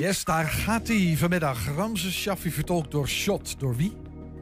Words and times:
Yes, 0.00 0.24
daar 0.24 0.46
gaat 0.46 0.88
hij 0.88 1.14
vanmiddag. 1.16 1.74
Ramses 1.76 2.20
Shaffi 2.20 2.50
vertolkt 2.50 2.90
door 2.90 3.08
Shot. 3.08 3.60
Door 3.60 3.76
wie? 3.76 3.92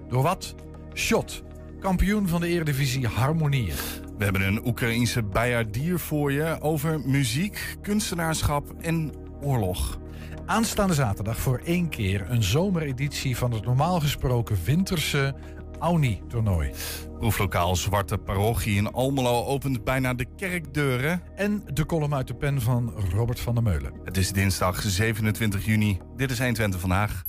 Door 0.08 0.22
wat? 0.22 0.54
Shot. 0.94 1.42
Kampioen 1.80 2.28
van 2.28 2.40
de 2.40 2.46
Eredivisie 2.46 3.06
Harmonieën. 3.06 3.74
We 4.18 4.24
hebben 4.24 4.42
een 4.42 4.66
Oekraïense 4.66 5.22
bijaardier 5.22 5.98
voor 5.98 6.32
je 6.32 6.56
over 6.60 7.00
muziek, 7.00 7.76
kunstenaarschap 7.82 8.74
en 8.80 9.12
oorlog. 9.40 9.98
Aanstaande 10.46 10.94
zaterdag 10.94 11.38
voor 11.38 11.60
één 11.64 11.88
keer 11.88 12.30
een 12.30 12.42
zomereditie 12.42 13.36
van 13.36 13.52
het 13.52 13.64
normaal 13.64 14.00
gesproken 14.00 14.58
winterse 14.64 15.34
Auni-toernooi. 15.78 16.70
Proeflokaal 17.18 17.76
Zwarte 17.76 18.18
Parochie 18.18 18.76
in 18.76 18.92
Almelo 18.92 19.44
opent 19.44 19.84
bijna 19.84 20.14
de 20.14 20.26
kerkdeuren. 20.36 21.22
En 21.36 21.62
de 21.72 21.86
column 21.86 22.14
uit 22.14 22.26
de 22.26 22.34
pen 22.34 22.60
van 22.60 22.94
Robert 23.14 23.40
van 23.40 23.54
der 23.54 23.62
Meulen. 23.62 23.92
Het 24.04 24.16
is 24.16 24.32
dinsdag 24.32 24.82
27 24.82 25.64
juni. 25.64 25.98
Dit 26.16 26.30
is 26.30 26.38
120 26.38 26.80
vandaag. 26.80 27.24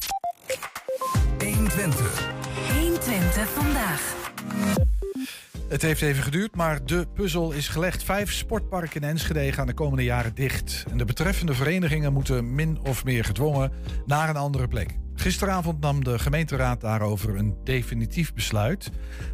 120. 1.43 2.31
120 2.73 3.49
vandaag. 3.49 4.17
Het 5.69 5.81
heeft 5.81 6.01
even 6.01 6.23
geduurd, 6.23 6.55
maar 6.55 6.85
de 6.85 7.07
puzzel 7.13 7.51
is 7.51 7.67
gelegd. 7.67 8.03
Vijf 8.03 8.31
sportparken 8.31 9.01
in 9.01 9.07
Enschede 9.07 9.51
gaan 9.51 9.67
de 9.67 9.73
komende 9.73 10.03
jaren 10.03 10.35
dicht. 10.35 10.85
En 10.91 10.97
de 10.97 11.05
betreffende 11.05 11.53
verenigingen 11.53 12.13
moeten 12.13 12.55
min 12.55 12.79
of 12.83 13.03
meer 13.03 13.25
gedwongen 13.25 13.71
naar 14.05 14.29
een 14.29 14.35
andere 14.35 14.67
plek. 14.67 14.97
Gisteravond 15.19 15.79
nam 15.79 16.03
de 16.03 16.19
gemeenteraad 16.19 16.81
daarover 16.81 17.35
een 17.35 17.57
definitief 17.63 18.33
besluit. 18.33 18.89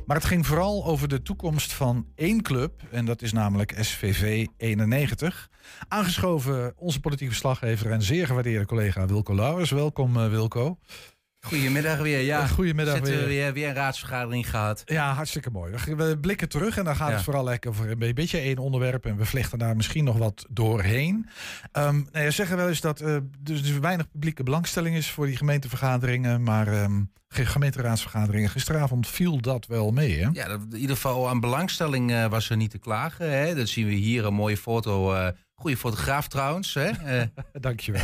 Maar 0.06 0.16
het 0.16 0.26
ging 0.26 0.46
vooral 0.46 0.86
over 0.86 1.08
de 1.08 1.22
toekomst 1.22 1.74
van 1.74 2.08
één 2.16 2.42
club. 2.42 2.82
En 2.92 3.06
dat 3.06 3.22
is 3.22 3.34
namelijk 3.34 3.76
SVV 3.80 4.48
91. 4.58 5.50
Aangeschoven 5.88 6.74
onze 6.78 7.00
politieke 7.00 7.32
verslaggever 7.32 7.92
en 7.92 8.02
zeer 8.02 8.26
gewaardeerde 8.26 8.66
collega 8.66 9.06
Wilco 9.06 9.36
Lauwers. 9.36 9.72
Welkom 9.72 10.18
uh, 10.18 10.30
Wilco. 10.30 10.78
Goedemiddag 11.46 11.98
weer, 11.98 12.20
ja. 12.20 12.48
Goedemiddag 12.48 12.94
Zitten 12.96 13.14
weer. 13.14 13.22
We 13.24 13.28
weer. 13.28 13.54
Weer 13.54 13.68
een 13.68 13.74
raadsvergadering 13.74 14.50
gehad. 14.50 14.82
Ja, 14.86 15.14
hartstikke 15.14 15.50
mooi. 15.50 15.74
We 15.96 16.18
blikken 16.22 16.50
terug 16.50 16.78
en 16.78 16.84
dan 16.84 16.96
gaat 16.96 17.08
Ja. 17.10 17.14
het 17.16 17.24
vooral 17.24 17.44
lekker 17.44 17.70
over 17.70 17.92
een 18.02 18.14
beetje 18.14 18.38
één 18.40 18.58
onderwerp. 18.58 19.06
En 19.06 19.18
we 19.18 19.26
vlechten 19.26 19.60
daar 19.60 19.76
misschien 19.76 20.04
nog 20.04 20.18
wat 20.18 20.46
doorheen. 20.50 21.30
Ehm 21.72 22.02
nou 22.12 22.26
ja, 22.26 22.32
zeggen 22.32 22.58
wel 22.58 22.68
eens 22.68 22.82
dat 22.82 23.02
eh 23.02 23.18
dus 23.40 23.70
er 23.70 23.82
weinig 23.82 24.12
publieke 24.12 24.44
belangstelling 24.44 24.96
is 24.96 25.10
voor 25.12 25.26
die 25.26 25.38
gemeentevergaderingen. 25.38 26.44
Maar 26.44 26.68
ge- 27.28 27.46
gemeenteraadsvergaderingen, 27.46 28.50
gisteravond 28.50 29.08
viel 29.08 29.42
dat 29.42 29.66
wel 29.66 29.92
mee. 29.92 30.20
Hè? 30.24 30.30
Ja, 30.34 30.48
dat- 30.48 30.62
in 30.72 30.78
ieder 30.80 30.96
geval 30.96 31.30
aan 31.30 31.40
belangstelling 31.40 32.12
eh, 32.12 32.26
was 32.28 32.50
er 32.50 32.58
niet 32.58 32.72
te 32.72 32.78
klagen. 32.80 33.32
Hè? 33.32 33.56
Dat 33.56 33.68
zien 33.68 33.88
we 33.88 33.94
hier, 33.94 34.26
een 34.26 34.34
mooie 34.34 34.58
foto. 34.58 35.14
eh 35.14 35.28
goede 35.56 35.78
fotograaf 35.78 36.28
trouwens. 36.28 36.74
Hè? 36.74 36.90
Eh, 37.06 37.28
Dankjewel. 37.52 38.04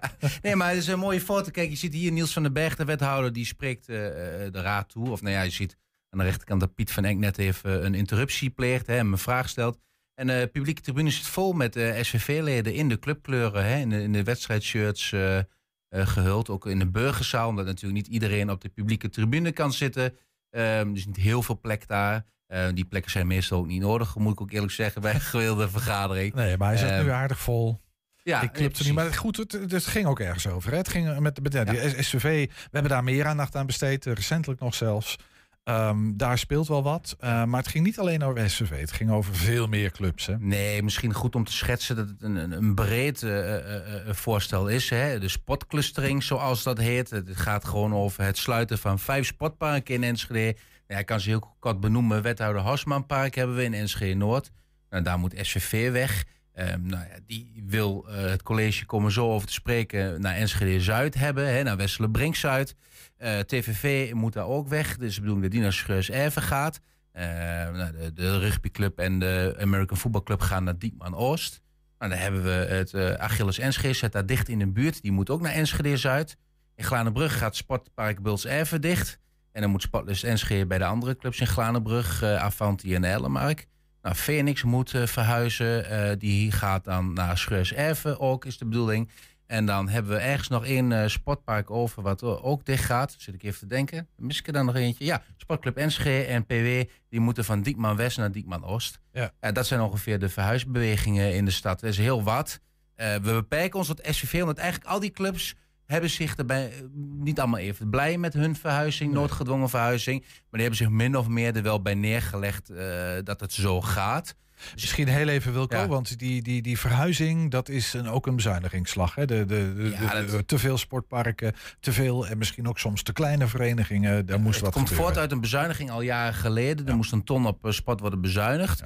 nee, 0.42 0.56
maar 0.56 0.68
het 0.68 0.78
is 0.78 0.86
een 0.86 0.98
mooie 0.98 1.20
foto. 1.20 1.50
Kijk, 1.50 1.70
je 1.70 1.76
ziet 1.76 1.94
hier 1.94 2.12
Niels 2.12 2.32
van 2.32 2.42
den 2.42 2.52
Berg, 2.52 2.76
de 2.76 2.84
wethouder, 2.84 3.32
die 3.32 3.46
spreekt 3.46 3.88
eh, 3.88 4.06
eh, 4.44 4.52
de 4.52 4.60
raad 4.60 4.88
toe. 4.88 5.10
Of 5.10 5.22
nou 5.22 5.34
ja, 5.34 5.42
je 5.42 5.50
ziet 5.50 5.76
aan 6.10 6.18
de 6.18 6.24
rechterkant 6.24 6.60
dat 6.60 6.74
Piet 6.74 6.92
van 6.92 7.04
Enk 7.04 7.18
net 7.18 7.38
even 7.38 7.84
een 7.84 7.94
interruptie 7.94 8.50
pleegt 8.50 8.86
hè, 8.86 8.96
en 8.96 9.06
een 9.06 9.18
vraag 9.18 9.48
stelt. 9.48 9.78
En 10.20 10.26
de 10.26 10.48
publieke 10.52 10.80
tribune 10.80 11.10
zit 11.10 11.26
vol 11.26 11.52
met 11.52 11.74
SVV-leden 12.00 12.74
in 12.74 12.88
de 12.88 12.98
clubkleuren, 12.98 13.64
hè, 13.64 13.78
in 13.78 13.88
de, 13.88 14.02
in 14.02 14.12
de 14.12 14.22
wedstrijdshirts 14.22 15.12
eh, 15.12 15.38
eh, 15.38 15.44
gehuld. 15.88 16.48
Ook 16.48 16.66
in 16.66 16.78
de 16.78 16.90
burgerzaal, 16.90 17.48
omdat 17.48 17.64
natuurlijk 17.64 18.02
niet 18.02 18.12
iedereen 18.14 18.50
op 18.50 18.60
de 18.60 18.68
publieke 18.68 19.08
tribune 19.08 19.52
kan 19.52 19.72
zitten. 19.72 20.16
Ehm 20.50 20.92
dus 20.92 21.06
niet 21.06 21.16
heel 21.16 21.42
veel 21.42 21.60
plek 21.60 21.86
daar. 21.86 22.24
Eh, 22.50 22.66
die 22.74 22.84
plekken 22.84 23.10
zijn 23.10 23.26
meestal 23.26 23.58
ook 23.58 23.66
niet 23.66 23.80
nodig, 23.80 24.16
moet 24.16 24.32
ik 24.32 24.40
ook 24.40 24.50
eerlijk 24.52 24.72
zeggen, 24.72 25.02
bij 25.02 25.14
een 25.14 25.20
gewilde 25.20 25.68
vergadering. 25.68 26.34
Nee, 26.34 26.56
maar 26.56 26.68
hij 26.68 26.76
zit 26.76 26.88
Ehm, 26.88 27.04
nu 27.04 27.10
aardig 27.10 27.38
vol. 27.40 27.80
Ja, 28.22 28.40
ik 28.42 28.52
klipte 28.52 28.82
niet. 28.84 28.94
Maar 28.94 29.14
goed, 29.14 29.36
het, 29.36 29.52
het 29.52 29.86
ging 29.86 30.06
ook 30.06 30.20
ergens 30.20 30.46
over. 30.46 30.70
Hè? 30.70 30.76
Het 30.76 30.88
ging 30.88 31.18
met, 31.18 31.42
met 31.42 31.52
ja, 31.52 31.64
die 31.64 32.02
SVV. 32.02 32.46
We 32.48 32.54
hebben 32.70 32.90
daar 32.90 33.04
meer 33.04 33.26
aandacht 33.26 33.56
aan 33.56 33.66
besteed. 33.66 34.06
eh, 34.06 34.12
Recentelijk 34.12 34.60
nog 34.60 34.74
zelfs. 34.74 35.16
Ehm, 35.64 35.98
daar 36.16 36.38
speelt 36.38 36.68
wel 36.68 36.82
wat. 36.82 37.16
Eh, 37.18 37.44
maar 37.44 37.60
het 37.60 37.68
ging 37.70 37.84
niet 37.84 37.98
alleen 37.98 38.22
over 38.22 38.50
SVV. 38.50 38.80
Het 38.80 38.92
ging 38.92 39.10
over 39.10 39.34
veel 39.34 39.66
meer 39.66 39.90
clubs. 39.90 40.26
Hè? 40.26 40.34
Nee, 40.38 40.82
misschien 40.82 41.12
goed 41.14 41.34
om 41.34 41.44
te 41.44 41.52
schetsen 41.52 41.96
dat 41.96 42.08
het 42.08 42.22
een, 42.22 42.36
een, 42.36 42.52
een 42.52 42.74
breed 42.74 43.22
eh, 43.22 43.54
eh, 43.56 44.08
eh, 44.08 44.14
voorstel 44.14 44.68
is. 44.68 44.90
Hè? 44.90 45.18
De 45.18 45.28
spotclustering, 45.28 46.22
zoals 46.22 46.62
dat 46.62 46.78
heet. 46.78 47.10
Het 47.10 47.36
gaat 47.36 47.64
gewoon 47.64 47.94
over 47.94 48.24
het 48.24 48.38
sluiten 48.38 48.78
van 48.78 48.98
vijf 48.98 49.26
spotparken 49.26 49.94
in 49.94 50.04
Enschede. 50.04 50.56
Ja, 50.90 50.98
ik 50.98 51.06
kan 51.06 51.20
ze 51.20 51.28
heel 51.28 51.56
kort 51.58 51.80
benoemen. 51.80 52.22
Wethouder 52.22 52.62
Hosmanpark 52.62 53.34
hebben 53.34 53.56
we 53.56 53.64
in 53.64 53.74
Enschede 53.74 54.14
Noord. 54.14 54.50
Nou, 54.88 55.02
daar 55.02 55.18
moet 55.18 55.34
SVV 55.36 55.92
weg. 55.92 56.24
Ehm, 56.52 56.86
nou 56.86 57.04
ja, 57.04 57.18
die 57.26 57.62
wil 57.66 58.08
eh, 58.08 58.22
het 58.22 58.42
college 58.42 58.86
komen 58.86 59.12
zo 59.12 59.30
over 59.30 59.46
te 59.46 59.52
spreken 59.52 60.20
naar 60.20 60.34
Enschede 60.34 60.80
Zuid 60.80 61.14
hebben, 61.14 61.54
hè, 61.54 61.62
naar 61.62 61.76
Wesselen 61.76 62.10
Brink 62.10 62.36
Zuid. 62.36 62.74
Eh, 63.16 63.38
TVV 63.38 64.12
moet 64.12 64.32
daar 64.32 64.46
ook 64.46 64.68
weg. 64.68 64.96
Dus 64.96 65.14
de 65.14 65.20
bedoeling 65.20 65.42
dat 65.44 65.52
die 65.52 65.86
naar 65.88 66.08
Erven 66.22 66.42
gaat. 66.42 66.80
Eh, 67.12 67.24
nou, 67.70 67.92
de, 67.92 68.12
de 68.12 68.38
rugbyclub 68.38 68.98
en 68.98 69.18
de 69.18 69.56
American 69.60 69.96
Football 69.96 70.22
Club 70.22 70.40
gaan 70.40 70.64
naar 70.64 70.78
Diekman 70.78 71.14
Oost. 71.14 71.62
Nou, 71.98 72.10
dan 72.10 72.20
hebben 72.20 72.42
we 72.42 72.50
het 72.50 72.94
Achilles 73.18 73.58
Enschede, 73.58 73.94
zit 73.94 74.12
daar 74.12 74.26
dicht 74.26 74.48
in 74.48 74.58
de 74.58 74.68
buurt. 74.68 75.02
Die 75.02 75.12
moet 75.12 75.30
ook 75.30 75.40
naar 75.40 75.52
Enschede 75.52 75.96
Zuid. 75.96 76.36
In 76.74 76.84
Glanenbrug 76.84 77.38
gaat 77.38 77.56
Sportpark 77.56 78.22
Buls 78.22 78.46
Erven 78.46 78.80
dicht. 78.80 79.18
En 79.52 79.60
dan 79.60 79.70
moet 79.70 79.82
Sportlust 79.82 80.24
Enschede 80.24 80.66
bij 80.66 80.78
de 80.78 80.84
andere 80.84 81.16
clubs 81.16 81.40
in 81.40 81.46
Glanenbrug, 81.46 82.22
eh 82.22 82.36
Avanti 82.36 82.94
en 82.94 83.04
Ellemark. 83.04 83.66
Nou, 84.02 84.14
Phoenix 84.14 84.62
moet 84.62 84.94
eh, 84.94 85.06
verhuizen. 85.06 85.84
eh, 85.90 86.16
die 86.18 86.52
gaat 86.52 86.84
dan 86.84 87.12
naar 87.12 87.38
Schreus 87.38 87.72
Erven 87.72 88.20
ook, 88.20 88.44
is 88.44 88.58
de 88.58 88.64
bedoeling. 88.64 89.10
En 89.46 89.66
dan 89.66 89.88
hebben 89.88 90.12
we 90.12 90.18
ergens 90.18 90.48
nog 90.48 90.64
één 90.64 91.10
sportpark 91.10 91.70
over, 91.70 92.02
wat 92.02 92.22
ook 92.22 92.64
dicht 92.64 92.84
gaat. 92.84 93.14
Zit 93.18 93.34
ik 93.34 93.42
even 93.42 93.58
te 93.58 93.66
denken. 93.66 94.08
Mis 94.16 94.38
ik 94.38 94.46
er 94.46 94.52
dan 94.52 94.66
nog 94.66 94.74
eentje? 94.74 95.04
Ja, 95.04 95.22
Sportclub 95.36 95.76
Enschede 95.76 96.24
en 96.24 96.46
PW, 96.46 96.90
die 97.08 97.20
moeten 97.20 97.44
van 97.44 97.62
Diekman 97.62 97.96
West 97.96 98.16
naar 98.18 98.32
Diekman 98.32 98.64
Oost. 98.64 99.00
Ja. 99.12 99.32
Dat 99.52 99.66
zijn 99.66 99.80
ongeveer 99.80 100.18
de 100.18 100.28
verhuisbewegingen 100.28 101.34
in 101.34 101.44
de 101.44 101.50
stad. 101.50 101.80
Dat 101.80 101.90
is 101.90 101.98
heel 101.98 102.22
wat. 102.22 102.60
We 102.96 103.20
beperken 103.22 103.78
ons 103.78 103.86
tot 103.86 104.00
SVV, 104.10 104.40
omdat 104.40 104.58
eigenlijk 104.58 104.90
al 104.90 105.00
die 105.00 105.10
clubs 105.10 105.54
hebben 105.90 106.10
zich 106.10 106.36
erbij 106.36 106.66
eh, 106.72 106.78
niet 107.18 107.38
allemaal 107.38 107.60
even 107.60 107.90
blij 107.90 108.18
met 108.18 108.32
hun 108.32 108.56
verhuizing, 108.56 109.12
noodgedwongen 109.12 109.68
verhuizing. 109.68 110.20
Maar 110.20 110.30
die 110.50 110.60
hebben 110.60 110.78
zich 110.78 110.88
min 110.88 111.16
of 111.16 111.28
meer 111.28 111.56
er 111.56 111.62
wel 111.62 111.82
bij 111.82 111.94
neergelegd 111.94 112.70
eh, 112.70 112.86
dat 113.24 113.40
het 113.40 113.52
zo 113.52 113.80
gaat. 113.80 114.34
Misschien 114.74 115.08
heel 115.08 115.28
even 115.28 115.52
Wilco, 115.52 115.76
Ja. 115.76 115.86
want 115.86 116.18
die, 116.18 116.42
die, 116.42 116.62
die 116.62 116.78
verhuizing, 116.78 117.50
dat 117.50 117.68
is 117.68 117.92
een, 117.94 118.08
ook 118.08 118.26
een 118.26 118.36
bezuinigingsslag. 118.36 119.14
Hè? 119.14 119.24
De, 119.26 119.44
de, 119.46 119.74
de, 119.74 119.82
Ja, 119.90 119.98
de- 120.14 120.24
dat- 120.24 120.30
de- 120.30 120.44
te 120.44 120.58
veel 120.58 120.78
sportparken, 120.78 121.52
te 121.80 121.92
veel 121.92 122.26
en 122.26 122.38
misschien 122.38 122.68
ook 122.68 122.78
soms 122.78 123.02
te 123.02 123.12
kleine 123.12 123.46
verenigingen. 123.46 124.26
Daar 124.26 124.40
moest 124.40 124.54
het 124.54 124.64
wat 124.64 124.72
komt 124.72 124.88
gebeuren. 124.88 125.12
voort 125.12 125.22
uit 125.22 125.32
een 125.32 125.40
bezuiniging 125.40 125.90
al 125.90 126.00
jaren 126.00 126.34
geleden. 126.34 126.88
Er 126.88 126.96
moest 126.96 127.12
een 127.12 127.24
ton 127.24 127.46
op 127.46 127.64
eh, 127.64 127.72
sport 127.72 128.00
worden 128.00 128.20
bezuinigd. 128.20 128.82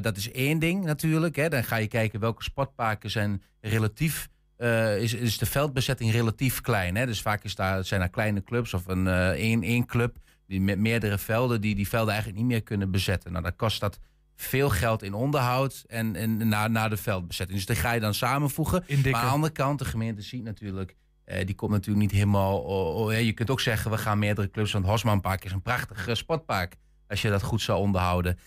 Dat 0.00 0.16
is 0.16 0.30
één 0.30 0.58
ding 0.58 0.84
natuurlijk. 0.84 1.36
Hè. 1.36 1.48
Dan 1.48 1.64
ga 1.64 1.76
je 1.76 1.86
kijken 1.88 2.20
welke 2.20 2.42
sportparken 2.42 3.10
zijn 3.10 3.42
relatief. 3.60 4.28
Eh, 4.56 4.98
is, 5.02 5.14
is 5.14 5.38
de 5.38 5.46
veldbezetting 5.46 6.12
relatief 6.12 6.60
klein. 6.60 6.96
Hè? 6.96 7.06
Dus 7.06 7.22
vaak 7.22 7.44
is 7.44 7.54
daar, 7.54 7.84
zijn 7.84 8.00
er 8.00 8.08
kleine 8.08 8.42
clubs 8.42 8.74
of 8.74 8.86
een 8.86 9.06
eh, 9.06 9.28
één, 9.28 9.62
één 9.62 9.86
club 9.86 10.16
die 10.46 10.60
met 10.60 10.78
meerdere 10.78 11.18
velden 11.18 11.60
die 11.60 11.74
die 11.74 11.88
velden 11.88 12.12
eigenlijk 12.12 12.42
niet 12.42 12.50
meer 12.50 12.62
kunnen 12.62 12.90
bezetten. 12.90 13.32
Nou, 13.32 13.44
dan 13.44 13.56
kost 13.56 13.80
dat 13.80 13.98
veel 14.34 14.70
geld 14.70 15.02
in 15.02 15.14
onderhoud 15.14 15.84
en, 15.86 16.16
en 16.16 16.48
na, 16.48 16.68
na 16.68 16.88
de 16.88 16.96
veldbezetting. 16.96 17.58
Dus 17.58 17.66
die 17.66 17.76
ga 17.76 17.92
je 17.92 18.00
dan 18.00 18.14
samenvoegen. 18.14 18.84
Maar 18.88 19.14
aan 19.14 19.24
de 19.24 19.30
andere 19.30 19.52
kant, 19.52 19.78
de 19.78 19.84
gemeente 19.84 20.22
ziet 20.22 20.42
natuurlijk, 20.42 20.94
eh, 21.24 21.46
die 21.46 21.54
komt 21.54 21.70
natuurlijk 21.70 22.00
niet 22.00 22.14
helemaal. 22.14 22.58
oh, 22.58 22.96
oh, 22.96 23.20
je 23.20 23.32
kunt 23.32 23.50
ook 23.50 23.60
zeggen, 23.60 23.90
we 23.90 23.98
gaan 23.98 24.18
meerdere 24.18 24.50
clubs, 24.50 24.72
want 24.72 24.84
Hosmanpark 24.84 25.44
is 25.44 25.52
een 25.52 25.62
prachtig 25.62 26.16
sportpark. 26.16 26.76
Als 27.08 27.22
je 27.22 27.30
dat 27.30 27.42
goed 27.42 27.62
zou 27.62 27.78
onderhouden. 27.78 28.38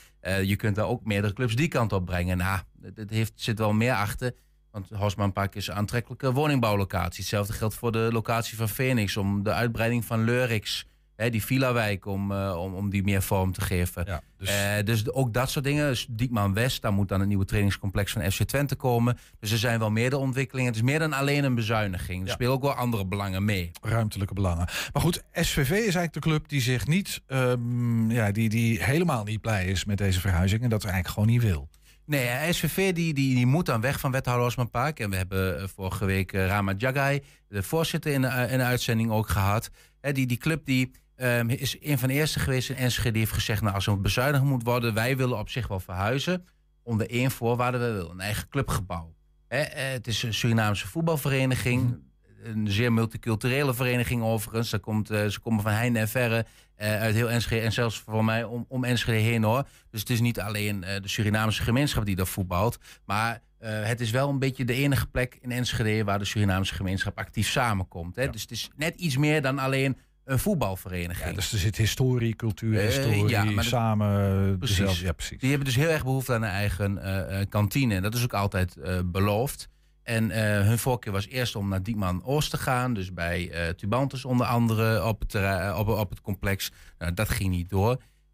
Je 0.43 0.55
kunt 0.55 0.75
daar 0.75 0.87
ook 0.87 1.05
meerdere 1.05 1.33
clubs 1.33 1.55
die 1.55 1.67
kant 1.67 1.93
op 1.93 2.05
brengen. 2.05 2.37
Nou, 2.37 2.59
het 2.95 3.09
heeft, 3.09 3.31
zit 3.35 3.59
wel 3.59 3.73
meer 3.73 3.93
achter. 3.93 4.33
Want 4.71 4.89
Hosmanpark 4.89 5.55
is 5.55 5.67
een 5.67 5.75
aantrekkelijke 5.75 6.31
woningbouwlocatie. 6.33 7.19
Hetzelfde 7.19 7.53
geldt 7.53 7.75
voor 7.75 7.91
de 7.91 8.09
locatie 8.11 8.57
van 8.57 8.69
Phoenix. 8.69 9.17
Om 9.17 9.43
de 9.43 9.53
uitbreiding 9.53 10.05
van 10.05 10.23
Leurix, 10.23 10.85
hè, 11.15 11.29
die 11.29 11.43
villa-wijk, 11.43 12.05
om, 12.05 12.31
eh, 12.31 12.55
om, 12.61 12.73
om 12.73 12.89
die 12.89 13.03
meer 13.03 13.21
vorm 13.21 13.51
te 13.51 13.61
geven. 13.61 14.03
Ja, 14.05 14.21
dus, 14.37 14.49
Eh, 14.49 14.83
dus 14.85 15.11
ook 15.11 15.33
dat 15.33 15.49
soort 15.49 15.65
dingen. 15.65 15.87
Dus 15.87 16.07
Diekman 16.09 16.53
West, 16.53 16.81
daar 16.81 16.93
moet 16.93 17.07
dan 17.07 17.21
een 17.21 17.27
nieuwe 17.27 17.45
trainingscomplex 17.45 18.11
van 18.11 18.31
FC 18.31 18.43
Twente 18.43 18.75
komen. 18.75 19.17
Dus 19.39 19.51
er 19.51 19.57
zijn 19.57 19.79
wel 19.79 19.91
meerdere 19.91 20.21
ontwikkelingen. 20.21 20.67
Het 20.71 20.79
is 20.81 20.85
meer 20.87 20.99
dan 20.99 21.13
alleen 21.13 21.43
een 21.43 21.55
bezuiniging. 21.55 22.21
Er 22.21 22.27
Ja. 22.27 22.33
spelen 22.33 22.51
ook 22.53 22.61
wel 22.61 22.73
andere 22.73 23.05
belangen 23.05 23.45
mee. 23.45 23.71
ruimtelijke 23.81 24.33
belangen. 24.33 24.67
Maar 24.93 25.01
goed, 25.01 25.23
SVV 25.33 25.69
is 25.69 25.77
eigenlijk 25.77 26.13
de 26.13 26.19
club 26.19 26.49
die 26.49 26.61
zich 26.61 26.87
niet, 26.87 27.21
ehm, 27.27 28.11
ja, 28.11 28.31
die, 28.31 28.49
die 28.49 28.83
helemaal 28.83 29.23
niet 29.23 29.41
blij 29.41 29.65
is 29.65 29.85
met 29.85 29.97
deze 29.97 30.19
verhuizing 30.19 30.61
en 30.63 30.69
dat 30.69 30.83
eigenlijk 30.83 31.13
gewoon 31.13 31.29
niet 31.29 31.41
wil. 31.41 31.69
Nee, 32.09 32.27
eh, 32.27 32.51
SVV 32.51 32.93
die, 32.93 33.13
die, 33.13 33.35
die 33.35 33.45
moet 33.45 33.65
dan 33.65 33.81
weg 33.81 33.99
van 33.99 34.11
wethouder 34.11 34.67
Park. 34.69 34.99
En 34.99 35.09
we 35.09 35.15
hebben 35.15 35.61
eh, 35.61 35.67
vorige 35.67 36.05
week 36.05 36.33
eh, 36.33 36.47
Rama 36.47 36.73
Jagai, 36.77 37.23
de 37.47 37.63
voorzitter, 37.63 38.11
in 38.11 38.21
de 38.21 38.63
uitzending 38.63 39.11
ook 39.11 39.29
gehad. 39.29 39.69
Die, 40.01 40.27
die 40.27 40.37
club 40.37 40.65
die, 40.65 40.91
ehm, 41.15 41.49
is 41.49 41.77
een 41.81 41.99
van 41.99 42.07
de 42.07 42.13
eerste 42.13 42.39
geweest 42.39 42.69
in 42.69 42.75
Enschede. 42.75 43.11
Die 43.11 43.19
heeft 43.19 43.33
gezegd, 43.33 43.61
nou, 43.61 43.75
als 43.75 43.87
er 43.87 44.01
bezuinigd 44.01 44.43
moet 44.43 44.63
worden... 44.63 44.93
wij 44.93 45.17
willen 45.17 45.37
op 45.37 45.49
zich 45.49 45.67
wel 45.67 45.79
verhuizen. 45.79 46.45
Onder 46.83 47.09
één 47.09 47.31
voorwaarde, 47.31 47.77
we 47.77 47.91
willen 47.91 48.11
een 48.11 48.19
eigen 48.19 48.49
clubgebouw. 48.49 49.13
Het 49.47 50.07
is 50.07 50.23
een 50.23 50.33
Surinaamse 50.33 50.87
voetbalvereniging. 50.87 51.97
Een 52.43 52.71
zeer 52.71 52.93
multiculturele 52.93 53.73
vereniging 53.73 54.23
overigens. 54.23 54.69
Daar 54.69 54.79
komt, 54.79 55.07
ze 55.07 55.37
komen 55.41 55.63
van 55.63 55.71
heinde 55.71 55.99
en 55.99 56.07
verre 56.07 56.45
uit 56.77 57.15
heel 57.15 57.29
Enschede 57.29 57.65
en 57.65 57.71
zelfs 57.71 57.99
voor 57.99 58.25
mij 58.25 58.43
om, 58.43 58.65
om 58.67 58.83
Enschede 58.83 59.17
heen 59.17 59.43
hoor. 59.43 59.67
Dus 59.91 59.99
het 59.99 60.09
is 60.09 60.19
niet 60.19 60.39
alleen 60.39 60.81
de 60.81 61.07
Surinaamse 61.07 61.63
gemeenschap 61.63 62.05
die 62.05 62.15
daar 62.15 62.27
voetbalt. 62.27 62.77
Maar 63.05 63.41
het 63.59 64.01
is 64.01 64.11
wel 64.11 64.29
een 64.29 64.39
beetje 64.39 64.65
de 64.65 64.73
enige 64.73 65.07
plek 65.07 65.37
in 65.41 65.51
Enschede 65.51 66.03
waar 66.03 66.19
de 66.19 66.25
Surinaamse 66.25 66.75
gemeenschap 66.75 67.17
actief 67.17 67.47
samenkomt. 67.47 68.15
Hè? 68.15 68.29
Dus 68.29 68.41
het 68.41 68.51
is 68.51 68.69
net 68.75 68.95
iets 68.95 69.17
meer 69.17 69.41
dan 69.41 69.59
alleen 69.59 69.97
een 70.25 70.39
voetbalvereniging. 70.39 71.29
Ja, 71.29 71.35
dus 71.35 71.51
er 71.51 71.57
zit 71.57 71.77
historie, 71.77 72.35
cultuur, 72.35 72.73
uh, 72.73 72.85
historie, 72.85 73.27
ja, 73.27 73.61
samen. 73.61 74.57
Precies. 74.57 74.99
ja, 74.99 75.11
precies. 75.11 75.39
Die 75.39 75.49
hebben 75.49 75.67
dus 75.67 75.75
heel 75.75 75.89
erg 75.89 76.03
behoefte 76.03 76.33
aan 76.33 76.43
een 76.43 76.49
eigen 76.49 76.99
uh, 77.03 77.39
kantine. 77.49 77.95
En 77.95 78.01
dat 78.01 78.15
is 78.15 78.23
ook 78.23 78.33
altijd 78.33 78.75
beloofd. 79.05 79.69
En 80.09 80.31
hun 80.65 80.79
voorkeur 80.79 81.13
was 81.13 81.27
eerst 81.27 81.55
om 81.55 81.69
naar 81.69 81.83
Diekman 81.83 82.23
Oost 82.23 82.49
te 82.49 82.57
gaan. 82.57 82.93
Dus 82.93 83.13
bij 83.13 83.73
Tubantus 83.77 84.25
onder 84.25 84.45
andere 84.45 85.05
op 85.05 85.19
het, 85.19 85.35
op, 85.77 85.87
op 85.87 86.09
het 86.09 86.21
complex. 86.21 86.71
Nou, 86.97 87.13
dat 87.13 87.29
ging 87.29 87.49
niet 87.49 87.69
door. 87.69 87.91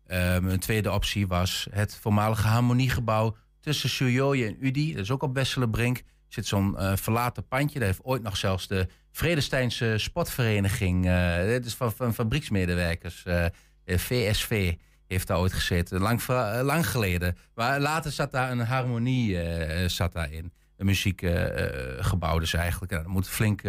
Um, 0.07 0.47
een 0.47 0.59
tweede 0.59 0.91
optie 0.91 1.27
was 1.27 1.67
het 1.71 1.95
voormalige 1.95 2.47
harmoniegebouw 2.47 3.35
tussen 3.59 3.89
Sujoje 3.89 4.45
en 4.45 4.57
Udi. 4.59 4.93
Dat 4.93 5.01
is 5.01 5.11
ook 5.11 5.23
op 5.23 5.33
Wesselenbrink. 5.33 6.01
Zit 6.27 6.47
zo'n 6.47 6.75
verlaten 6.93 7.47
pandje. 7.47 7.79
Daar 7.79 7.87
heeft 7.87 8.03
ooit 8.03 8.23
nog 8.23 8.37
zelfs 8.37 8.67
de 8.67 8.87
Vredesteinse 9.11 9.93
sportvereniging. 9.97 11.05
Dit 11.45 11.65
is 11.65 11.73
van, 11.73 11.91
van 11.91 12.13
fabrieksmedewerkers. 12.13 13.23
VSV 13.85 14.51
eh, 14.51 14.85
heeft 15.07 15.27
daar 15.27 15.37
ooit 15.37 15.53
gezeten. 15.53 16.01
Lang, 16.01 16.27
lang 16.61 16.89
geleden. 16.89 17.37
Maar 17.55 17.79
later 17.79 18.11
zat 18.11 18.31
daar 18.31 18.51
een 18.51 18.59
harmonie 18.59 19.39
zat 19.89 20.13
daar 20.13 20.31
in. 20.31 20.53
Muziekgebouw 20.77 22.39
dus 22.39 22.53
eigenlijk. 22.53 22.91
er 22.91 23.09
moet 23.09 23.29
flink 23.29 23.61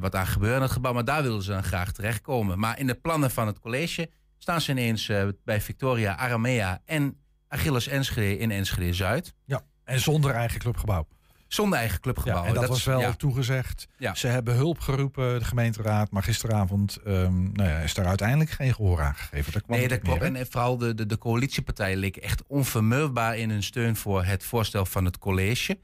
wat 0.00 0.14
aan 0.14 0.26
gebeuren 0.26 0.56
in 0.56 0.62
het 0.62 0.72
gebouw. 0.72 0.92
Maar 0.92 1.04
daar 1.04 1.22
wilden 1.22 1.42
ze 1.42 1.50
dan 1.50 1.64
graag 1.64 1.92
terechtkomen. 1.92 2.58
Maar 2.58 2.78
in 2.78 2.86
de 2.86 2.94
plannen 2.94 3.30
van 3.30 3.46
het 3.46 3.58
college 3.58 4.10
staan 4.38 4.60
ze 4.60 4.70
ineens 4.70 5.10
bij 5.44 5.60
Victoria 5.60 6.16
Aramea 6.16 6.82
en 6.84 7.20
Achilles 7.48 7.86
Enschede 7.86 8.38
in 8.38 8.50
Enschede-Zuid. 8.50 9.34
Ja, 9.44 9.62
en 9.84 10.00
zonder 10.00 10.30
eigen 10.30 10.58
clubgebouw. 10.58 11.06
Zonder 11.48 11.78
eigen 11.78 12.00
clubgebouw. 12.00 12.42
Ja, 12.42 12.48
en 12.48 12.54
dat, 12.54 12.68
was 12.68 12.84
wel 12.84 13.16
toegezegd. 13.16 13.86
Ze 14.14 14.26
hebben 14.26 14.54
hulp 14.54 14.80
geroepen, 14.80 15.38
de 15.38 15.44
gemeenteraad. 15.44 16.10
Maar 16.10 16.22
gisteravond 16.22 16.98
um, 17.06 17.50
nou 17.52 17.68
ja, 17.68 17.78
is 17.78 17.94
daar 17.94 18.06
uiteindelijk 18.06 18.50
geen 18.50 18.74
gehoor 18.74 19.00
aan 19.00 19.14
gegeven. 19.14 19.52
Dat 19.52 19.66
nee, 19.66 19.88
dat 19.88 20.00
klopt. 20.00 20.22
En 20.22 20.46
vooral 20.50 20.76
de, 20.76 20.94
de, 20.94 21.06
de 21.06 21.18
coalitiepartijen 21.18 21.98
leken 21.98 22.22
echt 22.22 22.42
onvermurbaar 22.46 23.36
in 23.36 23.50
hun 23.50 23.62
steun 23.62 23.96
voor 23.96 24.24
het 24.24 24.44
voorstel 24.44 24.86
van 24.86 25.04
het 25.04 25.18
college. 25.18 25.78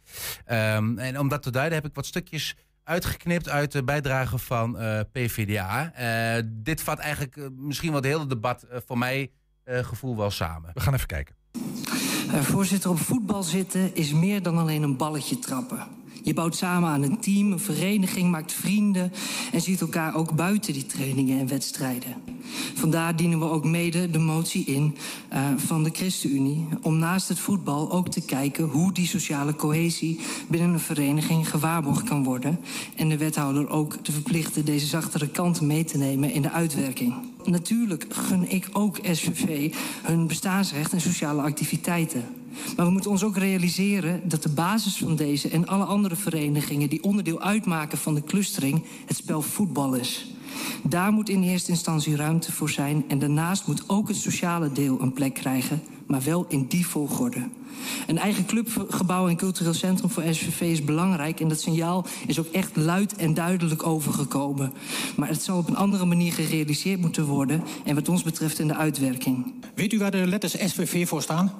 Um, 0.51 0.99
en 0.99 1.19
om 1.19 1.29
dat 1.29 1.43
te 1.43 1.51
duiden 1.51 1.75
heb 1.75 1.87
ik 1.87 1.95
wat 1.95 2.07
stukjes 2.07 2.57
uitgeknipt 2.85 3.49
uit 3.49 3.73
de 3.73 3.85
bijdrage 3.85 4.39
van 4.39 4.77
uh, 4.77 4.99
eh, 4.99 5.07
PVDA. 5.13 5.93
Uh, 5.99 6.37
eh, 6.37 6.45
dit 6.49 6.83
vat 6.83 6.99
eigenlijk 6.99 7.37
uh, 7.37 7.47
misschien 7.57 7.91
wel 7.93 8.01
het 8.01 8.11
hele 8.11 8.27
debat 8.27 8.67
voor 8.87 8.99
mij 8.99 9.31
gevoel 9.65 10.17
wel 10.17 10.31
samen. 10.31 10.71
We 10.75 10.81
gaan 10.81 10.95
even 10.95 11.07
kijken. 11.07 11.35
Uh, 12.33 12.41
voorzitter, 12.41 12.91
op 12.91 12.99
voetbal 12.99 13.43
zitten 13.43 13.95
is 13.95 14.13
meer 14.13 14.43
dan 14.43 14.59
alleen 14.59 14.83
een 14.83 14.97
balletje 14.97 15.39
trappen. 15.39 15.87
Je 16.23 16.35
bouwt 16.35 16.57
samen 16.57 16.89
aan 16.89 17.03
een 17.03 17.21
team, 17.21 17.53
een 17.53 17.61
vereniging, 17.61 18.31
maakt 18.31 18.53
vrienden 18.53 19.13
en 19.53 19.61
ziet 19.61 19.81
elkaar 19.81 20.15
ook 20.15 20.35
buiten 20.35 20.73
die 20.73 20.87
trainingen 20.87 21.39
en 21.39 21.49
wedstrijden. 21.49 22.15
Vandaar 22.75 23.17
dienen 23.17 23.39
we 23.39 23.45
ook 23.45 23.65
mede 23.65 24.11
de 24.11 24.19
motie 24.19 24.65
in 24.65 24.97
uh, 25.33 25.39
van 25.57 25.85
de 25.85 25.91
ChristenUnie 25.93 26.67
om 26.83 26.99
naast 26.99 27.29
het 27.29 27.39
voetbal 27.39 27.93
ook 27.93 28.09
te 28.09 28.25
kijken 28.25 28.65
hoe 28.65 28.93
die 28.93 29.07
sociale 29.07 29.57
cohesie 29.57 30.21
binnen 30.49 30.73
een 30.73 30.81
vereniging 30.81 31.51
gewaarborgd 31.51 32.09
kan 32.09 32.25
worden 32.25 32.59
en 32.97 33.09
de 33.09 33.17
wethouder 33.17 33.69
ook 33.69 33.97
te 34.03 34.13
verplichten 34.13 34.65
deze 34.65 34.87
zachtere 34.87 35.29
kant 35.29 35.61
mee 35.61 35.85
te 35.85 35.99
nemen 35.99 36.31
in 36.31 36.43
de 36.43 36.51
uitwerking. 36.51 37.15
Natuurlijk 37.45 38.07
gun 38.09 38.51
ik 38.51 38.69
ook 38.73 38.99
SVV 39.03 39.75
hun 40.03 40.27
bestaansrecht 40.27 40.93
en 40.93 41.01
sociale 41.01 41.43
activiteiten. 41.43 42.25
Maar 42.77 42.87
we 42.87 42.93
moeten 42.93 43.11
ons 43.11 43.25
ook 43.25 43.37
realiseren 43.37 44.21
dat 44.29 44.43
de 44.43 44.49
basis 44.49 44.97
van 44.97 45.17
deze 45.17 45.49
en 45.49 45.67
alle 45.67 45.85
andere 45.85 46.17
verenigingen 46.17 46.89
die 46.89 47.03
onderdeel 47.03 47.41
uitmaken 47.41 47.99
van 47.99 48.15
de 48.15 48.25
clustering 48.25 48.85
het 49.07 49.17
spel 49.17 49.43
voetbal 49.43 49.95
is. 49.95 50.35
Daar 50.83 51.13
moet 51.13 51.29
in 51.29 51.43
eerste 51.43 51.71
instantie 51.71 52.17
ruimte 52.17 52.53
voor 52.53 52.71
zijn 52.71 53.05
en 53.09 53.19
daarnaast 53.19 53.67
moet 53.67 53.89
ook 53.89 54.09
het 54.09 54.17
sociale 54.17 54.73
deel 54.73 55.01
een 55.01 55.13
plek 55.13 55.35
krijgen, 55.35 55.83
maar 56.07 56.23
wel 56.23 56.45
in 56.49 56.67
die 56.69 56.87
volgorde. 56.87 57.49
Een 58.07 58.19
eigen 58.19 58.47
clubgebouw 58.47 59.29
en 59.29 59.37
cultureel 59.37 59.75
centrum 59.75 60.11
voor 60.11 60.23
SVV 60.31 60.61
is 60.61 60.85
belangrijk 60.85 61.41
en 61.41 61.49
dat 61.49 61.61
signaal 61.61 62.07
is 62.27 62.39
ook 62.39 62.47
echt 62.47 62.77
luid 62.77 63.17
en 63.17 63.35
duidelijk 63.35 63.87
overgekomen. 63.87 64.73
Maar 65.17 65.29
het 65.29 65.43
zal 65.43 65.59
op 65.59 65.69
een 65.69 65.77
andere 65.77 66.05
manier 66.05 66.33
gerealiseerd 66.33 67.01
moeten 67.01 67.25
worden 67.25 67.63
en 67.85 67.95
wat 67.95 68.09
ons 68.09 68.23
betreft 68.23 68.59
in 68.59 68.67
de 68.67 68.77
uitwerking. 68.77 69.53
Weet 69.75 69.93
u 69.93 69.99
waar 69.99 70.11
de 70.11 70.27
letters 70.27 70.53
SVV 70.53 71.09
voor 71.09 71.23
staan? 71.23 71.53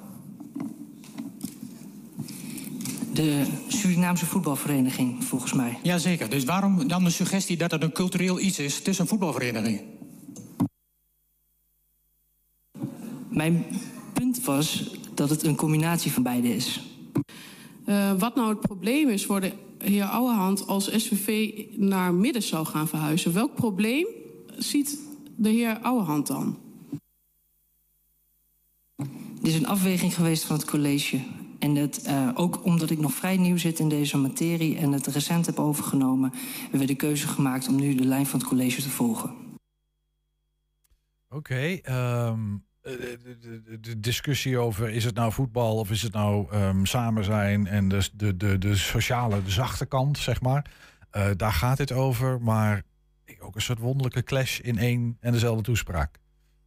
De 3.13 3.45
Surinaamse 3.67 4.25
voetbalvereniging, 4.25 5.23
volgens 5.23 5.53
mij. 5.53 5.79
Jazeker. 5.83 6.29
Dus 6.29 6.43
waarom 6.43 6.87
dan 6.87 7.03
de 7.03 7.09
suggestie 7.09 7.57
dat 7.57 7.71
het 7.71 7.83
een 7.83 7.91
cultureel 7.91 8.39
iets 8.39 8.59
is 8.59 8.81
tussen 8.81 9.03
een 9.03 9.09
voetbalvereniging? 9.09 9.81
Mijn 13.29 13.65
punt 14.13 14.43
was 14.43 14.91
dat 15.13 15.29
het 15.29 15.43
een 15.43 15.55
combinatie 15.55 16.11
van 16.11 16.23
beide 16.23 16.55
is. 16.55 16.81
Uh, 17.85 18.11
wat 18.19 18.35
nou 18.35 18.49
het 18.49 18.59
probleem 18.59 19.09
is 19.09 19.25
voor 19.25 19.41
de 19.41 19.51
heer 19.77 20.03
Ouwehand 20.03 20.67
als 20.67 20.89
SVV 20.91 21.51
naar 21.75 22.13
midden 22.13 22.43
zou 22.43 22.65
gaan 22.65 22.87
verhuizen? 22.87 23.33
Welk 23.33 23.55
probleem 23.55 24.07
ziet 24.57 24.99
de 25.35 25.49
heer 25.49 25.79
Ouwehand 25.79 26.27
dan? 26.27 26.57
Dit 29.41 29.53
is 29.53 29.55
een 29.55 29.67
afweging 29.67 30.15
geweest 30.15 30.43
van 30.43 30.55
het 30.55 30.65
college. 30.65 31.19
En 31.63 31.75
het, 31.75 32.07
uh, 32.07 32.29
ook 32.33 32.65
omdat 32.65 32.89
ik 32.89 32.99
nog 32.99 33.13
vrij 33.13 33.37
nieuw 33.37 33.57
zit 33.57 33.79
in 33.79 33.89
deze 33.89 34.17
materie 34.17 34.77
en 34.77 34.91
het 34.91 35.07
recent 35.07 35.45
heb 35.45 35.59
overgenomen, 35.59 36.33
hebben 36.61 36.79
we 36.79 36.85
de 36.85 36.95
keuze 36.95 37.27
gemaakt 37.27 37.67
om 37.67 37.75
nu 37.75 37.95
de 37.95 38.05
lijn 38.05 38.25
van 38.25 38.39
het 38.39 38.47
college 38.47 38.81
te 38.81 38.89
volgen. 38.89 39.33
Oké, 41.29 41.79
ehm, 41.81 42.39
de, 42.81 43.37
de, 43.39 43.79
de, 43.79 43.99
discussie 43.99 44.57
over 44.57 44.89
is 44.89 45.03
het 45.03 45.15
nou 45.15 45.31
voetbal 45.31 45.77
of 45.77 45.91
is 45.91 46.01
het 46.01 46.13
nou 46.13 46.55
um, 46.55 46.85
samen 46.85 47.23
zijn 47.23 47.67
en 47.67 47.87
de, 47.87 48.09
de, 48.13 48.37
de, 48.37 48.57
de 48.57 48.75
sociale, 48.75 49.43
de 49.43 49.51
zachte 49.51 49.85
kant, 49.85 50.17
zeg 50.17 50.41
maar. 50.41 50.71
Uh, 51.11 51.29
daar 51.35 51.53
gaat 51.53 51.77
het 51.77 51.91
over, 51.91 52.41
maar 52.41 52.83
ook 53.39 53.55
een 53.55 53.61
soort 53.61 53.79
wonderlijke 53.79 54.23
clash 54.23 54.59
in 54.59 54.77
één 54.77 55.17
en 55.19 55.31
dezelfde 55.31 55.63
toespraak. 55.63 56.19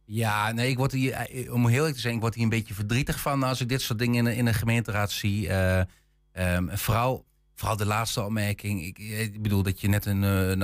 Ja, 0.09 0.51
nee, 0.51 0.69
ik 0.69 0.77
word 0.77 0.91
hier, 0.91 1.11
eh, 1.11 1.53
om 1.53 1.67
heel 1.67 1.77
eerlijk 1.77 1.95
te 1.95 2.01
zijn, 2.01 2.15
ik 2.15 2.21
word 2.21 2.33
hier 2.33 2.43
een 2.43 2.49
beetje 2.49 2.73
verdrietig 2.73 3.19
van 3.19 3.43
als 3.43 3.61
ik 3.61 3.69
dit 3.69 3.81
soort 3.81 3.99
dingen 3.99 4.15
in, 4.15 4.25
een, 4.25 4.35
in 4.35 4.47
een 4.47 4.53
gemeenteraad 4.53 5.11
zie. 5.11 5.47
Uh, 5.47 5.81
um, 6.33 6.69
vooral, 6.77 7.25
vooral 7.55 7.77
de 7.77 7.85
laatste 7.85 8.23
opmerking. 8.23 8.85
Ik, 8.85 8.97
ik, 8.97 9.41
bedoel 9.41 9.63
dat 9.63 9.81
je 9.81 9.87
net 9.87 10.05
een, 10.05 10.23
eh, 10.23 10.49
een, 10.49 10.61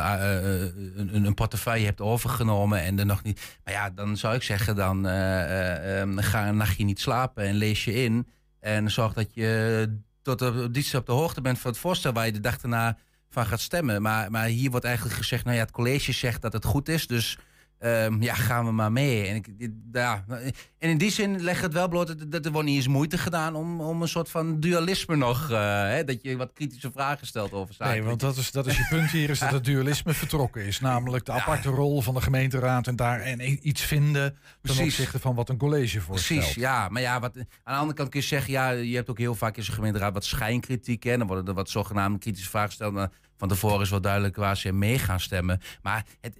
een, 0.95 1.25
een, 1.25 1.33
portefeuille 1.33 1.85
hebt 1.85 2.01
overgenomen 2.01 2.81
en 2.81 3.00
er 3.00 3.05
nog 3.05 3.23
niet. 3.23 3.57
Maar 3.63 3.73
ja, 3.73 3.89
dan 3.89 4.17
zou 4.17 4.35
ik 4.35 4.43
zeggen, 4.43 4.75
dan 4.75 5.05
um, 5.05 6.17
ga 6.17 6.47
een 6.47 6.57
nachtje 6.57 6.83
niet 6.83 7.00
slapen 7.00 7.43
en 7.43 7.55
lees 7.55 7.83
je 7.83 7.93
in. 7.93 8.27
En 8.59 8.91
zorg 8.91 9.13
dat 9.13 9.33
je 9.33 9.97
tot 10.21 10.41
op, 10.41 10.73
die 10.73 10.97
op 10.97 11.05
de 11.05 11.12
hoogte 11.12 11.41
bent 11.41 11.59
van 11.59 11.71
het 11.71 11.79
voorstel 11.79 12.13
waar 12.13 12.25
je 12.25 12.31
de 12.31 12.39
dag 12.39 12.57
daarna 12.57 12.97
van 13.29 13.45
gaat 13.45 13.62
stemmen. 13.62 14.01
Maar, 14.01 14.31
maar 14.31 14.45
hier 14.45 14.71
wordt 14.71 14.85
eigenlijk 14.85 15.15
gezegd, 15.15 15.43
nou 15.43 15.55
ja, 15.55 15.63
het 15.63 15.71
college 15.71 16.12
zegt 16.12 16.41
dat 16.41 16.53
het 16.53 16.65
goed 16.65 16.89
is, 16.89 17.07
dus 17.07 17.38
Um, 17.85 18.21
ja, 18.21 18.33
gaan 18.33 18.65
we 18.65 18.71
maar 18.71 18.91
mee. 18.91 19.27
En, 19.27 19.35
ik, 19.35 19.47
ja, 19.91 20.25
en 20.79 20.89
in 20.89 20.97
die 20.97 21.11
zin 21.11 21.41
leg 21.41 21.61
het 21.61 21.73
wel 21.73 21.87
bloot 21.87 22.31
dat, 22.31 22.45
er 22.45 22.51
wordt 22.51 22.67
niet 22.67 22.75
eens 22.75 22.87
moeite 22.87 23.17
gedaan 23.17 23.55
om, 23.55 23.81
om 23.81 24.01
een 24.01 24.07
soort 24.07 24.29
van 24.29 24.59
dualisme 24.59 25.15
nog. 25.15 25.49
Uh, 25.51 25.57
hè, 25.81 26.03
dat 26.03 26.21
je 26.21 26.37
wat 26.37 26.53
kritische 26.53 26.91
vragen 26.91 27.27
stelt 27.27 27.51
over 27.51 27.73
zaken. 27.73 27.93
Nee, 27.93 28.03
want 28.03 28.19
dat 28.19 28.37
is, 28.37 28.51
dat 28.51 28.67
is 28.67 28.77
je 28.77 28.85
punt 28.89 29.09
hier, 29.09 29.29
is 29.29 29.39
dat 29.39 29.51
het 29.51 29.63
dualisme 29.63 30.13
vertrokken 30.23 30.65
is. 30.65 30.79
Namelijk 30.79 31.25
de 31.25 31.31
aparte 31.31 31.69
rol 31.69 32.01
van 32.01 32.13
de 32.13 32.21
gemeenteraad 32.21 32.87
en 32.87 32.95
daar 32.95 33.19
en 33.19 33.67
iets 33.67 33.81
vinden 33.81 34.37
ten 34.61 34.83
opzichte 34.83 35.19
van 35.19 35.35
wat 35.35 35.49
een 35.49 35.57
college 35.57 36.01
voorstelt. 36.01 36.39
Precies, 36.39 36.55
ja. 36.55 36.89
Maar 36.89 37.01
ja, 37.01 37.19
wat, 37.19 37.37
aan 37.37 37.45
de 37.63 37.71
andere 37.71 37.93
kant 37.93 38.09
kun 38.09 38.19
je 38.19 38.25
zeggen, 38.25 38.51
ja, 38.51 38.69
je 38.69 38.95
hebt 38.95 39.09
ook 39.09 39.17
heel 39.17 39.35
vaak 39.35 39.57
in 39.57 39.63
zo'n 39.63 39.75
gemeenteraad 39.75 40.13
wat 40.13 40.25
schijnkritiek. 40.25 41.03
Hè, 41.03 41.17
dan 41.17 41.27
worden 41.27 41.47
er 41.47 41.53
wat 41.53 41.69
zogenaamde 41.69 42.19
kritische 42.19 42.49
vragen 42.49 42.69
gesteld. 42.69 42.93
Maar 42.93 43.11
van 43.37 43.47
tevoren 43.47 43.81
is 43.81 43.89
wel 43.89 44.01
duidelijk 44.01 44.35
waar 44.35 44.57
ze 44.57 44.71
mee 44.71 44.99
gaan 44.99 45.19
stemmen. 45.19 45.61
Maar 45.81 46.05
het 46.21 46.39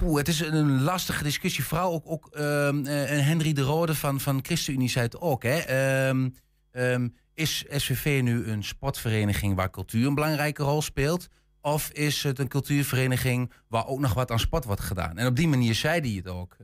Poeh, 0.00 0.18
het 0.18 0.28
is 0.28 0.40
een 0.40 0.82
lastige 0.82 1.22
discussie. 1.22 1.64
Vooral 1.64 1.92
ook, 1.92 2.02
ook 2.06 2.28
um, 2.38 2.86
Henry 2.86 3.52
de 3.52 3.62
Rode 3.62 3.94
van, 3.94 4.20
van 4.20 4.40
ChristenUnie 4.42 4.88
zei 4.88 5.04
het 5.04 5.20
ook. 5.20 5.42
Hè? 5.42 5.58
Ehm, 5.58 6.28
ehm, 6.70 7.08
is 7.34 7.64
SVV 7.68 8.20
nu 8.22 8.46
een 8.46 8.64
sportvereniging 8.64 9.54
waar 9.54 9.70
cultuur 9.70 10.06
een 10.06 10.14
belangrijke 10.14 10.62
rol 10.62 10.82
speelt? 10.82 11.28
Of 11.60 11.90
is 11.90 12.22
het 12.22 12.38
een 12.38 12.48
cultuurvereniging 12.48 13.52
waar 13.68 13.86
ook 13.86 14.00
nog 14.00 14.14
wat 14.14 14.30
aan 14.30 14.38
sport 14.38 14.64
wordt 14.64 14.80
gedaan? 14.80 15.18
En 15.18 15.26
op 15.26 15.36
die 15.36 15.48
manier 15.48 15.74
zei 15.74 16.00
hij 16.00 16.10
het 16.10 16.28
ook. 16.28 16.56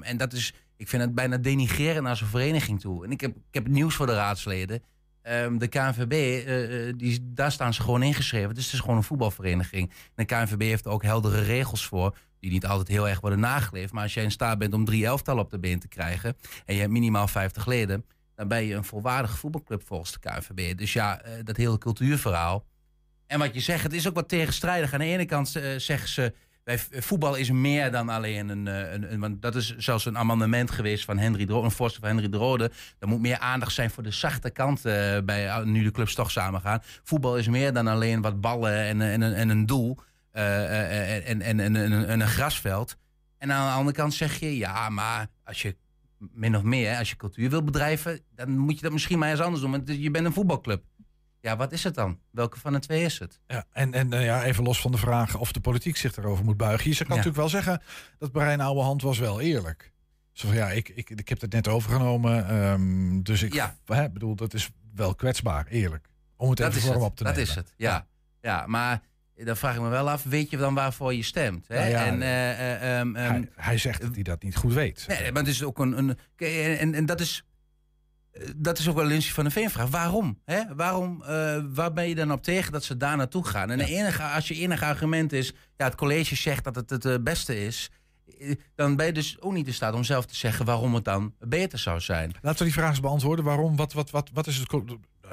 en 0.00 0.16
dat 0.16 0.32
is, 0.32 0.52
ik 0.76 0.88
vind 0.88 1.02
het 1.02 1.14
bijna 1.14 1.36
denigreren 1.36 2.02
naar 2.02 2.16
zo'n 2.16 2.28
vereniging 2.28 2.80
toe. 2.80 3.04
En 3.04 3.10
ik 3.10 3.20
heb, 3.20 3.30
ik 3.30 3.54
heb 3.54 3.68
nieuws 3.68 3.94
voor 3.94 4.06
de 4.06 4.14
raadsleden. 4.14 4.82
de 5.58 5.68
KNVB, 5.68 6.12
eh, 6.12 6.88
eh, 6.88 6.94
die, 6.96 7.32
daar 7.34 7.52
staan 7.52 7.74
ze 7.74 7.82
gewoon 7.82 8.02
ingeschreven. 8.02 8.54
Dus 8.54 8.64
het 8.64 8.74
is 8.74 8.80
gewoon 8.80 8.96
een 8.96 9.02
voetbalvereniging. 9.02 9.90
En 9.90 10.24
de 10.26 10.34
KNVB 10.34 10.62
heeft 10.62 10.84
er 10.84 10.90
ook 10.90 11.02
heldere 11.02 11.40
regels 11.40 11.86
voor, 11.86 12.16
die 12.44 12.52
niet 12.52 12.66
altijd 12.66 12.88
heel 12.88 13.08
erg 13.08 13.20
worden 13.20 13.40
nageleefd. 13.40 13.92
Maar 13.92 14.02
als 14.02 14.14
jij 14.14 14.24
in 14.24 14.30
staat 14.30 14.58
bent 14.58 14.74
om 14.74 14.84
drie 14.84 15.06
elftallen 15.06 15.44
op 15.44 15.50
de 15.50 15.58
been 15.58 15.78
te 15.78 15.88
krijgen 15.88 16.36
en 16.64 16.74
je 16.74 16.80
hebt 16.80 16.92
minimaal 16.92 17.28
50 17.28 17.66
leden, 17.66 18.04
dan 18.34 18.48
ben 18.48 18.64
je 18.64 18.74
een 18.74 18.84
volwaardige 18.84 19.36
voetbalclub 19.36 19.82
volgens 19.86 20.12
de 20.12 20.18
KNVB. 20.18 20.78
Dus 20.78 20.92
ja, 20.92 21.20
eh, 21.20 21.32
dat 21.44 21.56
hele 21.56 21.78
cultuurverhaal. 21.78 22.64
En 23.26 23.38
wat 23.38 23.54
je 23.54 23.60
zegt, 23.60 23.82
het 23.82 23.92
is 23.92 24.08
ook 24.08 24.14
wat 24.14 24.28
tegenstrijdig. 24.28 24.92
Aan 24.92 24.98
de 24.98 25.04
ene 25.04 25.24
kant 25.24 25.56
eh, 25.56 25.62
zeggen 25.76 26.08
ze, 26.08 26.34
wij, 26.64 26.78
voetbal 26.90 27.34
is 27.34 27.50
meer 27.50 27.90
dan 27.90 28.08
alleen 28.08 28.48
een, 28.48 28.68
eh, 28.68 28.92
een, 28.92 29.12
een, 29.12 29.20
Want 29.20 29.42
dat 29.42 29.54
is 29.54 29.76
zelfs 29.76 30.04
een 30.04 30.18
amendement 30.18 30.70
geweest 30.70 31.04
van 31.04 31.18
Henry 31.18 31.44
de 31.44 31.52
Rode, 31.52 31.64
een 31.64 31.70
voorstel 31.70 32.00
van 32.00 32.10
Henry 32.10 32.28
de 32.28 32.36
Rode. 32.36 32.70
Er 32.98 33.08
moet 33.08 33.20
meer 33.20 33.38
aandacht 33.38 33.72
zijn 33.72 33.90
voor 33.90 34.02
de 34.02 34.10
zachte 34.10 34.50
kant 34.50 34.82
bij, 35.24 35.64
nu 35.64 35.82
de 35.82 35.90
clubs 35.90 36.14
toch 36.14 36.30
samen 36.30 36.60
gaan. 36.60 36.82
Voetbal 37.02 37.36
is 37.38 37.48
meer 37.48 37.72
dan 37.72 37.86
alleen 37.86 38.20
wat 38.20 38.40
ballen 38.40 38.78
en, 38.78 39.00
en, 39.00 39.22
en, 39.22 39.34
en 39.34 39.48
een 39.48 39.66
doel. 39.66 39.98
En, 40.34 41.42
en, 41.42 41.60
en, 41.60 41.76
en, 41.76 42.08
en 42.08 42.20
een 42.20 42.28
grasveld. 42.28 42.96
En 43.38 43.52
aan 43.52 43.68
de 43.68 43.76
andere 43.76 43.96
kant 43.96 44.14
zeg 44.14 44.38
je, 44.40 44.56
ja, 44.56 44.88
maar 44.88 45.26
als 45.44 45.62
je 45.62 45.76
min 46.18 46.56
of 46.56 46.62
meer, 46.62 46.96
als 46.96 47.10
je 47.10 47.16
cultuur 47.16 47.50
wil 47.50 47.64
bedrijven, 47.64 48.20
dan 48.34 48.58
moet 48.58 48.74
je 48.74 48.82
dat 48.82 48.92
misschien 48.92 49.18
maar 49.18 49.30
eens 49.30 49.40
anders 49.40 49.62
doen. 49.62 49.70
Want 49.70 49.88
je 49.88 50.10
bent 50.10 50.26
een 50.26 50.32
voetbalclub. 50.32 50.84
Ja, 51.40 51.56
wat 51.56 51.72
is 51.72 51.84
het 51.84 51.94
dan? 51.94 52.18
Welke 52.30 52.60
van 52.60 52.72
de 52.72 52.78
twee 52.78 53.04
is 53.04 53.18
het? 53.18 53.40
Ja, 53.46 53.64
en 53.72 53.94
en 53.94 54.14
uh, 54.14 54.24
ja, 54.24 54.44
even 54.44 54.64
los 54.64 54.80
van 54.80 54.92
de 54.92 54.98
vraag 54.98 55.36
of 55.36 55.52
de 55.52 55.60
politiek 55.60 55.96
zich 55.96 56.14
daarover 56.14 56.44
moet 56.44 56.56
buigen. 56.56 56.90
Je 56.90 56.96
kan 56.96 57.06
ja. 57.06 57.14
natuurlijk 57.14 57.36
wel 57.36 57.48
zeggen 57.48 57.82
dat 58.18 58.32
Brein 58.32 58.60
Ouwehand 58.60 59.02
was 59.02 59.18
wel 59.18 59.40
eerlijk. 59.40 59.92
Zo 60.32 60.46
van 60.46 60.56
ja, 60.56 60.70
ik, 60.70 60.88
ik, 60.88 61.10
ik 61.10 61.28
heb 61.28 61.40
het 61.40 61.52
net 61.52 61.68
overgenomen. 61.68 62.54
Um, 62.54 63.22
dus 63.22 63.42
ik 63.42 63.52
ja. 63.52 63.76
hè, 63.84 64.10
bedoel, 64.10 64.34
dat 64.34 64.54
is 64.54 64.70
wel 64.94 65.14
kwetsbaar, 65.14 65.66
eerlijk. 65.66 66.08
Om 66.36 66.48
het 66.48 66.58
dat 66.58 66.74
even 66.74 66.82
vorm 66.82 67.02
op 67.02 67.16
te 67.16 67.24
dat 67.24 67.36
nemen. 67.36 67.54
Dat 67.54 67.64
is 67.64 67.70
het, 67.70 67.74
ja. 67.76 68.06
ja. 68.40 68.66
maar 68.66 69.02
dan 69.36 69.56
vraag 69.56 69.74
ik 69.74 69.80
me 69.80 69.88
wel 69.88 70.10
af, 70.10 70.22
weet 70.22 70.50
je 70.50 70.56
dan 70.56 70.74
waarvoor 70.74 71.14
je 71.14 71.22
stemt? 71.22 71.68
Hè? 71.68 71.78
Nou 71.78 71.90
ja, 71.90 72.04
en, 72.06 72.20
uh, 72.20 72.98
um, 72.98 73.08
um, 73.08 73.14
hij, 73.14 73.48
hij, 73.56 73.78
zegt 73.78 74.00
dat 74.00 74.14
hij 74.14 74.22
dat 74.22 74.42
niet 74.42 74.56
goed 74.56 74.72
weet. 74.72 75.04
Nee, 75.08 75.32
maar 75.32 75.42
het 75.42 75.50
is 75.50 75.62
ook 75.62 75.78
een. 75.78 75.98
een 75.98 76.16
en, 76.78 76.94
en 76.94 77.06
dat 77.06 77.20
is. 77.20 77.44
Dat 78.56 78.78
is 78.78 78.88
ook 78.88 78.96
wel 78.96 79.04
Lindsay 79.04 79.32
van 79.32 79.44
de 79.44 79.50
Veen 79.50 79.70
vraag. 79.70 79.88
Waarom? 79.88 80.40
Hè? 80.44 80.74
Waarom 80.74 81.22
uh, 81.22 81.64
waar 81.74 81.92
ben 81.92 82.08
je 82.08 82.14
dan 82.14 82.32
op 82.32 82.42
tegen 82.42 82.72
dat 82.72 82.84
ze 82.84 82.96
daar 82.96 83.16
naartoe 83.16 83.46
gaan? 83.46 83.70
En 83.70 83.78
ja. 83.78 83.84
enige, 83.84 84.22
als 84.22 84.48
je 84.48 84.54
enige 84.54 84.84
argument 84.84 85.32
is, 85.32 85.52
ja, 85.76 85.84
het 85.84 85.94
college 85.94 86.36
zegt 86.36 86.64
dat 86.64 86.74
het 86.74 86.90
het 86.90 87.04
uh, 87.04 87.14
beste 87.20 87.64
is, 87.64 87.90
dan 88.74 88.96
ben 88.96 89.06
je 89.06 89.12
dus 89.12 89.40
ook 89.40 89.52
niet 89.52 89.66
in 89.66 89.74
staat 89.74 89.94
om 89.94 90.04
zelf 90.04 90.26
te 90.26 90.36
zeggen 90.36 90.64
waarom 90.64 90.94
het 90.94 91.04
dan 91.04 91.34
beter 91.38 91.78
zou 91.78 92.00
zijn. 92.00 92.32
Laten 92.40 92.58
we 92.58 92.64
die 92.64 92.72
vraag 92.72 92.90
eens 92.90 93.00
beantwoorden. 93.00 93.44
Waarom? 93.44 93.76
Wat, 93.76 93.92
wat, 93.92 94.10
wat, 94.10 94.30
wat 94.32 94.46
is 94.46 94.56
het, 94.56 94.74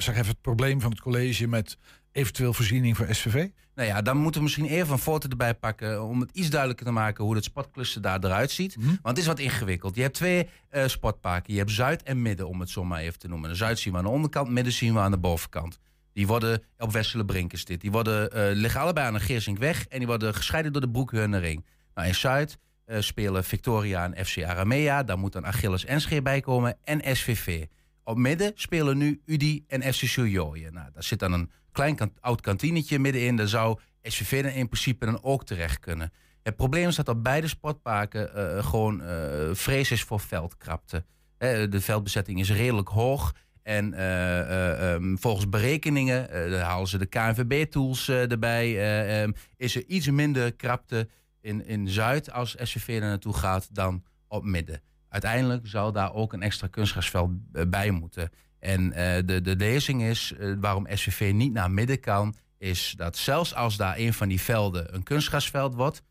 zeg 0.01 0.15
even 0.15 0.27
het 0.27 0.41
probleem 0.41 0.81
van 0.81 0.91
het 0.91 1.01
college 1.01 1.48
met 1.48 1.77
eventueel 2.12 2.53
voorziening 2.53 2.98
voor 2.98 3.08
SVV? 3.10 3.48
Nou 3.75 3.88
ja, 3.88 4.01
dan 4.01 4.17
moeten 4.17 4.39
we 4.39 4.46
misschien 4.46 4.65
even 4.65 4.93
een 4.93 5.00
foto 5.00 5.29
erbij 5.29 5.53
pakken 5.53 6.03
om 6.03 6.20
het 6.20 6.31
iets 6.31 6.50
duidelijker 6.50 6.86
te 6.86 6.91
maken 6.91 7.24
hoe 7.24 7.36
het 7.36 7.43
sportcluster 7.43 8.01
daar 8.01 8.24
eruit 8.24 8.51
ziet. 8.51 8.77
Mhm. 8.77 8.88
Want 8.88 9.00
het 9.03 9.17
is 9.17 9.25
wat 9.25 9.39
ingewikkeld. 9.39 9.96
Je 9.96 10.01
hebt 10.01 10.13
twee 10.13 10.50
uh, 10.72 10.88
sportparken. 10.88 11.53
Je 11.53 11.60
hebt 11.60 11.72
Zuid 11.72 12.03
en 12.03 12.22
Midden, 12.22 12.48
om 12.48 12.60
het 12.60 12.70
zo 12.70 12.84
maar 12.84 13.00
even 13.00 13.20
te 13.20 13.27
noemen. 13.27 13.50
De 13.50 13.55
Zuid 13.55 13.79
zien 13.79 13.93
we 13.93 14.00
aan 14.00 14.05
de 14.05 14.10
onderkant, 14.10 14.50
Midden 14.50 14.74
zien 14.74 14.93
we 14.93 15.00
aan 15.00 15.12
de 15.12 15.17
bovenkant. 15.17 15.79
Die 16.13 16.27
worden 16.27 16.63
op 16.77 16.91
Westerlebrink 16.91 17.53
is 17.53 17.65
dit. 17.65 17.81
Die 17.81 17.91
worden, 17.91 18.38
uh, 18.38 18.55
liggen 18.55 18.81
allebei 18.81 19.08
aan 19.08 19.13
de 19.13 19.20
Geersinkweg 19.20 19.86
en 19.88 19.98
die 19.98 20.08
worden 20.08 20.36
gescheiden 20.36 20.72
door 20.72 20.81
de 20.81 20.89
Broekheunerring. 20.89 21.65
Nou, 21.93 22.08
in 22.08 22.15
Zuid 22.15 22.58
uh, 22.88 22.98
spelen 23.00 23.43
Victoria 23.43 24.12
en 24.12 24.25
FC 24.25 24.43
Aramea. 24.43 25.03
Daar 25.03 25.20
moet 25.20 25.34
dan 25.34 25.46
Achilles 25.46 25.86
Enschede 25.86 26.22
bij 26.22 26.41
komen 26.41 26.77
en 26.84 27.15
SVV. 27.15 27.65
Op 28.12 28.18
midden 28.18 28.51
spelen 28.56 28.98
nu 28.98 29.22
UDI 29.25 29.63
en 29.68 29.94
FC 29.94 30.03
Sojoje. 30.03 30.72
Nou, 30.72 30.89
daar 30.94 31.03
zit 31.03 31.20
dan 31.20 31.34
een 31.34 31.51
klein 31.72 31.98
oud 32.20 32.41
kantinetje 32.41 33.00
middenin. 33.00 33.36
Daar 33.36 33.48
zou 33.48 33.80
SVV 34.03 34.44
dan 34.44 34.51
in 34.51 34.68
principe 34.68 35.06
dan 35.06 35.24
ook 35.24 35.46
terecht 35.46 35.80
kunnen. 35.80 36.12
Het 36.44 36.56
probleem 36.56 36.88
is 36.88 36.96
dat 36.96 37.08
op 37.08 37.24
beide 37.24 37.48
sportparken 37.48 38.32
uh, 38.36 38.65
gewoon 38.65 39.01
uh, 39.01 39.08
vrees 39.53 39.91
is 39.91 40.03
voor 40.03 40.20
veldkrapte. 40.20 41.06
Uh, 41.39 41.70
de 41.70 41.82
veldbezetting 41.82 42.39
is 42.39 42.51
redelijk 42.51 42.89
hoog. 42.89 43.36
En 43.63 44.06
um, 44.06 45.18
volgens 45.20 45.50
berekeningen, 45.50 46.62
halen 46.62 46.88
ze 46.88 46.98
de 46.98 47.06
KNVB-tools 47.06 48.10
erbij, 48.10 49.24
um, 49.24 49.34
is 49.58 49.75
er 49.75 49.84
iets 49.88 50.10
minder 50.10 50.53
krapte 50.53 51.10
in, 51.41 51.65
in 51.65 51.88
Zuid 51.88 52.32
als 52.32 52.56
SVV 52.60 52.88
er 52.88 53.01
naartoe 53.01 53.34
gaat 53.34 53.75
dan 53.75 54.03
op 54.27 54.44
midden. 54.44 54.82
Uiteindelijk 55.12 55.68
zal 55.68 55.91
daar 55.91 56.13
ook 56.13 56.34
een 56.34 56.41
extra 56.41 56.68
kunstgrasveld 56.68 57.30
bij 57.70 57.91
moeten. 57.91 58.30
En 58.60 58.82
uh, 58.82 58.94
de, 59.25 59.41
de 59.41 59.56
lezing 59.56 60.03
is 60.03 60.34
uh, 60.39 60.56
waarom 60.60 60.88
SVV 60.89 61.32
niet 61.34 61.53
naar 61.53 61.72
midden 61.72 62.00
kan, 62.00 62.36
is 62.58 62.94
dat 62.98 63.18
zelfs 63.18 63.56
als 63.56 63.77
daar 63.77 63.98
een 63.98 64.13
van 64.13 64.27
die 64.27 64.41
velden 64.41 64.96
een 64.96 65.03
kunstgrasveld 65.03 65.74
wordt, 65.74 66.01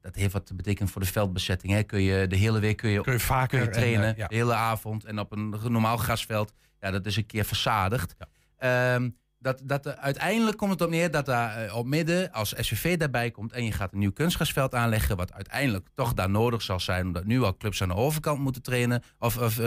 dat 0.00 0.14
heeft 0.14 0.32
wat 0.32 0.46
te 0.46 0.54
betekenen 0.54 0.88
voor 0.88 1.00
de 1.00 1.06
veldbezetting. 1.06 1.72
Hè. 1.72 1.82
Kun 1.82 2.00
je, 2.02 2.26
de 2.26 2.36
hele 2.36 2.60
week 2.60 2.76
kun 2.76 2.90
je, 2.90 3.00
kun 3.00 3.12
je 3.12 3.20
vaker 3.20 3.58
kun 3.58 3.68
je 3.68 3.74
trainen, 3.74 4.04
en, 4.04 4.12
uh, 4.12 4.16
ja. 4.18 4.26
de 4.26 4.34
hele 4.34 4.54
avond. 4.54 5.04
En 5.04 5.18
op 5.18 5.32
een 5.32 5.48
normaal 5.68 5.96
grasveld, 5.96 6.52
ja, 6.80 6.90
dat 6.90 7.06
is 7.06 7.16
een 7.16 7.26
keer 7.26 7.44
verzadigd. 7.44 8.14
Ja. 8.58 8.94
Um, 8.94 9.16
dat, 9.44 9.60
dat, 9.64 9.96
uiteindelijk 9.96 10.56
komt 10.56 10.70
het 10.70 10.80
op 10.80 10.90
neer 10.90 11.10
dat 11.10 11.26
daar 11.26 11.74
op 11.74 11.86
midden, 11.86 12.32
als 12.32 12.54
SVV 12.56 12.96
daarbij 12.96 13.30
komt 13.30 13.52
en 13.52 13.64
je 13.64 13.72
gaat 13.72 13.92
een 13.92 13.98
nieuw 13.98 14.12
kunstgrasveld 14.12 14.74
aanleggen, 14.74 15.16
wat 15.16 15.32
uiteindelijk 15.32 15.88
toch 15.94 16.14
daar 16.14 16.30
nodig 16.30 16.62
zal 16.62 16.80
zijn, 16.80 17.06
omdat 17.06 17.24
nu 17.24 17.42
al 17.42 17.56
clubs 17.56 17.82
aan 17.82 17.88
de 17.88 17.94
overkant 17.94 18.38
moeten 18.38 18.62
trainen, 18.62 19.02
of, 19.18 19.38
of 19.38 19.60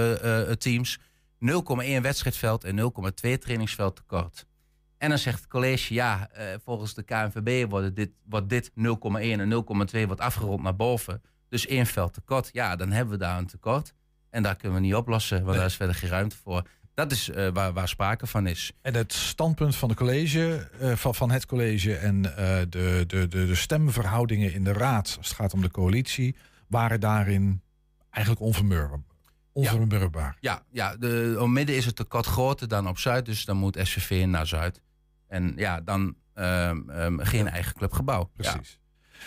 teams. 0.57 0.99
0,1 1.39 2.01
wedstrijdveld 2.01 2.63
en 2.63 2.79
0,2 2.79 3.37
trainingsveld 3.39 3.95
tekort. 3.95 4.45
En 4.97 5.09
dan 5.09 5.17
zegt 5.17 5.39
het 5.39 5.47
college, 5.47 5.93
ja, 5.93 6.29
uh, 6.37 6.43
volgens 6.63 6.93
de 6.93 7.03
KNVB 7.03 7.69
wordt 7.69 7.95
dit, 7.95 8.09
wordt 8.23 8.49
dit 8.49 8.69
0,1 8.69 8.73
en 9.21 9.51
0,2 9.51 10.05
wordt 10.05 10.21
afgerond 10.21 10.61
naar 10.63 10.75
boven. 10.75 11.21
Dus 11.49 11.67
één 11.67 11.85
veld 11.85 12.13
tekort. 12.13 12.49
Ja, 12.51 12.75
dan 12.75 12.91
hebben 12.91 13.13
we 13.13 13.19
daar 13.19 13.37
een 13.37 13.47
tekort. 13.47 13.93
En 14.29 14.43
daar 14.43 14.55
kunnen 14.55 14.77
we 14.77 14.85
niet 14.85 14.95
oplossen, 14.95 15.37
want 15.37 15.49
nee. 15.49 15.57
daar 15.57 15.65
is 15.65 15.75
verder 15.75 15.95
geen 15.95 16.09
ruimte 16.09 16.35
voor. 16.35 16.67
Dat 16.97 17.11
is 17.11 17.29
uh, 17.29 17.47
waar, 17.53 17.73
waar, 17.73 17.87
sprake 17.87 18.27
van 18.27 18.47
is. 18.47 18.71
En 18.81 18.95
het 18.95 19.13
standpunt 19.13 19.75
van, 19.75 19.89
de 19.89 19.95
college, 19.95 20.69
uh, 20.81 20.95
van, 20.95 21.15
van 21.15 21.31
het 21.31 21.45
college 21.45 21.95
en 21.95 22.21
de, 22.21 22.65
de, 22.69 23.03
de, 23.07 23.27
de 23.27 23.55
stemverhoudingen 23.55 24.53
in 24.53 24.63
de 24.63 24.73
raad, 24.73 25.15
als 25.17 25.27
het 25.27 25.37
gaat 25.37 25.53
om 25.53 25.61
de 25.61 25.71
coalitie, 25.71 26.35
waren 26.67 26.99
daarin 26.99 27.61
eigenlijk. 28.09 28.45
Onvermurwbaar. 29.51 30.37
Ja, 30.39 30.63
ja 30.71 30.95
de, 30.95 31.37
op 31.39 31.47
midden 31.47 31.75
is 31.75 31.85
het 31.85 31.95
tekort 31.95 32.25
groter 32.25 32.67
dan 32.67 32.87
op 32.87 32.97
Zuid. 32.97 33.25
Dus 33.25 33.45
dan 33.45 33.57
moet 33.57 33.79
SVV 33.81 34.25
naar 34.25 34.47
Zuid. 34.47 34.81
En 35.27 35.53
ja, 35.55 35.81
dan 35.81 36.15
um, 36.35 36.89
um, 36.89 37.19
geen 37.19 37.47
eigen 37.47 37.73
clubgebouw. 37.73 38.23
Precies. 38.23 38.79
Ja. 38.79 39.25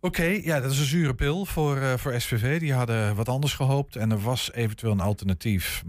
Oké, 0.00 0.24
ja, 0.24 0.60
dat 0.60 0.70
is 0.70 0.78
een 0.78 0.84
zure 0.84 1.14
pil 1.14 1.44
voor, 1.44 1.76
uh, 1.76 1.94
voor 1.96 2.20
SVV. 2.20 2.60
Die 2.60 2.72
hadden 2.72 3.14
wat 3.14 3.28
anders 3.28 3.54
gehoopt. 3.54 3.96
En 3.96 4.10
er 4.10 4.20
was 4.20 4.52
eventueel 4.52 4.92
een 4.92 5.00
alternatief. 5.00 5.82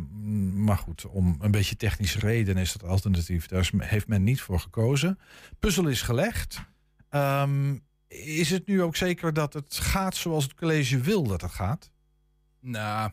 Maar 0.53 0.77
goed, 0.77 1.05
om 1.05 1.35
een 1.39 1.51
beetje 1.51 1.75
technische 1.75 2.19
redenen 2.19 2.61
is 2.61 2.73
dat 2.73 2.89
alternatief. 2.89 3.47
Daar 3.47 3.59
is, 3.59 3.71
heeft 3.77 4.07
men 4.07 4.23
niet 4.23 4.41
voor 4.41 4.59
gekozen. 4.59 5.19
Puzzel 5.59 5.87
is 5.87 6.01
gelegd. 6.01 6.61
Um, 7.09 7.83
is 8.07 8.49
het 8.49 8.67
nu 8.67 8.81
ook 8.81 8.95
zeker 8.95 9.33
dat 9.33 9.53
het 9.53 9.77
gaat 9.77 10.15
zoals 10.15 10.43
het 10.43 10.53
college 10.53 10.99
wil 10.99 11.23
dat 11.23 11.41
het 11.41 11.51
gaat? 11.51 11.91
Nou, 12.59 13.11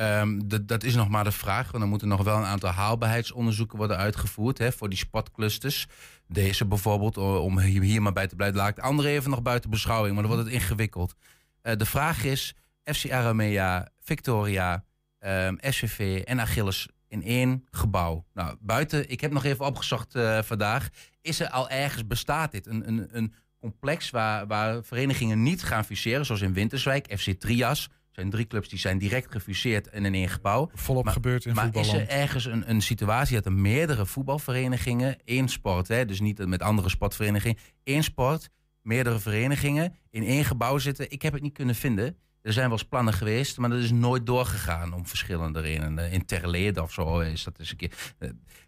Um, 0.00 0.48
dat, 0.66 0.82
is 0.82 0.94
nog 0.94 1.08
maar 1.08 1.24
de 1.24 1.32
vraag. 1.32 1.66
Want 1.66 1.78
dan 1.78 1.88
moeten 1.88 2.08
nog 2.08 2.22
wel 2.22 2.36
een 2.36 2.44
aantal 2.44 2.70
haalbaarheidsonderzoeken 2.70 3.78
worden 3.78 3.96
uitgevoerd 3.96 4.58
hè, 4.58 4.72
voor 4.72 4.88
die 4.88 4.98
spotclusters. 4.98 5.86
Deze 6.32 6.66
bijvoorbeeld, 6.66 7.16
om 7.16 7.58
hier 7.58 8.02
maar 8.02 8.12
bij 8.12 8.26
te 8.26 8.36
blijven. 8.36 8.58
Laat 8.58 8.68
ik 8.68 8.76
de 8.76 8.82
andere 8.82 9.08
even 9.08 9.30
nog 9.30 9.42
buiten 9.42 9.70
beschouwing, 9.70 10.14
maar 10.14 10.22
dan 10.22 10.32
wordt 10.32 10.46
het 10.46 10.54
ingewikkeld. 10.54 11.14
Uh, 11.62 11.76
de 11.76 11.86
vraag 11.86 12.24
is: 12.24 12.54
FC 12.84 13.10
Aramea, 13.10 13.88
Victoria, 14.00 14.84
um, 15.20 15.58
SVV 15.60 16.22
en 16.24 16.40
Achilles 16.40 16.88
in 17.08 17.22
één 17.24 17.66
gebouw. 17.70 18.24
Nou, 18.34 18.56
buiten, 18.60 19.10
ik 19.10 19.20
heb 19.20 19.32
nog 19.32 19.44
even 19.44 19.66
opgezocht 19.66 20.14
uh, 20.14 20.42
vandaag. 20.42 20.88
Is 21.22 21.40
er 21.40 21.48
al 21.50 21.68
ergens 21.70 22.06
bestaat 22.06 22.52
dit? 22.52 22.66
Een, 22.66 22.88
een, 22.88 23.08
een 23.12 23.34
complex 23.58 24.10
waar, 24.10 24.46
waar 24.46 24.84
verenigingen 24.84 25.42
niet 25.42 25.62
gaan 25.62 25.84
fuseren, 25.84 26.26
zoals 26.26 26.40
in 26.40 26.52
Winterswijk, 26.52 27.14
FC 27.18 27.30
Trias 27.30 27.88
zijn 28.10 28.30
drie 28.30 28.46
clubs 28.46 28.68
die 28.68 28.78
zijn 28.78 28.98
direct 28.98 29.32
gefuseerd 29.32 29.86
in 29.86 30.04
een 30.04 30.14
één 30.14 30.28
gebouw. 30.28 30.70
Volop 30.74 31.04
maar, 31.04 31.12
gebeurd 31.12 31.44
in 31.44 31.54
maar 31.54 31.76
is 31.76 31.92
er 31.92 32.08
ergens 32.08 32.44
een, 32.44 32.70
een 32.70 32.82
situatie 32.82 33.34
dat 33.34 33.44
er 33.44 33.52
meerdere 33.52 34.06
voetbalverenigingen, 34.06 35.16
één 35.24 35.48
sport, 35.48 35.88
hè, 35.88 36.04
dus 36.04 36.20
niet 36.20 36.46
met 36.46 36.62
andere 36.62 36.88
sportverenigingen, 36.88 37.58
één 37.84 38.02
sport, 38.02 38.48
meerdere 38.82 39.18
verenigingen 39.18 39.94
in 40.10 40.24
één 40.24 40.44
gebouw 40.44 40.78
zitten? 40.78 41.10
Ik 41.10 41.22
heb 41.22 41.32
het 41.32 41.42
niet 41.42 41.52
kunnen 41.52 41.74
vinden. 41.74 42.16
Er 42.42 42.52
zijn 42.52 42.68
wel 42.68 42.78
eens 42.78 42.88
plannen 42.88 43.14
geweest, 43.14 43.58
maar 43.58 43.70
dat 43.70 43.78
is 43.78 43.90
nooit 43.90 44.26
doorgegaan 44.26 44.92
om 44.92 45.06
verschillende 45.06 45.60
redenen. 45.60 46.10
In 46.10 46.24
Terleerde 46.24 46.82
of 46.82 46.92
zo 46.92 47.20
is 47.20 47.44
dat 47.44 47.58
eens 47.58 47.70
een 47.70 47.76
keer. 47.76 48.14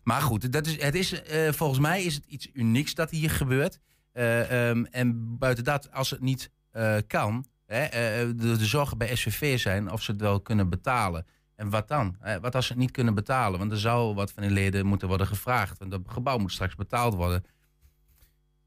Maar 0.03 0.21
goed, 0.21 0.53
dat 0.53 0.67
is, 0.67 0.83
het 0.83 0.95
is, 0.95 1.13
uh, 1.13 1.53
volgens 1.53 1.81
mij 1.81 2.03
is 2.03 2.15
het 2.15 2.25
iets 2.27 2.49
unieks 2.53 2.95
dat 2.95 3.11
hier 3.11 3.31
gebeurt. 3.31 3.79
Uh, 4.15 4.69
um, 4.69 4.87
en 4.87 5.39
buiten 5.39 5.65
dat, 5.65 5.93
als 5.93 6.11
het 6.11 6.21
niet 6.21 6.51
uh, 6.73 6.97
kan, 7.07 7.47
Hè, 7.73 8.35
de, 8.35 8.57
de 8.57 8.67
zorgen 8.67 8.99
bij 8.99 9.15
SVV 9.17 9.59
zijn 9.59 9.91
of 9.91 10.03
ze 10.03 10.11
het 10.11 10.21
wel 10.21 10.41
kunnen 10.41 10.69
betalen. 10.69 11.27
En 11.57 11.71
wat 11.71 11.89
dan? 11.89 12.17
Eh, 12.21 12.37
wat 12.41 12.55
als 12.55 12.67
ze 12.67 12.73
het 12.73 12.81
niet 12.81 12.91
kunnen 12.91 13.15
betalen? 13.15 13.59
Want 13.59 13.73
er 13.73 13.79
zou 13.79 14.15
wat 14.15 14.33
van 14.33 14.43
die 14.43 14.53
leden 14.53 14.87
moeten 14.87 15.09
worden 15.09 15.27
gevraagd. 15.27 15.79
Want 15.79 15.93
het 15.93 16.03
gebouw 16.07 16.39
moet 16.39 16.53
straks 16.53 16.75
betaald 16.75 17.15
worden. 17.15 17.45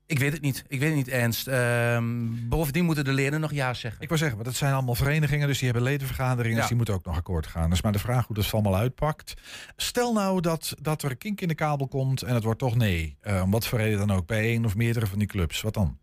Ik 0.08 0.20
weet 0.20 0.34
het 0.34 0.42
niet. 0.42 0.64
Ik 0.68 0.80
weet 0.80 0.88
het 0.88 0.98
niet, 0.98 1.08
Ernst. 1.08 1.48
Ehm, 1.48 2.08
bovendien 2.50 2.86
moeten 2.86 3.04
de 3.04 3.12
leden 3.14 3.40
nog 3.40 3.52
ja 3.52 3.74
zeggen. 3.74 4.02
Ik 4.02 4.10
wil 4.10 4.18
zeggen, 4.18 4.36
want 4.38 4.50
het 4.50 4.58
zijn 4.58 4.74
allemaal 4.74 4.96
verenigingen, 4.96 5.48
dus 5.48 5.58
die 5.58 5.66
hebben 5.66 5.84
ledenvergaderingen, 5.84 6.52
Ja. 6.54 6.60
dus 6.60 6.68
die 6.68 6.76
moeten 6.78 6.94
ook 6.96 7.06
nog 7.06 7.16
akkoord 7.18 7.48
gaan. 7.48 7.70
Dus 7.70 7.82
maar 7.82 7.92
de 7.92 8.00
vraag 8.00 8.28
hoe 8.28 8.36
dat 8.36 8.54
allemaal 8.54 8.76
uitpakt. 8.76 9.34
Stel 9.76 10.14
nou 10.14 10.42
dat, 10.42 10.76
dat 10.82 11.04
er 11.04 11.12
een 11.12 11.18
kink 11.18 11.42
in 11.42 11.48
de 11.48 11.56
kabel 11.56 11.88
komt 11.88 12.22
en 12.22 12.34
het 12.34 12.44
wordt 12.44 12.60
toch 12.60 12.76
nee. 12.76 13.18
Eh, 13.22 13.42
om 13.42 13.52
wat 13.52 13.68
voor 13.68 13.80
reden 13.80 13.98
dan 14.08 14.12
ook, 14.12 14.28
bij 14.28 14.42
één 14.42 14.66
of 14.66 14.76
meerdere 14.76 15.08
van 15.08 15.20
die 15.20 15.28
clubs. 15.28 15.62
Wat 15.62 15.74
dan? 15.74 15.98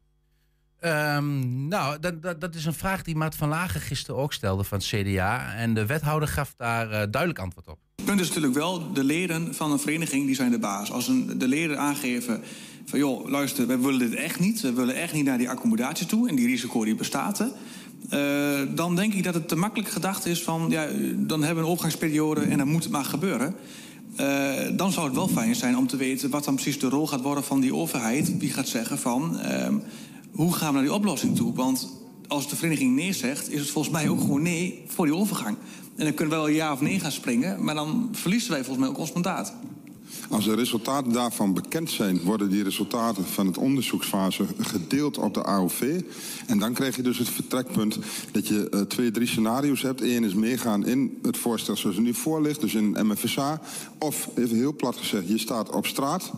Ehm, 0.82 1.68
nou, 1.68 1.98
dat, 2.00 2.22
dat, 2.22 2.40
dat 2.40 2.54
is 2.54 2.64
een 2.64 2.74
vraag 2.74 3.02
die 3.02 3.16
Maat 3.16 3.34
van 3.34 3.48
Lagen 3.48 3.80
gisteren 3.80 4.20
ook 4.20 4.32
stelde 4.32 4.64
van 4.64 4.78
het 4.78 4.86
CDA. 4.86 5.54
En 5.54 5.74
de 5.74 5.86
wethouder 5.86 6.28
gaf 6.28 6.54
daar 6.56 6.90
eh, 6.90 7.02
duidelijk 7.10 7.38
antwoord 7.38 7.68
op. 7.68 7.78
Het 7.96 8.04
punt 8.04 8.20
is 8.20 8.26
natuurlijk 8.26 8.54
wel, 8.54 8.92
de 8.92 9.04
leden 9.04 9.54
van 9.54 9.72
een 9.72 9.78
vereniging 9.78 10.26
die 10.26 10.34
zijn 10.34 10.50
de 10.50 10.58
baas. 10.58 10.92
Als 10.92 11.08
een, 11.08 11.38
de 11.38 11.48
leden 11.48 11.78
aangeven 11.78 12.42
van 12.86 12.98
joh, 12.98 13.28
luister, 13.28 13.66
wij 13.66 13.78
willen 13.78 13.98
dit 13.98 14.14
echt 14.14 14.40
niet. 14.40 14.60
We 14.60 14.72
willen 14.72 14.94
echt 14.94 15.12
niet 15.12 15.24
naar 15.24 15.38
die 15.38 15.50
accommodatie 15.50 16.06
toe 16.06 16.28
en 16.28 16.34
die 16.34 16.46
risico 16.46 16.84
die 16.84 16.94
bestaat 16.94 17.44
eh, 18.10 18.60
dan 18.74 18.96
denk 18.96 19.14
ik 19.14 19.24
dat 19.24 19.34
het 19.34 19.48
te 19.48 19.56
makkelijk 19.56 19.88
gedacht 19.90 20.26
is 20.26 20.42
van 20.42 20.66
ja, 20.68 20.86
dan 21.16 21.42
hebben 21.42 21.62
we 21.62 21.68
een 21.68 21.72
overgangsperiode 21.72 22.40
en 22.40 22.58
dan 22.58 22.68
moet 22.68 22.90
maar 22.90 23.04
gebeuren. 23.04 23.54
Eh, 24.16 24.52
dan 24.72 24.92
zou 24.92 25.06
het 25.06 25.14
wel 25.14 25.28
fijn 25.28 25.54
zijn 25.54 25.76
om 25.76 25.86
te 25.86 25.96
weten 25.96 26.30
wat 26.30 26.44
dan 26.44 26.54
precies 26.54 26.78
de 26.78 26.88
rol 26.88 27.06
gaat 27.06 27.20
worden 27.20 27.44
van 27.44 27.60
die 27.60 27.74
overheid. 27.74 28.40
Die 28.40 28.50
gaat 28.50 28.68
zeggen 28.68 28.98
van 28.98 29.38
ehm, 29.38 29.74
hoe 30.32 30.52
gaan 30.52 30.68
we 30.68 30.74
naar 30.74 30.82
die 30.82 30.92
oplossing 30.92 31.36
toe? 31.36 31.54
Want 31.54 31.88
als 32.26 32.48
de 32.48 32.56
vereniging 32.56 32.94
nee 32.94 33.12
zegt, 33.12 33.50
is 33.50 33.60
het 33.60 33.70
volgens 33.70 33.94
mij 33.94 34.08
ook 34.08 34.20
gewoon 34.20 34.42
nee 34.42 34.82
voor 34.86 35.06
die 35.06 35.14
overgang. 35.14 35.56
En 35.96 36.04
dan 36.04 36.14
kunnen 36.14 36.34
we 36.34 36.40
wel 36.40 36.50
ja 36.50 36.72
of 36.72 36.80
nee 36.80 37.00
gaan 37.00 37.12
springen, 37.12 37.64
maar 37.64 37.74
dan 37.74 38.08
verliezen 38.12 38.50
wij 38.50 38.64
volgens 38.64 38.78
mij 38.78 38.88
ook 38.88 38.98
ons 38.98 39.12
mandaat. 39.12 39.54
Als 40.30 40.44
de 40.44 40.54
resultaten 40.54 41.12
daarvan 41.12 41.54
bekend 41.54 41.90
zijn, 41.90 42.20
worden 42.22 42.50
die 42.50 42.62
resultaten 42.62 43.24
van 43.24 43.46
het 43.46 43.58
onderzoeksfase 43.58 44.44
gedeeld 44.58 45.18
op 45.18 45.34
de 45.34 45.44
AOV. 45.44 46.00
En 46.46 46.58
dan 46.58 46.72
krijg 46.72 46.96
je 46.96 47.02
dus 47.02 47.18
het 47.18 47.28
vertrekpunt 47.28 47.98
dat 48.32 48.48
je 48.48 48.68
eh, 48.68 48.80
twee, 48.80 49.10
drie 49.10 49.26
scenario's 49.26 49.82
hebt. 49.82 50.00
Eén 50.00 50.24
is 50.24 50.34
meegaan 50.34 50.86
in 50.86 51.18
het 51.22 51.36
voorstel 51.36 51.76
zoals 51.76 51.96
het 51.96 52.04
nu 52.04 52.14
voor 52.14 52.42
ligt, 52.42 52.60
dus 52.60 52.74
in 52.74 52.96
MFSA. 53.06 53.60
Of, 53.98 54.28
even 54.34 54.56
heel 54.56 54.74
plat 54.74 54.96
gezegd, 54.96 55.28
je 55.28 55.38
staat 55.38 55.70
op 55.70 55.86
straat 55.86 56.32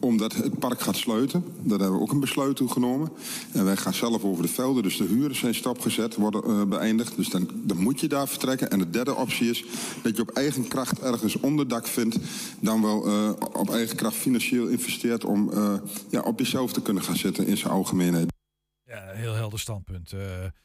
omdat 0.00 0.34
het 0.34 0.58
park 0.58 0.80
gaat 0.80 0.96
sluiten. 0.96 1.44
Daar 1.62 1.78
hebben 1.78 1.96
we 1.96 2.02
ook 2.02 2.12
een 2.12 2.20
besluit 2.20 2.56
toe 2.56 2.68
genomen. 2.68 3.10
En 3.52 3.64
wij 3.64 3.76
gaan 3.76 3.94
zelf 3.94 4.24
over 4.24 4.42
de 4.42 4.48
velden, 4.48 4.82
dus 4.82 4.96
de 4.96 5.04
huren 5.04 5.36
zijn 5.36 5.54
stopgezet, 5.54 6.14
worden 6.14 6.44
eh, 6.44 6.62
beëindigd. 6.62 7.16
Dus 7.16 7.28
dan, 7.28 7.48
dan 7.54 7.76
moet 7.76 8.00
je 8.00 8.06
daar 8.06 8.28
vertrekken. 8.28 8.70
En 8.70 8.78
de 8.78 8.90
derde 8.90 9.14
optie 9.14 9.50
is 9.50 9.64
dat 10.02 10.16
je 10.16 10.22
op 10.22 10.30
eigen 10.30 10.68
kracht 10.68 11.00
ergens 11.00 11.40
onderdak 11.40 11.86
vindt, 11.86 12.16
dan 12.60 12.82
wel 12.82 13.07
op 13.52 13.70
eigen 13.70 13.96
kracht 13.96 14.16
financieel 14.16 14.66
investeert 14.66 15.24
om 15.24 15.50
eh, 15.52 15.74
ja, 16.10 16.20
op 16.20 16.38
jezelf 16.38 16.72
te 16.72 16.82
kunnen 16.82 17.02
gaan 17.02 17.16
zitten 17.16 17.46
in 17.46 17.56
zijn 17.56 17.72
algemeenheid. 17.72 18.37
Ja, 18.88 19.02
heel 19.12 19.34
helder 19.34 19.58
standpunt. 19.58 20.12
Eh, 20.12 20.20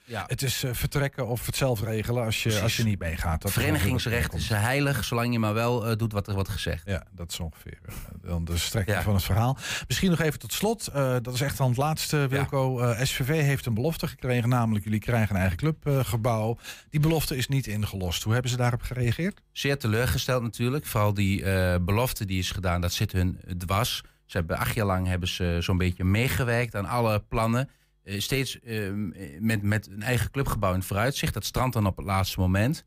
Ja. 0.06 0.24
Het 0.28 0.42
is 0.42 0.64
eh, 0.64 0.74
vertrekken 0.74 1.28
of 1.28 1.46
het 1.46 1.56
zelf 1.56 1.82
regelen 1.82 2.24
als 2.24 2.36
je, 2.36 2.42
Precies. 2.42 2.62
als 2.64 2.78
je 2.78 2.84
niet 2.84 3.00
meegaat. 3.00 3.52
Verenigingsrecht 3.52 4.34
is 4.34 4.50
heilig, 4.50 5.04
zolang 5.04 5.32
je 5.34 5.40
maar 5.40 5.54
wel 5.54 5.88
eh, 5.88 5.98
doet 5.98 6.12
wat 6.12 6.28
er 6.28 6.34
wordt 6.34 6.50
gezegd. 6.50 6.84
Ja, 6.86 7.04
dat 7.12 7.32
is 7.32 7.40
ongeveer 7.40 7.78
dan 8.22 8.46
de 8.46 8.58
strekking 8.58 8.98
Ja. 8.98 9.04
van 9.04 9.14
het 9.14 9.24
verhaal. 9.24 9.58
Misschien 9.88 10.10
nog 10.10 10.20
even 10.20 10.40
tot 10.40 10.54
slot. 10.54 10.90
dat 10.94 11.34
is 11.34 11.42
echt 11.42 11.58
dan 11.58 11.68
het 11.68 11.78
laatste, 11.78 12.28
Wilco. 12.28 12.94
SVV 13.02 13.42
heeft 13.42 13.66
een 13.66 13.74
belofte 13.74 14.08
gekregen, 14.08 14.50
namelijk 14.50 14.84
jullie 14.84 15.00
krijgen 15.00 15.36
een 15.36 15.42
eigen 15.42 15.58
clubgebouw. 15.58 16.58
Die 16.90 17.00
belofte 17.00 17.38
is 17.38 17.48
niet 17.48 17.68
ingelost. 17.68 18.24
Hoe 18.24 18.34
hebben 18.34 18.52
ze 18.52 18.58
daarop 18.58 18.82
gereageerd? 18.82 19.42
Zeer 19.52 19.78
teleurgesteld 19.78 20.44
natuurlijk. 20.44 20.86
Vooral 20.86 21.14
die 21.14 21.44
belofte 21.80 22.26
die 22.26 22.40
is 22.40 22.52
gedaan, 22.52 22.82
dat 22.82 22.94
zit 22.94 23.12
hun 23.12 23.40
dwars. 23.58 24.02
Ze 24.26 24.38
hebben 24.38 24.58
acht 24.58 24.76
jaar 24.76 24.86
lang 24.86 25.08
hebben 25.08 25.28
ze 25.30 25.58
zo'n 25.60 25.78
beetje 25.78 26.04
meegewerkt 26.04 26.76
aan 26.76 26.86
alle 26.86 27.20
plannen. 27.20 27.70
Eh, 28.04 28.20
steeds 28.20 28.60
eh, 28.60 28.92
met, 29.40 29.62
met 29.62 29.88
een 29.88 30.02
eigen 30.02 30.32
clubgebouw 30.32 30.72
in 30.72 30.78
het 30.78 30.88
vooruitzicht. 30.88 31.34
Dat 31.34 31.46
strandt 31.46 31.74
dan 31.74 31.86
op 31.86 31.98
het 31.98 32.06
laatste 32.06 32.40
moment. 32.40 32.86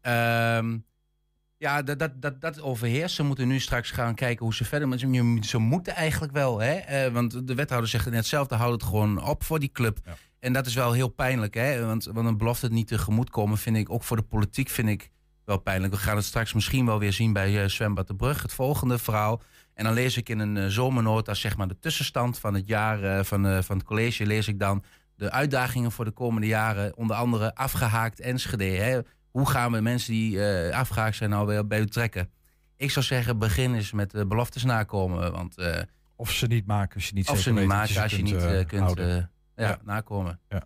Ehm, 0.00 0.78
ja, 1.56 1.82
dat, 1.82 1.98
dat, 1.98 2.22
dat, 2.22 2.40
dat 2.40 2.60
overheerst. 2.60 3.14
Ze 3.14 3.22
moeten 3.22 3.48
nu 3.48 3.60
straks 3.60 3.90
gaan 3.90 4.14
kijken 4.14 4.44
hoe 4.44 4.54
ze 4.54 4.64
verder... 4.64 4.88
Maar 4.88 4.98
ze, 4.98 5.38
ze 5.40 5.58
moeten 5.58 5.94
eigenlijk 5.94 6.32
wel, 6.32 6.60
hè? 6.60 6.72
Eh, 6.72 7.12
want 7.12 7.46
de 7.46 7.54
wethouder 7.54 7.90
zegt 7.90 8.10
net 8.10 8.26
zelf... 8.26 8.46
dan 8.46 8.58
houdt 8.58 8.82
het 8.82 8.90
gewoon 8.90 9.24
op 9.24 9.44
voor 9.44 9.58
die 9.58 9.72
club. 9.72 9.98
Ja. 10.04 10.16
En 10.38 10.52
dat 10.52 10.66
is 10.66 10.74
wel 10.74 10.92
heel 10.92 11.08
pijnlijk, 11.08 11.54
hè? 11.54 11.86
Want, 11.86 12.04
want 12.04 12.26
een 12.26 12.36
belofte 12.36 12.66
het 12.66 12.74
niet 12.74 12.88
tegemoet 12.88 13.30
komen... 13.30 13.58
vind 13.58 13.76
ik 13.76 13.90
ook 13.90 14.02
voor 14.02 14.16
de 14.16 14.22
politiek 14.22 14.68
vind 14.68 14.88
ik 14.88 15.10
wel 15.44 15.58
pijnlijk. 15.58 15.92
We 15.92 15.98
gaan 15.98 16.16
het 16.16 16.24
straks 16.24 16.52
misschien 16.52 16.86
wel 16.86 16.98
weer 16.98 17.12
zien 17.12 17.32
bij 17.32 17.62
eh, 17.62 17.68
Zwembad 17.68 18.06
de 18.06 18.14
Brug. 18.14 18.42
Het 18.42 18.52
volgende 18.52 18.98
verhaal. 18.98 19.42
En 19.74 19.84
dan 19.84 19.92
lees 19.92 20.16
ik 20.16 20.28
in 20.28 20.38
een 20.38 20.56
uh, 20.56 20.66
zomernota, 20.66 21.34
zeg 21.34 21.56
maar 21.56 21.68
de 21.68 21.78
tussenstand 21.78 22.38
van 22.38 22.54
het 22.54 22.66
jaar 22.66 23.04
uh, 23.04 23.24
van, 23.24 23.64
van 23.64 23.76
het 23.76 23.86
college... 23.86 24.26
lees 24.26 24.48
ik 24.48 24.58
dan 24.58 24.84
de 25.16 25.30
uitdagingen 25.30 25.92
voor 25.92 26.04
de 26.04 26.10
komende 26.10 26.46
jaren... 26.46 26.96
onder 26.96 27.16
andere 27.16 27.54
afgehaakt 27.54 28.20
Enschede, 28.20 28.64
hè? 28.64 29.00
Hoe 29.30 29.50
gaan 29.50 29.72
we 29.72 29.80
mensen 29.80 30.12
die 30.12 30.42
afgehaakt 30.74 31.16
zijn 31.16 31.30
nou 31.30 31.46
weer 31.46 31.66
bij 31.66 31.80
u 31.80 31.86
trekken? 31.86 32.30
Ik 32.76 32.90
zou 32.90 33.04
zeggen, 33.04 33.38
begin 33.38 33.74
eens 33.74 33.92
met 33.92 34.14
uh, 34.14 34.22
beloftes 34.24 34.64
nakomen. 34.64 35.32
Want, 35.32 35.54
of 36.16 36.30
ze 36.30 36.46
niet 36.46 36.66
maken 36.66 36.94
als 36.94 37.08
je 37.08 37.14
niet 37.14 37.28
of 37.28 37.40
ze 37.40 37.52
niet 37.52 37.66
maken 37.66 38.02
als 38.02 38.12
je 38.12 38.22
kunt, 38.22 38.56
niet 38.56 38.66
kunt 38.66 39.28
ja, 39.56 39.78
nakomen. 39.84 40.40
Ja. 40.48 40.62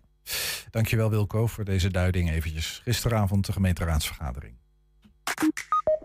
Dankjewel 0.69 1.09
Wilco 1.09 1.47
voor 1.47 1.63
deze 1.63 1.91
duiding 1.91 2.31
eventjes. 2.31 2.81
Gisteravond 2.83 3.45
de 3.45 3.51
gemeenteraadsvergadering. 3.51 4.55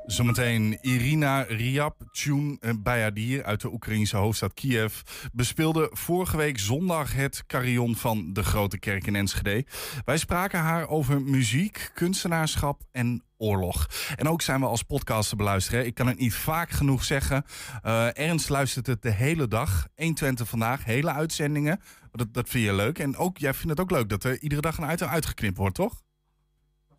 Zometeen 0.07 0.79
Irina 0.81 1.42
Ryabchun 1.42 2.61
Bayadier 2.79 3.45
uit 3.45 3.61
de 3.61 3.73
Oekraïnse 3.73 4.16
hoofdstad 4.16 4.55
Kiev 4.55 5.01
bespeelde 5.33 5.90
vorige 5.92 6.37
week 6.37 6.59
zondag 6.59 7.14
het 7.14 7.45
carillon 7.47 7.97
van 7.97 8.33
de 8.33 8.42
Grote 8.42 8.79
Kerk 8.79 9.07
in 9.07 9.16
Enschede. 9.16 9.64
Wij 10.05 10.18
spraken 10.18 10.59
haar 10.61 10.88
over 10.88 11.23
muziek, 11.23 11.90
kunstenaarschap 11.95 12.83
en 12.90 13.23
oorlog. 13.37 13.88
En 14.16 14.29
ook 14.29 14.42
zijn 14.42 14.61
we 14.61 14.66
als 14.66 14.83
podcast 14.83 15.29
te 15.29 15.37
beluisteren. 15.37 15.87
Ik 15.87 15.95
kan 15.95 16.07
het 16.07 16.18
niet 16.18 16.35
vaak 16.35 16.71
genoeg 16.71 17.05
zeggen. 17.05 17.45
Uh, 17.85 18.18
Ernst 18.18 18.49
luistert 18.49 18.87
het 18.87 19.03
de 19.03 19.11
hele 19.11 19.49
dag. 19.49 19.88
120 19.97 20.49
vandaag, 20.49 20.85
hele 20.85 21.12
uitzendingen. 21.12 21.81
Dat, 22.11 22.35
dat 22.35 22.49
vind 22.49 22.64
je 22.64 22.75
leuk. 22.75 22.99
En 22.99 23.16
ook, 23.16 23.38
jij 23.38 23.55
vindt 23.55 23.71
het 23.71 23.81
ook 23.81 23.90
leuk 23.90 24.09
dat 24.09 24.25
er 24.25 24.40
iedere 24.40 24.61
dag 24.61 24.79
een 24.79 24.92
item 24.92 25.09
uitgeknipt 25.09 25.57
wordt, 25.57 25.75
toch? 25.75 26.03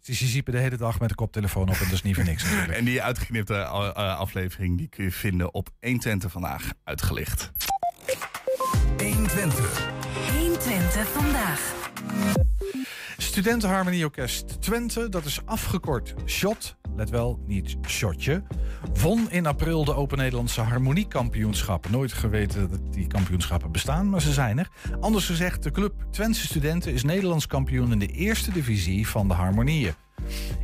Ze 0.03 0.27
ziepen 0.27 0.53
de 0.53 0.59
hele 0.59 0.77
dag 0.77 0.99
met 0.99 1.09
de 1.09 1.15
koptelefoon 1.15 1.69
op 1.69 1.75
en 1.75 1.83
dat 1.83 1.91
is 1.91 2.01
niet 2.01 2.15
voor 2.15 2.23
niks 2.23 2.43
natuurlijk. 2.43 2.77
en 2.79 2.85
die 2.85 3.01
uitgeknipte 3.01 3.53
uh, 3.53 3.69
aflevering 4.19 4.77
die 4.77 4.87
kun 4.87 5.03
je 5.03 5.11
vinden 5.11 5.53
op 5.53 5.69
120 5.79 6.31
vandaag 6.31 6.73
uitgelicht. 6.83 7.51
120. 8.97 9.89
120 10.37 11.07
vandaag. 11.07 11.73
Studentenharmonieorkest 13.23 14.61
Twente, 14.61 15.09
dat 15.09 15.25
is 15.25 15.39
afgekort 15.45 16.13
SHOT, 16.25 16.75
let 16.95 17.09
wel, 17.09 17.43
niet 17.47 17.77
shotje, 17.87 18.43
won 19.01 19.31
in 19.31 19.45
april 19.45 19.85
de 19.85 19.95
Open 19.95 20.17
Nederlandse 20.17 20.61
Harmoniekampioenschappen. 20.61 21.91
Nooit 21.91 22.13
geweten 22.13 22.69
dat 22.69 22.93
die 22.93 23.07
kampioenschappen 23.07 23.71
bestaan, 23.71 24.09
maar 24.09 24.21
ze 24.21 24.33
zijn 24.33 24.59
er. 24.59 24.69
Anders 24.99 25.25
gezegd, 25.25 25.63
de 25.63 25.71
club 25.71 25.93
Twentse 26.11 26.45
Studenten 26.45 26.93
is 26.93 27.03
Nederlands 27.03 27.47
kampioen 27.47 27.91
in 27.91 27.99
de 27.99 28.07
eerste 28.07 28.51
divisie 28.51 29.07
van 29.07 29.27
de 29.27 29.33
harmonieën. 29.33 29.93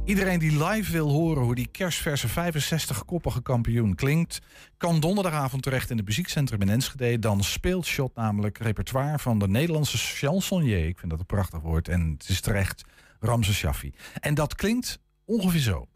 Iedereen 0.06 0.40
die 0.40 0.66
live 0.66 0.92
wil 0.92 1.10
horen 1.10 1.44
hoe 1.44 1.56
die 1.56 1.68
kerstverse 1.72 2.28
65-koppige 2.28 3.42
kampioen 3.42 3.96
klinkt, 3.96 4.40
kan 4.78 5.00
donderdagavond 5.00 5.64
terecht 5.64 5.90
in 5.90 5.98
het 5.98 6.06
muziekcentrum 6.06 6.62
in 6.62 6.70
Enschede. 6.70 7.20
Dan 7.20 7.44
speelt 7.44 7.86
Shot 7.86 8.16
namelijk 8.16 8.58
repertoire 8.58 9.20
van 9.20 9.40
de 9.40 9.48
Nederlandse 9.48 9.98
chansonnier. 9.98 10.88
Ik 10.88 11.00
vind 11.00 11.12
dat 11.12 11.20
een 11.20 11.26
prachtig 11.26 11.60
woord. 11.60 11.88
En 11.88 12.16
het 12.18 12.30
is 12.30 12.42
terecht 12.42 12.84
Ramse 13.20 13.54
Shaffi. 13.54 13.94
En 14.20 14.34
dat 14.34 14.56
klinkt 14.56 15.00
ongeveer 15.26 15.60
zo. 15.60 15.88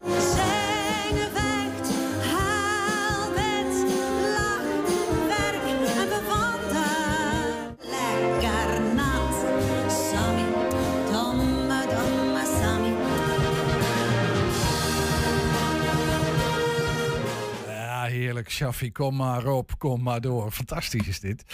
Heerlijk. 18.34 18.54
Shaffi, 18.54 18.92
kom 18.92 19.16
maar 19.16 19.46
op, 19.46 19.78
kom 19.78 20.02
maar 20.02 20.20
door. 20.20 20.50
Fantastisch 20.50 21.08
is 21.08 21.20
dit. 21.20 21.44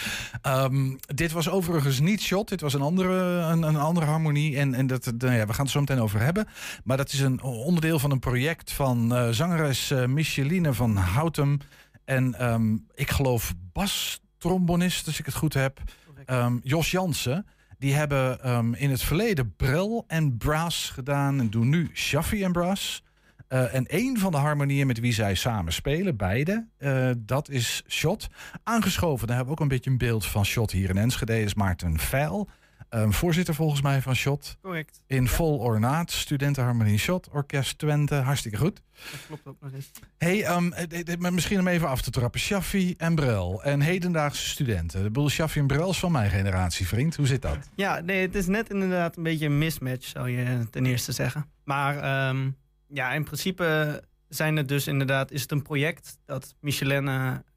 Um, 0.46 0.98
dit 1.00 1.32
was 1.32 1.48
overigens 1.48 2.00
niet 2.00 2.20
Shot. 2.20 2.48
Dit 2.48 2.60
was 2.60 2.74
een 2.74 2.80
andere, 2.80 3.14
een, 3.40 3.62
een 3.62 3.76
andere 3.76 4.06
harmonie. 4.06 4.56
En, 4.56 4.74
en 4.74 4.86
dat, 4.86 5.12
de, 5.14 5.26
ja, 5.26 5.46
we 5.46 5.52
gaan 5.52 5.64
het 5.64 5.72
zo 5.72 5.80
meteen 5.80 6.00
over 6.00 6.20
hebben. 6.20 6.46
Maar 6.84 6.96
dat 6.96 7.12
is 7.12 7.20
een 7.20 7.42
onderdeel 7.42 7.98
van 7.98 8.10
een 8.10 8.18
project 8.18 8.72
van 8.72 9.12
uh, 9.12 9.28
zangeres 9.28 9.90
uh, 9.90 10.06
Micheline 10.06 10.74
van 10.74 10.96
Houtem. 10.96 11.58
En 12.04 12.52
um, 12.52 12.86
ik 12.94 13.10
geloof 13.10 13.54
bas-trombonist, 13.72 15.06
als 15.06 15.18
ik 15.18 15.26
het 15.26 15.34
goed 15.34 15.54
heb. 15.54 15.80
Um, 16.26 16.60
Jos 16.62 16.90
Jansen. 16.90 17.46
Die 17.78 17.94
hebben 17.94 18.74
in 18.76 18.90
het 18.90 19.02
verleden 19.02 19.54
Brel 19.56 20.04
en 20.06 20.36
Brass 20.36 20.90
gedaan. 20.90 21.40
En 21.40 21.50
doen 21.50 21.68
nu 21.68 21.90
Shaffi 21.94 22.44
en 22.44 22.52
Brass. 22.52 23.02
Eh, 23.50 23.74
en 23.74 23.86
één 23.86 24.18
van 24.18 24.30
de 24.30 24.36
harmonieën 24.36 24.86
met 24.86 25.00
wie 25.00 25.12
zij 25.12 25.34
samen 25.34 25.72
spelen, 25.72 26.16
beide, 26.16 26.66
eh, 26.78 27.10
dat 27.18 27.48
is 27.48 27.82
Shot. 27.88 28.28
Aangeschoven, 28.62 29.26
daar 29.26 29.36
hebben 29.36 29.54
we 29.54 29.60
ook 29.60 29.66
een 29.66 29.74
beetje 29.74 29.90
een 29.90 29.98
beeld 29.98 30.26
van 30.26 30.44
Shot 30.44 30.70
hier 30.70 30.90
in 30.90 30.96
Enschede, 30.96 31.42
is 31.42 31.54
Maarten 31.54 31.98
Veil. 31.98 32.48
Um, 32.90 33.12
voorzitter 33.12 33.54
volgens 33.54 33.82
mij 33.82 34.02
van 34.02 34.14
Shot. 34.14 34.56
Correct. 34.62 35.00
In 35.06 35.28
vol 35.28 35.58
ornaat, 35.58 36.10
studentenharmonie 36.10 36.98
Shot, 36.98 37.28
orkest 37.28 37.78
Twente, 37.78 38.14
hartstikke 38.14 38.58
goed. 38.58 38.82
Dat 39.10 39.20
klopt 39.26 39.46
ook 39.46 39.56
nog 39.60 39.72
eens. 39.72 39.90
Hey, 40.18 40.56
um, 40.56 41.34
misschien 41.34 41.58
om 41.58 41.68
even 41.68 41.88
af 41.88 42.02
te 42.02 42.10
trappen. 42.10 42.40
Shaffi 42.40 42.94
en 42.96 43.14
Brel 43.14 43.62
en 43.62 43.80
hedendaagse 43.80 44.48
studenten. 44.48 45.02
De 45.02 45.10
boel 45.10 45.28
Shaffi 45.28 45.60
en 45.60 45.66
Brel 45.66 45.90
is 45.90 45.98
van 45.98 46.12
mijn 46.12 46.30
generatie, 46.30 46.86
vriend. 46.86 47.16
Hoe 47.16 47.26
zit 47.26 47.42
dat? 47.42 47.58
Ja, 47.74 48.00
nee, 48.00 48.22
het 48.22 48.34
is 48.34 48.46
net 48.46 48.70
inderdaad 48.70 49.16
een 49.16 49.22
beetje 49.22 49.46
een 49.46 49.58
mismatch, 49.58 50.06
zou 50.06 50.30
je 50.30 50.66
ten 50.70 50.86
eerste 50.86 51.12
zeggen. 51.12 51.46
Maar 51.64 52.28
um, 52.28 52.56
ja, 52.92 53.12
in 53.12 53.24
principe 53.24 54.02
zijn 54.28 54.56
het 54.56 54.68
dus 54.68 54.86
inderdaad, 54.86 55.30
is 55.30 55.42
het 55.42 55.50
een 55.50 55.62
project 55.62 56.18
dat 56.24 56.54
Michelin 56.60 57.06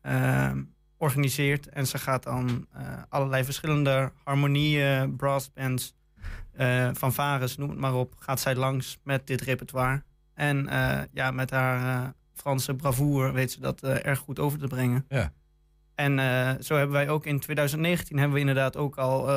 uh, 0.05 0.51
organiseert. 0.97 1.69
En 1.69 1.87
ze 1.87 1.97
gaat 1.97 2.23
dan 2.23 2.67
uh, 2.77 3.01
allerlei 3.09 3.43
verschillende 3.43 4.11
harmonieën, 4.23 5.15
brassbands, 5.15 5.93
uh, 6.59 6.89
fanfares, 6.93 7.57
noem 7.57 7.69
het 7.69 7.79
maar 7.79 7.93
op, 7.93 8.13
gaat 8.17 8.39
zij 8.39 8.55
langs 8.55 8.99
met 9.03 9.27
dit 9.27 9.41
repertoire. 9.41 10.03
En 10.33 10.65
uh, 10.65 10.99
ja, 11.11 11.31
met 11.31 11.49
haar 11.49 12.13
Franse 12.33 12.75
bravoure 12.75 13.31
weet 13.31 13.51
ze 13.51 13.59
dat 13.59 13.83
erg 13.83 14.19
goed 14.19 14.39
over 14.39 14.59
te 14.59 14.67
brengen. 14.67 15.05
Ja. 15.09 15.33
En 15.95 16.17
zo 16.63 16.75
hebben 16.75 16.95
wij 16.95 17.09
ook 17.09 17.25
in 17.25 17.39
2019 17.39 18.17
hebben 18.17 18.33
we 18.33 18.39
inderdaad 18.39 18.77
ook 18.77 18.97
al 18.97 19.29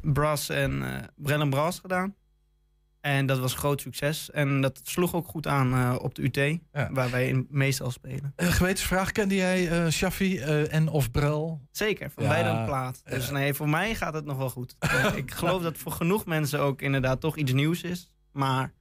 brass 0.00 0.48
en 0.48 0.82
Brel 1.16 1.40
en 1.40 1.50
Brass 1.50 1.78
gedaan. 1.78 2.14
En 3.08 3.26
dat 3.26 3.38
was 3.38 3.54
groot 3.54 3.80
succes. 3.80 4.30
En 4.30 4.60
dat 4.60 4.80
sloeg 4.82 5.14
ook 5.14 5.28
goed 5.28 5.46
aan 5.46 5.74
uh, 5.74 5.96
op 6.00 6.14
de 6.14 6.22
UT, 6.22 6.60
ja. 6.72 6.92
waar 6.92 7.10
wij 7.10 7.28
in 7.28 7.46
meestal 7.50 7.90
spelen. 7.90 8.32
Uh, 8.36 8.48
gewetensvraag, 8.48 9.12
kende 9.12 9.34
jij 9.34 9.84
uh, 9.84 9.90
Shaffi 9.90 10.38
en 10.38 10.88
of 10.88 11.10
Brel? 11.10 11.60
Zeker, 11.70 12.10
van 12.10 12.22
ja. 12.22 12.28
beide 12.28 12.48
een 12.48 12.64
plaat. 12.64 13.02
Dus 13.04 13.30
nee, 13.30 13.54
voor 13.54 13.68
mij 13.68 13.94
gaat 13.94 14.14
het 14.14 14.24
nog 14.24 14.36
wel 14.36 14.50
goed. 14.50 14.76
ik 15.14 15.30
geloof 15.30 15.62
dat 15.62 15.76
voor 15.76 15.92
genoeg 15.92 16.26
mensen 16.26 16.60
ook 16.60 16.82
inderdaad 16.82 17.20
toch 17.20 17.36
iets 17.36 17.52
nieuws 17.52 17.82
is. 17.82 18.12
Maar 18.32 18.72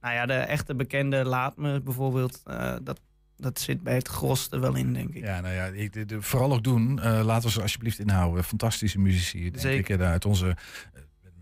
nou 0.00 0.14
ja, 0.14 0.26
de 0.26 0.34
echte 0.34 0.74
bekende 0.74 1.24
Laat 1.24 1.56
Me 1.56 1.80
bijvoorbeeld, 1.80 2.42
dat, 2.82 3.00
dat 3.36 3.60
zit 3.60 3.82
bij 3.82 3.94
het 3.94 4.08
groste 4.08 4.58
wel 4.58 4.74
in, 4.74 4.92
denk 4.92 5.14
ik. 5.14 5.24
Ja, 5.24 5.40
nou 5.40 5.54
ja, 5.54 5.64
ik, 5.64 5.92
de, 5.92 6.04
de, 6.04 6.22
vooral 6.22 6.52
ook 6.52 6.64
doen. 6.64 7.00
laten 7.02 7.48
we 7.48 7.54
ze 7.54 7.62
alsjeblieft 7.62 7.98
inhouden. 7.98 8.44
Fantastische 8.44 8.98
muzici, 8.98 9.42
denk 9.42 9.58
Zeker. 9.58 9.94
ik, 9.94 10.00
uit 10.00 10.24
onze 10.24 10.56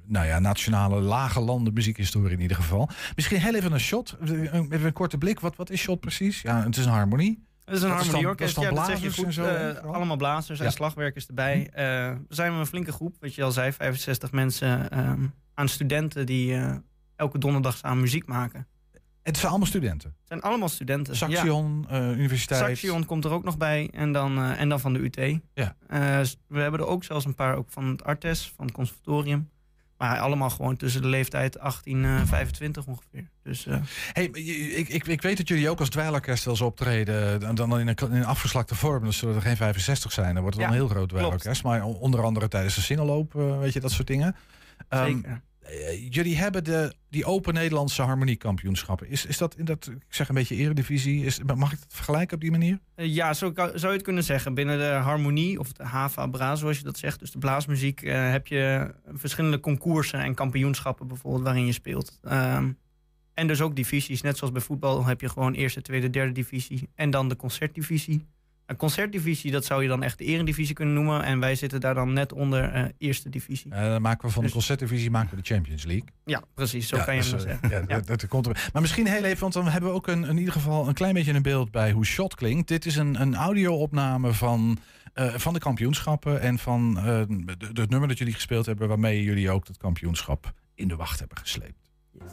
nou 0.07 0.27
ja, 0.27 0.39
nationale 0.39 1.01
lage 1.01 1.41
landen 1.41 1.73
muziekhistorie 1.73 2.37
in 2.37 2.41
ieder 2.41 2.57
geval. 2.57 2.89
Misschien 3.15 3.41
heel 3.41 3.55
even 3.55 3.73
een 3.73 3.81
shot, 3.81 4.17
even 4.23 4.85
een 4.85 4.93
korte 4.93 5.19
blik. 5.19 5.41
Wat, 5.41 5.57
wat 5.57 5.71
is 5.71 5.81
shot 5.81 6.01
precies? 6.01 6.43
Ja, 6.43 6.63
het 6.63 6.77
is 6.77 6.85
een 6.85 6.91
harmonie. 6.91 7.45
Het 7.65 7.75
is 7.75 7.83
een 7.83 7.91
harmonieorkest. 7.91 8.61
Ja, 8.61 8.71
dat 8.71 8.87
zeg 8.87 9.01
je 9.01 9.13
goed. 9.13 9.35
Zo, 9.35 9.45
uh, 9.45 9.77
allemaal 9.95 10.17
blazers 10.17 10.59
en 10.59 10.65
ja. 10.65 10.71
slagwerkers 10.71 11.27
erbij. 11.27 11.59
Uh, 11.61 11.67
we 12.29 12.35
zijn 12.35 12.53
een 12.53 12.67
flinke 12.67 12.93
groep, 12.93 13.17
wat 13.21 13.35
je 13.35 13.43
al 13.43 13.53
zei, 13.53 13.73
65 13.73 14.33
mensen 14.33 14.99
um, 14.99 15.35
aan 15.55 15.69
studenten 15.69 16.27
die 16.27 16.53
uh, 16.53 16.75
elke 17.17 17.39
donderdag 17.39 17.77
samen 17.77 18.01
muziek 18.01 18.27
maken. 18.27 18.67
Het 19.23 19.37
zijn 19.37 19.49
allemaal 19.49 19.69
studenten? 19.69 20.09
Het 20.09 20.29
zijn 20.29 20.41
allemaal 20.41 20.69
studenten. 20.69 21.17
Saxion, 21.17 21.87
ja. 21.89 22.11
Universiteit. 22.11 22.61
Saxion 22.61 23.05
komt 23.05 23.25
er 23.25 23.31
ook 23.31 23.45
nog 23.45 23.57
bij 23.57 23.91
en 23.93 24.13
dan, 24.13 24.43
en 24.43 24.69
dan 24.69 24.81
van 24.81 24.93
de 24.93 24.99
UT. 24.99 25.41
Ja. 25.55 25.77
we 26.47 26.61
hebben 26.61 26.81
er 26.81 26.87
ook 26.87 27.05
zelfs 27.05 27.25
een 27.25 27.35
paar 27.35 27.57
ook 27.57 27.71
van 27.71 27.85
het 27.89 28.05
Artes, 28.05 28.53
van 28.57 28.65
het 28.67 28.75
conservatorium. 28.75 29.51
Maar 30.05 30.19
allemaal 30.19 30.51
gewoon 30.51 30.77
tussen 30.77 31.03
de 31.03 31.09
leeftijd 31.09 31.59
18 31.59 32.05
uh, 32.05 32.21
25 32.25 32.87
ongeveer. 32.87 33.29
Dus, 33.43 33.67
uh... 33.67 33.77
hey, 34.13 34.25
ik, 34.25 34.89
ik, 34.89 35.07
ik 35.07 35.23
weet 35.23 35.37
dat 35.37 35.49
jullie 35.49 35.69
ook 35.69 35.81
als 35.81 35.89
dweilorkest 35.89 36.45
wel 36.45 36.55
eens 36.55 36.63
optreden. 36.63 37.41
Dan, 37.41 37.55
dan 37.55 37.79
in, 37.79 37.89
een, 37.89 37.97
in 37.97 38.13
een 38.13 38.25
afgeslakte 38.25 38.75
vorm. 38.75 39.05
Dus 39.05 39.19
zullen 39.19 39.35
er 39.35 39.43
geen 39.43 39.57
65 39.57 40.13
zijn. 40.13 40.35
Dan 40.35 40.43
wordt 40.43 40.57
het 40.57 40.65
ja, 40.65 40.71
dan 40.71 40.81
een 40.81 40.87
heel 40.87 40.95
groot 40.95 41.09
dweilorkest. 41.09 41.63
Maar 41.63 41.85
onder 41.85 42.23
andere 42.23 42.49
tijdens 42.49 42.75
de 42.75 42.81
singelloop, 42.81 43.35
uh, 43.35 43.59
weet 43.59 43.73
je, 43.73 43.81
dat 43.81 43.91
soort 43.91 44.07
dingen. 44.07 44.37
Um, 44.89 45.05
Zeker. 45.05 45.41
Jullie 46.11 46.37
hebben 46.37 46.65
de, 46.65 46.95
die 47.11 47.25
Open 47.25 47.55
Nederlandse 47.55 48.03
Harmoniekampioenschappen. 48.03 49.09
Is, 49.09 49.27
is 49.27 49.39
dat 49.39 49.57
in 49.57 49.65
dat, 49.65 49.87
ik 49.87 50.15
zeg 50.15 50.29
een 50.29 50.35
beetje 50.35 50.55
eredivisie, 50.55 51.25
is, 51.25 51.41
mag 51.57 51.73
ik 51.73 51.79
dat 51.79 51.95
vergelijken 51.95 52.35
op 52.35 52.41
die 52.41 52.51
manier? 52.51 52.79
Uh, 52.97 53.15
ja, 53.15 53.35
zo 53.35 53.53
zou 53.55 53.87
je 53.87 53.87
het 53.87 54.03
kunnen 54.03 54.25
zeggen. 54.25 54.55
Binnen 54.55 54.79
de 54.79 54.85
harmonie, 54.85 55.59
of 55.59 55.73
de 55.73 55.85
HVA 55.85 56.27
Bra, 56.27 56.55
zoals 56.55 56.79
je 56.79 56.85
dat 56.85 56.99
zegt, 56.99 57.19
dus 57.19 57.31
de 57.31 57.39
blaasmuziek, 57.39 58.03
uh, 58.03 58.31
heb 58.31 58.47
je 58.47 58.95
verschillende 59.07 59.61
concoursen 59.61 60.21
en 60.21 60.35
kampioenschappen 60.35 61.07
bijvoorbeeld 61.07 61.45
waarin 61.45 61.67
je 61.67 61.73
speelt. 61.73 62.19
Um, 62.23 62.79
en 63.35 63.47
dus 63.47 63.61
ook 63.61 63.77
divisies, 63.77 64.23
net 64.23 64.37
zoals 64.37 64.53
bij 64.53 64.63
voetbal 64.63 65.05
heb 65.05 65.21
je 65.21 65.29
gewoon 65.29 65.53
eerste, 65.53 65.83
tweede, 65.83 66.11
derde 66.11 66.33
divisie 66.33 66.89
en 66.95 67.11
dan 67.11 67.29
de 67.29 67.37
concertdivisie. 67.37 68.27
Een 68.67 68.77
concertdivisie, 68.77 69.51
dat 69.51 69.65
zou 69.65 69.83
je 69.83 69.89
dan 69.89 70.03
echt 70.03 70.19
de 70.19 70.25
eredivisie 70.25 70.75
kunnen 70.75 70.95
noemen. 70.95 71.23
En 71.23 71.41
wij 71.41 71.55
zitten 71.55 71.81
daar 71.81 71.95
dan 71.95 72.13
net 72.13 72.33
onder 72.33 72.77
uh, 72.77 72.85
eerste 72.99 73.29
divisie. 73.29 73.71
Uh, 73.73 73.81
dan 73.83 74.03
maken 74.03 74.27
we 74.27 74.33
van 74.33 74.43
dus, 74.43 74.51
de 74.51 74.59
concertdivisie 74.59 75.11
maken 75.11 75.31
we 75.31 75.43
de 75.43 75.55
Champions 75.55 75.85
League. 75.85 76.09
Ja, 76.25 76.43
precies. 76.55 76.89
Zo 76.89 76.97
ja, 76.97 77.05
kan 77.05 77.15
je 77.15 77.21
dus, 77.21 77.31
hem 77.31 77.41
zeggen. 77.41 77.69
Ja, 77.69 77.79
ja. 77.79 78.01
Dat, 78.01 78.07
dat 78.07 78.29
komt 78.29 78.47
er. 78.47 78.71
Maar 78.73 78.83
misschien 78.83 79.07
heel 79.07 79.25
even, 79.25 79.41
want 79.41 79.53
dan 79.53 79.69
hebben 79.69 79.91
we 79.91 79.97
ook 79.97 80.07
een, 80.07 80.25
in 80.25 80.39
ieder 80.39 80.53
geval 80.53 80.89
een 80.89 80.95
klein 80.95 81.15
beetje 81.15 81.33
een 81.33 81.43
beeld 81.43 81.71
bij 81.71 81.93
hoe 81.93 82.05
shot 82.05 82.35
klinkt. 82.35 82.69
Dit 82.69 82.87
is 82.87 82.97
een, 82.97 83.21
een 83.21 83.35
audio-opname 83.35 84.33
van, 84.33 84.79
uh, 85.15 85.35
van 85.35 85.53
de 85.53 85.59
kampioenschappen 85.59 86.41
en 86.41 86.59
van 86.59 86.97
het 87.75 87.91
nummer 87.91 88.09
dat 88.09 88.19
jullie 88.19 88.35
gespeeld 88.35 88.67
hebben, 88.67 88.89
waarmee 88.89 89.23
jullie 89.23 89.51
ook 89.51 89.67
dat 89.67 89.77
kampioenschap 89.77 90.53
in 90.75 90.89
de 90.89 90.97
wacht 90.97 91.19
hebben 91.19 91.39
gesleept. 91.39 91.91
Yes. 92.13 92.33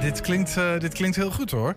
Dit 0.00 0.20
klinkt, 0.20 0.56
uh, 0.56 0.78
dit 0.78 0.94
klinkt 0.94 1.16
heel 1.16 1.30
goed 1.30 1.50
hoor. 1.50 1.74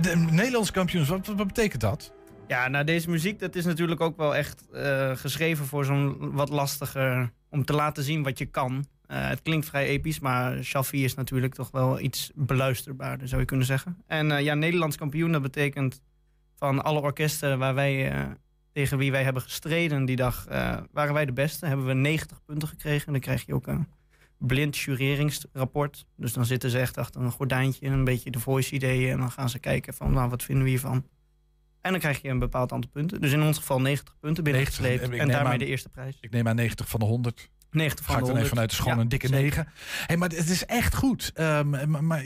De 0.00 0.16
Nederlands 0.30 0.70
kampioens, 0.70 1.08
wat, 1.08 1.26
wat, 1.26 1.46
betekent 1.46 1.80
dat? 1.80 2.12
Ja, 2.46 2.68
nou 2.68 2.84
deze 2.84 3.10
muziek 3.10 3.38
dat 3.38 3.54
is 3.54 3.64
natuurlijk 3.64 4.00
ook 4.00 4.16
wel 4.16 4.36
echt 4.36 4.64
uh, 4.72 5.16
geschreven 5.16 5.66
voor 5.66 5.84
zo'n 5.84 6.32
wat 6.32 6.48
lastiger... 6.48 7.32
om 7.50 7.64
te 7.64 7.72
laten 7.72 8.02
zien 8.04 8.22
wat 8.22 8.38
je 8.38 8.46
kan. 8.46 8.72
Uh, 8.72 9.28
het 9.28 9.42
klinkt 9.42 9.66
vrij 9.66 9.86
episch, 9.86 10.20
maar 10.20 10.62
Shaffi 10.62 11.04
is 11.04 11.14
natuurlijk 11.14 11.54
toch 11.54 11.70
wel 11.70 12.00
iets 12.00 12.30
beluisterbaarder, 12.34 13.28
zou 13.28 13.40
je 13.40 13.46
kunnen 13.46 13.66
zeggen. 13.66 14.02
En 14.06 14.42
ja, 14.42 14.54
Nederlands 14.54 14.96
kampioen, 14.96 15.32
dat 15.32 15.42
betekent 15.42 16.00
van 16.56 16.84
alle 16.84 17.00
orkesten 17.00 17.58
waar 17.58 17.74
wij, 17.74 18.12
tegen 18.72 18.98
wie 18.98 19.10
wij 19.10 19.22
hebben 19.22 19.42
gestreden 19.42 20.04
die 20.04 20.16
dag... 20.16 20.44
waren 20.92 21.14
wij 21.14 21.24
de 21.24 21.32
beste, 21.32 21.66
hebben 21.66 21.86
we 21.86 21.92
90 21.92 22.40
punten 22.44 22.68
gekregen. 22.68 23.06
En 23.06 23.12
dan 23.12 23.22
krijg 23.22 23.46
je 23.46 23.54
ook 23.54 23.66
een 23.66 23.86
blind 24.38 24.76
jureringsrapport. 24.76 26.06
Dus 26.16 26.32
dan 26.32 26.46
zitten 26.46 26.70
ze 26.70 26.78
echt 26.78 26.98
achter 26.98 27.20
een 27.20 27.30
gordijntje 27.30 27.86
en 27.86 27.92
een 27.92 28.04
beetje 28.04 28.30
de 28.30 28.40
voice 28.40 28.74
ideeën. 28.74 29.12
En 29.12 29.18
dan 29.18 29.30
gaan 29.30 29.48
ze 29.48 29.58
kijken 29.58 29.94
van, 29.94 30.12
nou, 30.12 30.30
wat 30.30 30.42
vinden 30.42 30.64
we 30.64 30.70
hiervan? 30.70 31.06
En 31.80 31.90
dan 31.90 32.00
krijg 32.00 32.22
je 32.22 32.28
een 32.28 32.38
bepaald 32.38 32.72
aantal 32.72 32.90
punten. 32.90 33.20
Dus 33.20 33.32
in 33.32 33.42
ons 33.42 33.58
geval 33.58 33.80
90 33.80 34.16
punten 34.20 34.44
binnengesleept. 34.44 35.02
En 35.02 35.28
daarmee 35.28 35.52
aan, 35.52 35.58
de 35.58 35.66
eerste 35.66 35.88
prijs. 35.88 36.16
Ik 36.20 36.30
neem 36.30 36.48
aan 36.48 36.56
90 36.56 36.88
van 36.88 37.00
de 37.00 37.06
100. 37.06 37.50
90 37.70 38.04
van 38.04 38.14
Ga 38.14 38.20
ik 38.20 38.26
dan 38.26 38.36
even 38.36 38.48
vanuit 38.48 38.76
de 38.76 38.82
ja, 38.84 38.98
een 38.98 39.08
dikke 39.08 39.26
zeker. 39.26 39.42
9. 39.42 39.66
Hey, 40.06 40.16
maar 40.16 40.28
het 40.28 40.50
is 40.50 40.66
echt 40.66 40.94
goed. 40.94 41.32
Um, 41.34 41.90
maar, 41.90 42.04
maar 42.04 42.24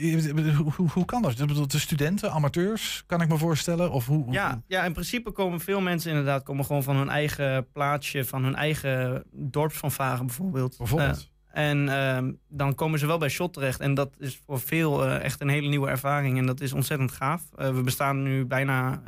hoe, 0.75 0.89
hoe, 0.93 1.05
kan 1.05 1.21
dat? 1.21 1.37
De 1.71 1.79
studenten, 1.79 2.31
amateurs, 2.31 3.03
kan 3.05 3.21
ik 3.21 3.27
me 3.27 3.37
voorstellen? 3.37 3.91
Of 3.91 4.05
hoe, 4.05 4.31
ja, 4.31 4.61
ja, 4.67 4.83
in 4.83 4.93
principe 4.93 5.31
komen 5.31 5.59
veel 5.59 5.81
mensen 5.81 6.09
inderdaad 6.09 6.43
komen 6.43 6.65
gewoon 6.65 6.83
van 6.83 6.95
hun 6.95 7.09
eigen 7.09 7.71
plaatsje, 7.71 8.25
van 8.25 8.43
hun 8.43 8.55
eigen 8.55 9.23
dorpsvanvaren 9.31 10.25
bijvoorbeeld. 10.25 10.77
Bijvoorbeeld. 10.77 11.17
Uh, 11.17 11.38
en 11.49 11.87
uh, 11.87 12.17
dan 12.47 12.75
komen 12.75 12.99
ze 12.99 13.05
wel 13.05 13.17
bij 13.17 13.29
Shot 13.29 13.53
terecht. 13.53 13.79
En 13.79 13.93
dat 13.93 14.15
is 14.17 14.41
voor 14.45 14.59
veel 14.59 15.05
uh, 15.05 15.23
echt 15.23 15.41
een 15.41 15.49
hele 15.49 15.69
nieuwe 15.69 15.89
ervaring. 15.89 16.37
En 16.37 16.45
dat 16.45 16.61
is 16.61 16.73
ontzettend 16.73 17.11
gaaf. 17.11 17.43
Uh, 17.59 17.69
we 17.75 17.81
bestaan 17.81 18.23
nu 18.23 18.45
bijna, 18.45 19.01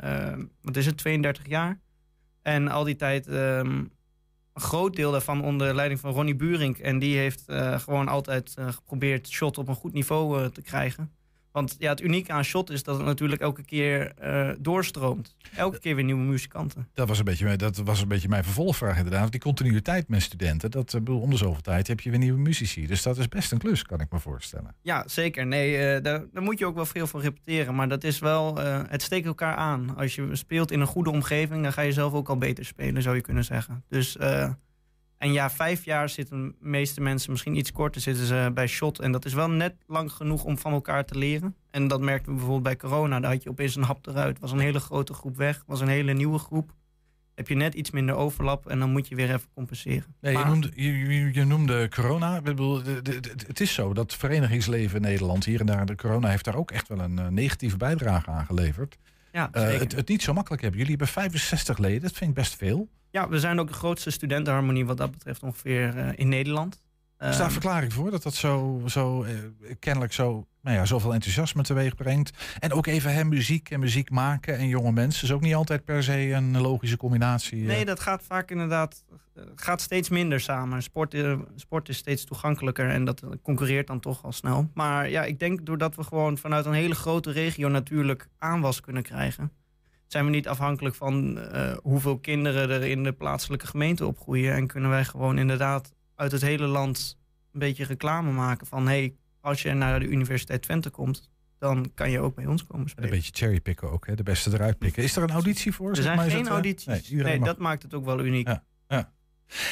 wat 0.60 0.76
is 0.76 0.86
het, 0.86 0.96
32 0.96 1.48
jaar. 1.48 1.80
En 2.42 2.68
al 2.68 2.84
die 2.84 2.96
tijd 2.96 3.26
um, 3.26 3.90
een 4.52 4.62
groot 4.62 4.96
deel 4.96 5.10
daarvan 5.10 5.44
onder 5.44 5.74
leiding 5.74 6.00
van 6.00 6.12
Ronnie 6.12 6.36
Burink. 6.36 6.78
En 6.78 6.98
die 6.98 7.18
heeft 7.18 7.44
gewoon 7.76 8.08
altijd 8.08 8.54
geprobeerd 8.68 9.28
Shot 9.28 9.58
op 9.58 9.68
een 9.68 9.74
goed 9.74 9.92
niveau 9.92 10.50
te 10.50 10.62
krijgen. 10.62 11.10
Want 11.52 11.76
ja, 11.78 11.90
het 11.90 12.00
unieke 12.00 12.32
aan 12.32 12.44
Shot 12.44 12.70
is 12.70 12.82
dat 12.82 12.96
het 12.96 13.06
natuurlijk 13.06 13.40
elke 13.40 13.64
keer 13.64 14.12
eh, 14.14 14.50
doorstroomt. 14.58 15.36
Elke 15.56 15.78
keer 15.78 15.94
weer 15.94 16.04
nieuwe 16.04 16.22
muzikanten. 16.22 16.88
Dat 16.94 17.08
was, 17.08 17.18
een 17.18 17.24
beetje, 17.24 17.56
dat 17.56 17.76
was 17.76 18.00
een 18.02 18.08
beetje 18.08 18.28
mijn 18.28 18.44
vervolgvraag 18.44 18.96
inderdaad. 18.96 19.30
Die 19.30 19.40
continuïteit 19.40 20.08
met 20.08 20.22
studenten, 20.22 20.70
dat 20.70 20.94
eh, 20.94 21.00
bedoel, 21.00 21.20
om 21.20 21.30
de 21.30 21.36
zoveel 21.36 21.62
tijd 21.62 21.86
heb 21.86 22.00
je 22.00 22.10
weer 22.10 22.18
nieuwe 22.18 22.38
muzici. 22.38 22.86
Dus 22.86 23.02
dat 23.02 23.18
is 23.18 23.28
best 23.28 23.52
een 23.52 23.58
klus, 23.58 23.82
kan 23.82 24.00
ik 24.00 24.12
me 24.12 24.18
voorstellen. 24.18 24.74
Ja, 24.82 25.02
zeker. 25.06 25.46
Nee, 25.46 25.76
eh, 25.76 26.02
daar, 26.02 26.24
daar 26.32 26.42
moet 26.42 26.58
je 26.58 26.66
ook 26.66 26.74
wel 26.74 26.86
veel 26.86 27.06
van 27.06 27.20
repeteren. 27.20 27.74
Maar 27.74 27.88
dat 27.88 28.04
is 28.04 28.18
wel, 28.18 28.56
het 28.88 29.02
steekt 29.02 29.26
elkaar 29.26 29.54
aan. 29.54 29.96
Als 29.96 30.14
je 30.14 30.28
speelt 30.32 30.70
in 30.70 30.80
een 30.80 30.86
goede 30.86 31.10
omgeving, 31.10 31.62
dan 31.62 31.72
ga 31.72 31.82
je 31.82 31.92
zelf 31.92 32.12
ook 32.12 32.28
al 32.28 32.38
beter 32.38 32.64
spelen, 32.64 33.02
zou 33.02 33.16
je 33.16 33.20
kunnen 33.20 33.44
zeggen. 33.44 33.84
Dus, 33.88 34.16
en 35.22 35.32
ja, 35.32 35.50
vijf 35.50 35.84
jaar 35.84 36.08
zitten 36.08 36.42
de 36.48 36.54
meeste 36.68 37.00
mensen, 37.00 37.30
misschien 37.30 37.56
iets 37.56 37.72
korter, 37.72 38.00
zitten 38.00 38.26
ze 38.26 38.50
bij 38.54 38.66
Shot. 38.66 38.98
En 38.98 39.12
dat 39.12 39.24
is 39.24 39.32
wel 39.34 39.50
net 39.50 39.74
lang 39.86 40.12
genoeg 40.12 40.44
om 40.44 40.58
van 40.58 40.72
elkaar 40.72 41.04
te 41.04 41.18
leren. 41.18 41.56
En 41.70 41.88
dat 41.88 42.00
merkten 42.00 42.26
we 42.26 42.32
bijvoorbeeld 42.38 42.62
bij 42.62 42.76
corona. 42.76 43.20
Daar 43.20 43.30
had 43.32 43.42
je 43.42 43.50
opeens 43.50 43.76
een 43.76 43.82
hap 43.82 44.06
eruit. 44.06 44.38
was 44.38 44.52
een 44.52 44.58
hele 44.58 44.80
grote 44.80 45.12
groep 45.14 45.36
weg, 45.36 45.62
was 45.66 45.80
een 45.80 45.88
hele 45.88 46.12
nieuwe 46.12 46.38
groep. 46.38 46.74
Heb 47.34 47.48
je 47.48 47.54
net 47.54 47.74
iets 47.74 47.90
minder 47.90 48.14
overlap 48.14 48.66
en 48.68 48.78
dan 48.78 48.90
moet 48.90 49.08
je 49.08 49.14
weer 49.14 49.28
even 49.34 49.48
compenseren. 49.54 50.14
Nee, 50.20 50.38
je, 50.38 50.44
noemde, 50.44 50.70
je, 50.74 50.92
je- 50.98 51.30
je 51.34 51.44
noemde 51.44 51.88
corona. 51.88 52.36
Ik 52.36 52.42
bedoel, 52.42 52.82
het 53.46 53.60
is 53.60 53.72
zo 53.74 53.92
dat 53.94 54.14
verenigingsleven 54.14 54.96
in 54.96 55.02
Nederland 55.02 55.44
hier 55.44 55.60
en 55.60 55.66
daar, 55.66 55.86
de 55.86 55.94
corona 55.96 56.28
heeft 56.28 56.44
daar 56.44 56.56
ook 56.56 56.70
echt 56.70 56.88
wel 56.88 56.98
een 57.00 57.18
eh, 57.18 57.26
negatieve 57.28 57.76
bijdrage 57.76 58.30
aan 58.30 58.46
geleverd. 58.46 58.96
Ja, 59.32 59.48
Eh, 59.52 59.62
zeker. 59.62 59.80
het, 59.80 59.92
het 59.92 60.08
niet 60.08 60.22
zo 60.22 60.32
makkelijk 60.32 60.62
hebben. 60.62 60.80
Jullie 60.80 60.96
hebben 60.96 61.14
65 61.14 61.78
leden, 61.78 62.00
dat 62.02 62.12
vind 62.12 62.30
ik 62.30 62.36
best 62.36 62.56
veel. 62.56 62.88
Ja, 63.12 63.28
we 63.28 63.40
zijn 63.40 63.60
ook 63.60 63.68
de 63.68 63.74
grootste 63.74 64.10
studentenharmonie 64.10 64.86
wat 64.86 64.96
dat 64.96 65.10
betreft 65.10 65.42
ongeveer 65.42 65.96
eh, 65.98 66.08
in 66.14 66.28
Nederland. 66.28 66.74
Is 67.18 67.28
daar 67.36 67.40
Ehm, 67.40 67.50
verklaring 67.50 67.92
voor 67.92 68.10
dat 68.10 68.22
dat 68.22 68.34
zo, 68.34 68.82
zo 68.86 69.22
eh, 69.22 69.34
kennelijk 69.78 70.12
zo, 70.12 70.46
nou 70.60 70.76
ja, 70.76 70.84
zoveel 70.84 71.12
enthousiasme 71.14 71.62
teweeg 71.62 71.94
brengt? 71.94 72.30
En 72.58 72.72
ook 72.72 72.86
even 72.86 73.14
hè, 73.14 73.24
muziek 73.24 73.70
en 73.70 73.80
muziek 73.80 74.10
maken 74.10 74.58
en 74.58 74.68
jonge 74.68 74.92
mensen 74.92 75.24
is 75.24 75.32
ook 75.32 75.40
niet 75.40 75.54
altijd 75.54 75.84
per 75.84 76.02
se 76.02 76.30
een 76.32 76.60
logische 76.60 76.96
combinatie. 76.96 77.60
eh. 77.60 77.66
Nee, 77.66 77.84
dat 77.84 78.00
gaat 78.00 78.22
vaak 78.22 78.50
inderdaad 78.50 79.04
gaat 79.54 79.80
steeds 79.80 80.08
minder 80.08 80.40
samen. 80.40 80.82
Sport, 80.82 81.14
eh, 81.14 81.38
sport 81.56 81.88
is 81.88 81.96
steeds 81.96 82.24
toegankelijker 82.24 82.88
en 82.88 83.04
dat 83.04 83.22
concurreert 83.42 83.86
dan 83.86 84.00
toch 84.00 84.24
al 84.24 84.32
snel. 84.32 84.70
Maar 84.74 85.10
ja, 85.10 85.24
ik 85.24 85.38
denk 85.38 85.66
doordat 85.66 85.96
we 85.96 86.04
gewoon 86.04 86.38
vanuit 86.38 86.66
een 86.66 86.72
hele 86.72 86.94
grote 86.94 87.30
regio 87.30 87.68
natuurlijk 87.68 88.28
aanwas 88.38 88.80
kunnen 88.80 89.02
krijgen, 89.02 89.52
zijn 90.12 90.24
we 90.24 90.30
niet 90.30 90.48
afhankelijk 90.48 90.94
van 90.94 91.38
eh, 91.38 91.76
hoeveel 91.82 92.18
kinderen 92.18 92.70
er 92.70 92.82
in 92.82 93.02
de 93.02 93.12
plaatselijke 93.12 93.66
gemeente 93.66 94.06
opgroeien. 94.06 94.54
En 94.54 94.66
kunnen 94.66 94.90
wij 94.90 95.04
gewoon 95.04 95.38
inderdaad 95.38 95.92
uit 96.14 96.32
het 96.32 96.40
hele 96.40 96.66
land 96.66 97.18
een 97.52 97.58
beetje 97.58 97.84
reclame 97.84 98.30
maken 98.30 98.66
van 98.66 98.86
hey, 98.86 99.14
als 99.40 99.62
je 99.62 99.72
naar 99.72 100.00
de 100.00 100.06
Universiteit 100.06 100.62
Twente 100.62 100.90
komt, 100.90 101.30
dan 101.58 101.90
kan 101.94 102.10
je 102.10 102.20
ook 102.20 102.34
bij 102.34 102.46
ons 102.46 102.66
komen 102.66 102.84
En 102.84 102.90
spelen. 102.90 103.10
een 103.10 103.16
beetje 103.16 103.32
cherrypicken 103.34 103.90
ook, 103.90 104.06
hè? 104.06 104.14
de 104.14 104.22
beste 104.22 104.50
eruit 104.52 104.78
pikken. 104.78 105.02
Is 105.02 105.16
er 105.16 105.22
een 105.22 105.30
auditie 105.30 105.72
voor? 105.72 105.90
Er 105.90 106.02
zijn 106.02 106.16
maar, 106.16 106.30
geen 106.30 106.46
eh, 106.46 106.50
audities. 106.50 107.10
nee, 107.10 107.40
dat 107.40 107.58
maakt 107.58 107.82
het 107.82 107.94
ook 107.94 108.04
wel 108.04 108.24
uniek. 108.24 108.48
Ja. 108.48 108.64
Ja. 108.88 109.12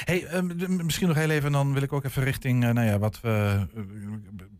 Hey, 0.05 0.27
ehm, 0.27 0.85
misschien 0.85 1.09
nog 1.09 1.17
heel 1.17 1.31
even, 1.31 1.47
en 1.47 1.53
dan 1.53 1.73
wil 1.73 1.83
ik 1.83 1.93
ook 1.93 2.05
even 2.05 2.23
richting 2.23 2.65
eh, 2.65 2.71
nou 2.71 2.87
ja, 2.87 2.99
wat 2.99 3.21
we 3.21 3.67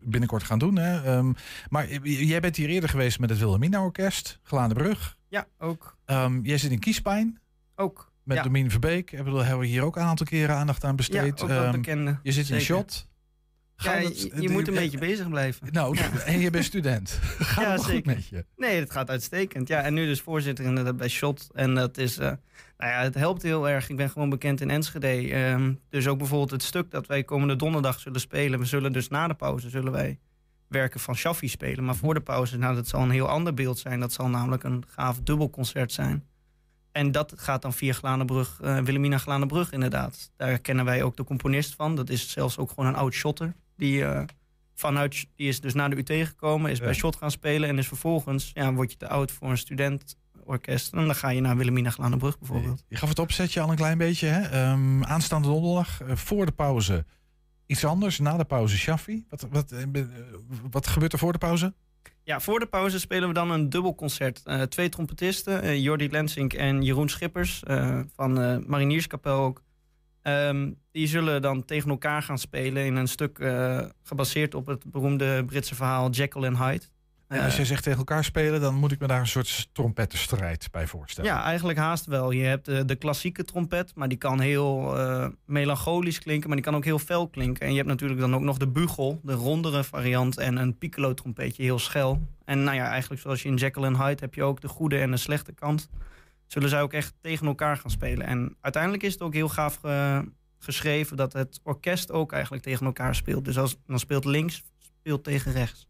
binnenkort 0.03 0.43
gaan 0.43 0.59
doen. 0.59 0.77
Hè. 0.77 1.03
Ehm, 1.03 1.31
maar 1.69 1.97
jij 2.01 2.39
bent 2.39 2.55
hier 2.55 2.69
eerder 2.69 2.89
geweest 2.89 3.19
met 3.19 3.29
het 3.29 3.39
Wilhelmina 3.39 3.81
Orkest, 3.83 4.39
Glaandenbrug. 4.43 5.19
Ja, 5.31 5.47
ook. 5.59 5.97
Ehm, 6.05 6.39
jij 6.41 6.57
zit 6.57 6.71
in 6.71 6.79
Kiespijn 6.79 7.39
Ook. 7.75 8.11
met 8.23 8.37
ja. 8.37 8.43
Domien 8.43 8.71
Verbeek. 8.71 9.11
Ik 9.11 9.23
bedoel, 9.23 9.39
hebben 9.39 9.59
we 9.59 9.65
hier 9.65 9.83
ook 9.83 9.95
een 9.95 10.01
aantal 10.01 10.25
keren 10.25 10.55
aandacht 10.55 10.83
aan 10.83 10.95
besteed. 10.95 11.39
Ja, 11.39 11.43
ook 11.43 11.49
wel 11.49 11.63
Ehm, 11.63 11.71
bekende. 11.71 12.19
je 12.23 12.31
zit 12.31 12.49
in. 12.49 12.59
Shot. 12.61 13.07
Ja, 13.75 13.91
Gaat 13.91 14.21
je, 14.21 14.41
je 14.41 14.49
moet 14.49 14.67
een 14.67 14.73
eh, 14.73 14.79
beetje 14.79 14.97
bezig 14.97 15.29
blijven. 15.29 15.67
Nou, 15.71 15.97
en 16.25 16.39
je 16.39 16.49
bent 16.49 16.65
student. 16.65 17.09
Gaat 17.39 17.63
Ja, 17.65 17.71
het 17.71 17.85
goed 17.85 18.05
met 18.05 18.27
je? 18.27 18.45
Nee, 18.55 18.79
het 18.79 18.91
gaat 18.91 19.09
uitstekend. 19.09 19.67
Ja, 19.67 19.81
en 19.81 19.93
nu 19.93 20.05
dus 20.05 20.21
voorzitter 20.21 20.65
inderdaad 20.65 20.97
bij 20.97 21.07
Shot. 21.07 21.49
En 21.53 21.75
dat 21.75 21.97
is, 21.97 22.17
eh, 22.17 22.25
nou 22.77 22.91
ja, 22.91 23.01
het 23.01 23.15
helpt 23.15 23.41
heel 23.41 23.69
erg. 23.69 23.89
Ik 23.89 23.95
ben 23.95 24.09
gewoon 24.09 24.29
bekend 24.29 24.61
in 24.61 24.69
Enschede. 24.69 25.07
Ehm, 25.33 25.73
dus 25.89 26.07
ook 26.07 26.17
bijvoorbeeld 26.17 26.51
het 26.51 26.63
stuk 26.63 26.91
dat 26.91 27.07
wij 27.07 27.23
komende 27.23 27.55
donderdag 27.55 27.99
zullen 27.99 28.19
spelen. 28.19 28.59
We 28.59 28.65
zullen 28.65 28.93
dus 28.93 29.07
na 29.07 29.27
de 29.27 29.33
pauze 29.33 29.69
zullen 29.69 29.91
wij 29.91 30.19
werken 30.71 30.99
van 30.99 31.15
Shaffi 31.15 31.47
spelen. 31.47 31.85
Maar 31.85 31.95
voor 31.95 32.13
de 32.13 32.19
pauze, 32.21 32.57
nou, 32.57 32.75
dat 32.75 32.87
zal 32.87 33.01
een 33.01 33.09
heel 33.09 33.27
ander 33.27 33.53
beeld 33.53 33.79
zijn. 33.79 33.99
Dat 33.99 34.13
zal 34.13 34.27
namelijk 34.29 34.63
een 34.63 34.83
gaaf 34.87 35.19
dubbelconcert 35.23 35.91
zijn. 35.91 36.25
En 36.91 37.11
dat 37.11 37.33
gaat 37.35 37.61
dan 37.61 37.73
via 37.73 37.93
Glanenbrug, 37.93 38.59
eh 38.61 38.75
Wilhelmina 38.75 39.17
Glanenbrug 39.17 39.71
inderdaad. 39.71 40.31
Daar 40.37 40.59
kennen 40.59 40.85
wij 40.85 41.03
ook 41.03 41.17
de 41.17 41.23
componist 41.23 41.75
van. 41.75 41.95
Dat 41.95 42.09
is 42.09 42.29
zelfs 42.31 42.57
ook 42.57 42.69
gewoon 42.69 42.85
een 42.85 42.95
oud 42.95 43.13
shotter. 43.13 43.53
Die, 43.77 44.05
eh, 44.05 44.23
vanuit, 44.75 45.25
die 45.35 45.47
is 45.47 45.61
dus 45.61 45.73
naar 45.73 45.89
de 45.89 45.97
UT 45.97 46.27
gekomen, 46.27 46.71
is 46.71 46.77
Ja. 46.77 46.83
bij 46.83 46.93
Shot 46.93 47.15
gaan 47.15 47.31
spelen. 47.31 47.69
En 47.69 47.77
is 47.77 47.87
vervolgens, 47.87 48.51
ja, 48.53 48.73
word 48.73 48.91
je 48.91 48.97
te 48.97 49.07
oud 49.07 49.31
voor 49.31 49.49
een 49.49 49.57
studentorkest. 49.57 50.93
En 50.93 51.05
dan 51.05 51.15
ga 51.15 51.29
je 51.29 51.41
naar 51.41 51.55
Wilhelmina 51.55 51.89
Glanenbrug 51.89 52.39
bijvoorbeeld. 52.39 52.83
Je 52.87 52.95
gaf 52.95 53.09
het 53.09 53.19
opzetje 53.19 53.61
al 53.61 53.69
een 53.69 53.75
klein 53.75 53.97
beetje. 53.97 54.27
Hè? 54.27 54.41
Ehm, 54.41 55.03
aanstaande 55.03 55.47
donderdag, 55.47 56.01
eh, 56.01 56.15
voor 56.15 56.45
de 56.45 56.51
pauze 56.51 57.05
iets 57.71 57.85
anders. 57.85 58.19
Na 58.19 58.37
de 58.37 58.43
pauze 58.43 58.77
Shaffi. 58.77 59.25
Wat, 59.29 59.47
wat, 59.49 59.71
eh, 59.71 59.81
eh, 59.81 60.05
wat 60.71 60.87
gebeurt 60.87 61.13
er 61.13 61.19
voor 61.19 61.31
de 61.31 61.37
pauze? 61.37 61.73
Ja, 62.23 62.39
voor 62.39 62.59
de 62.59 62.65
pauze 62.65 62.99
spelen 62.99 63.27
we 63.27 63.33
dan 63.33 63.51
een 63.51 63.69
dubbelconcert. 63.69 64.41
Eh, 64.43 64.61
twee 64.61 64.89
trompetisten, 64.89 65.61
eh, 65.61 65.83
Jordi 65.83 66.09
Lensink 66.09 66.53
en 66.53 66.81
Jeroen 66.81 67.09
Schippers 67.09 67.63
van 68.15 68.63
Marinierskapel 68.67 69.39
ook. 69.39 69.63
Ehm, 70.21 70.71
die 70.91 71.07
zullen 71.07 71.41
dan 71.41 71.65
tegen 71.65 71.89
elkaar 71.89 72.21
gaan 72.21 72.37
spelen 72.37 72.85
in 72.85 72.95
een 72.95 73.07
stuk 73.07 73.37
gebaseerd 74.03 74.55
op 74.55 74.65
het 74.65 74.91
beroemde 74.91 75.45
Britse 75.45 75.75
verhaal 75.75 76.09
Jekyll 76.09 76.45
and 76.45 76.57
Hyde. 76.57 76.85
En 77.31 77.39
als 77.43 77.51
Eh, 77.51 77.55
jij 77.57 77.65
zegt 77.65 77.83
tegen 77.83 77.97
elkaar 77.99 78.23
spelen, 78.23 78.61
dan 78.61 78.75
moet 78.75 78.91
ik 78.91 78.99
me 78.99 79.07
daar 79.07 79.19
een 79.19 79.27
soort 79.27 79.69
trompettenstrijd 79.73 80.67
bij 80.71 80.87
voorstellen. 80.87 81.29
Ja, 81.31 81.43
eigenlijk 81.43 81.79
haast 81.79 82.05
wel. 82.05 82.31
Je 82.31 82.43
hebt 82.43 82.65
de, 82.65 82.85
de 82.85 82.95
klassieke 82.95 83.43
trompet, 83.43 83.91
maar 83.95 84.07
die 84.07 84.17
kan 84.17 84.39
heel 84.39 84.97
eh, 84.99 85.27
melancholisch 85.45 86.19
klinken, 86.19 86.47
maar 86.47 86.57
die 86.57 86.65
kan 86.65 86.75
ook 86.75 86.83
heel 86.85 86.99
fel 86.99 87.27
klinken. 87.27 87.65
En 87.65 87.69
je 87.71 87.77
hebt 87.77 87.89
natuurlijk 87.89 88.19
dan 88.19 88.35
ook 88.35 88.41
nog 88.41 88.57
de 88.57 88.67
bugel, 88.67 89.19
de 89.23 89.33
rondere 89.33 89.83
variant, 89.83 90.37
en 90.37 90.57
een 90.57 90.77
piccolo 90.77 91.13
trompetje, 91.13 91.63
heel 91.63 91.79
schel. 91.79 92.21
En 92.45 92.63
nou 92.63 92.75
ja, 92.77 92.87
eigenlijk 92.89 93.21
zoals 93.21 93.41
je 93.41 93.49
in 93.49 93.55
Jekyll 93.55 93.83
and 93.85 93.97
Hyde 93.97 94.17
heb 94.21 94.33
je 94.33 94.43
ook 94.43 94.61
de 94.61 94.67
goede 94.67 94.97
en 94.99 95.11
de 95.11 95.17
slechte 95.17 95.51
kant. 95.53 95.89
Zullen 96.47 96.69
zij 96.69 96.81
ook 96.81 96.93
echt 96.93 97.13
tegen 97.21 97.47
elkaar 97.47 97.77
gaan 97.77 97.91
spelen. 97.91 98.27
En 98.27 98.55
uiteindelijk 98.61 99.03
is 99.03 99.13
het 99.13 99.21
ook 99.21 99.33
heel 99.33 99.49
gaaf 99.49 99.75
ge- 99.75 100.31
geschreven 100.59 101.17
dat 101.17 101.33
het 101.33 101.59
orkest 101.63 102.11
ook 102.11 102.31
eigenlijk 102.31 102.63
tegen 102.63 102.85
elkaar 102.85 103.15
speelt. 103.15 103.45
Dus 103.45 103.57
als, 103.57 103.77
dan 103.87 103.99
speelt 103.99 104.25
links, 104.25 104.63
speelt 104.79 105.23
tegen 105.23 105.51
rechts. 105.51 105.89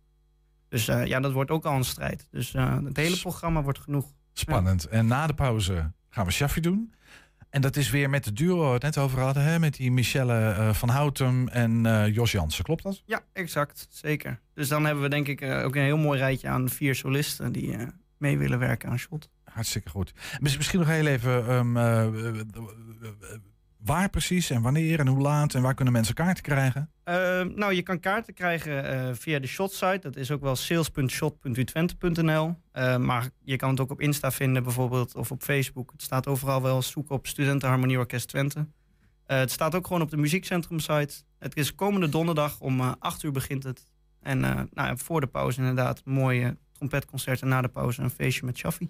Dus 0.72 0.88
eh, 0.88 1.06
ja, 1.06 1.20
dat 1.20 1.32
wordt 1.32 1.52
ook 1.52 1.66
al 1.66 1.76
een 1.76 1.84
strijd. 1.84 2.28
Dus 2.32 2.54
eh, 2.54 2.78
het 2.84 2.98
hele 2.98 3.18
programma 3.20 3.62
wordt 3.62 3.80
genoeg. 3.80 4.12
Spannend. 4.34 4.86
En 4.88 5.06
na 5.08 5.28
de 5.28 5.34
pauze 5.34 5.92
gaan 6.10 6.26
we 6.26 6.32
Shaffi 6.32 6.62
doen. 6.62 6.94
En 7.50 7.62
dat 7.62 7.76
is 7.76 7.90
weer 7.90 8.10
met 8.10 8.24
de 8.24 8.34
duo 8.34 8.58
waar 8.58 8.68
we 8.68 8.74
het 8.74 8.82
net 8.84 8.98
over 8.98 9.20
hadden. 9.20 9.44
Hè? 9.44 9.60
Met 9.60 9.76
die 9.76 9.92
Michelle 9.92 10.50
eh, 10.52 10.74
van 10.74 10.90
Houtem 10.90 11.48
en 11.48 11.82
Jos 12.14 12.32
Jansen. 12.32 12.64
Klopt 12.64 12.84
dat? 12.84 13.02
Ja, 13.06 13.22
exact. 13.34 13.88
Zeker. 13.90 14.40
Dus 14.54 14.68
dan 14.68 14.86
hebben 14.86 15.04
we 15.04 15.10
denk 15.10 15.28
ik 15.28 15.42
ook 15.44 15.76
een 15.76 15.82
heel 15.82 15.98
mooi 15.98 16.20
rijtje 16.20 16.48
aan 16.48 16.70
vier 16.70 16.96
solisten 16.96 17.52
die 17.52 17.78
mee 18.18 18.38
willen 18.38 18.60
werken 18.60 18.90
aan 18.90 19.00
Shot. 19.00 19.30
Hartstikke 19.44 19.90
goed. 19.90 20.14
Mis- 20.40 20.58
Misschien 20.58 20.80
nog 20.80 20.88
heel 20.88 21.06
even... 21.06 21.48
ehm, 21.48 21.78
eh, 21.78 22.02
eh, 22.06 22.28
eh, 22.40 22.44
waar 23.92 24.10
precies 24.10 24.50
en 24.50 24.62
wanneer 24.62 25.00
en 25.00 25.08
hoe 25.08 25.22
laat... 25.22 25.54
en 25.54 25.62
waar 25.62 25.74
kunnen 25.74 25.94
mensen 25.94 26.16
kaarten 26.16 26.44
krijgen? 26.44 26.92
Eh, 27.04 27.16
nou, 27.42 27.74
je 27.74 27.82
kan 27.82 28.00
kaarten 28.00 28.34
krijgen 28.34 28.86
eh, 28.86 29.10
via 29.14 29.40
de 29.40 29.48
Shot-site. 29.48 30.00
Dat 30.02 30.16
is 30.16 30.32
ook 30.32 30.42
wel 30.42 30.56
sales.shot.utwente.nl. 30.56 32.56
Eh, 32.72 32.98
maar 32.98 33.30
je 33.44 33.56
kan 33.56 33.70
het 33.70 33.80
ook 33.80 33.92
op 33.92 34.02
Insta 34.02 34.32
vinden 34.32 34.64
bijvoorbeeld 34.64 35.16
of 35.16 35.32
op 35.32 35.44
Facebook. 35.44 35.92
Het 35.92 36.02
staat 36.02 36.28
overal 36.28 36.62
wel. 36.62 36.82
Zoek 36.82 37.10
op 37.10 37.28
Studentenharmonie 37.28 37.98
Orkest 37.98 38.28
Twente. 38.28 38.68
Het 39.26 39.52
staat 39.52 39.76
ook 39.76 39.88
gewoon 39.88 40.02
op 40.02 40.10
de 40.10 40.18
muziekcentrum-site. 40.18 41.24
Het 41.40 41.56
is 41.56 41.76
komende 41.76 42.10
donderdag 42.10 42.60
om 42.60 42.80
eh 42.80 42.92
8 43.00 43.24
uur 43.24 43.32
begint 43.32 43.64
het. 43.64 43.92
En 44.22 44.70
nou, 44.74 44.98
voor 44.98 45.22
de 45.22 45.28
pauze 45.28 45.60
inderdaad 45.60 46.02
mooie 46.06 46.58
trompetconcert. 46.82 47.42
En 47.42 47.48
na 47.48 47.62
de 47.62 47.68
pauze 47.68 48.02
een 48.02 48.10
feestje 48.10 48.46
met 48.46 48.58
Shaffi. 48.58 48.90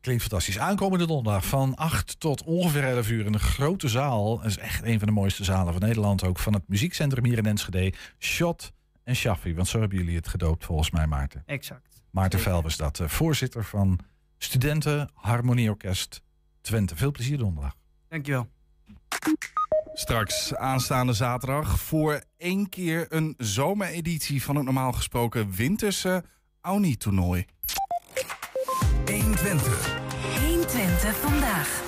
Klinkt 0.00 0.22
fantastisch. 0.22 0.58
Aankomende 0.58 1.06
donderdag 1.06 1.46
van 1.46 1.74
8 1.74 2.20
tot 2.20 2.42
ongeveer 2.42 2.84
11 2.84 3.10
uur 3.10 3.26
in 3.26 3.34
een 3.34 3.40
grote 3.40 3.88
zaal. 3.88 4.36
Dat 4.36 4.46
is 4.46 4.58
echt 4.58 4.82
een 4.84 4.98
van 4.98 5.08
de 5.08 5.14
mooiste 5.14 5.44
zalen 5.44 5.72
van 5.72 5.82
Nederland. 5.82 6.24
Ook 6.24 6.38
van 6.38 6.52
het 6.52 6.68
muziekcentrum 6.68 7.24
hier 7.24 7.38
in 7.38 7.46
Enschede. 7.46 7.92
Shot 8.18 8.72
en 9.04 9.16
Shaffi. 9.16 9.54
Want 9.54 9.68
zo 9.68 9.80
hebben 9.80 9.98
jullie 9.98 10.16
het 10.16 10.28
gedoopt 10.28 10.64
volgens 10.64 10.90
mij, 10.90 11.06
Maarten. 11.06 11.42
Exact. 11.46 12.02
Maarten. 12.10 12.40
Vel 12.40 12.62
was 12.62 12.76
dat. 12.76 13.00
eh, 13.00 13.08
voorzitter 13.08 13.64
van 13.64 13.98
Studenten 14.38 15.10
Harmonieorkest 15.14 16.22
Twente. 16.60 16.96
Veel 16.96 17.10
plezier 17.10 17.38
donderdag. 17.38 17.74
Dankjewel. 18.08 18.48
Straks 19.92 20.54
aanstaande 20.54 21.12
zaterdag 21.12 21.80
voor 21.80 22.22
één 22.36 22.68
keer 22.68 23.06
een 23.08 23.34
zomereditie 23.38 24.42
van 24.42 24.56
het 24.56 24.64
normaal 24.64 24.92
gesproken 24.92 25.50
winterse 25.50 26.24
Auni-toernooi. 26.68 27.44
120 30.46 31.16
vandaag. 31.16 31.82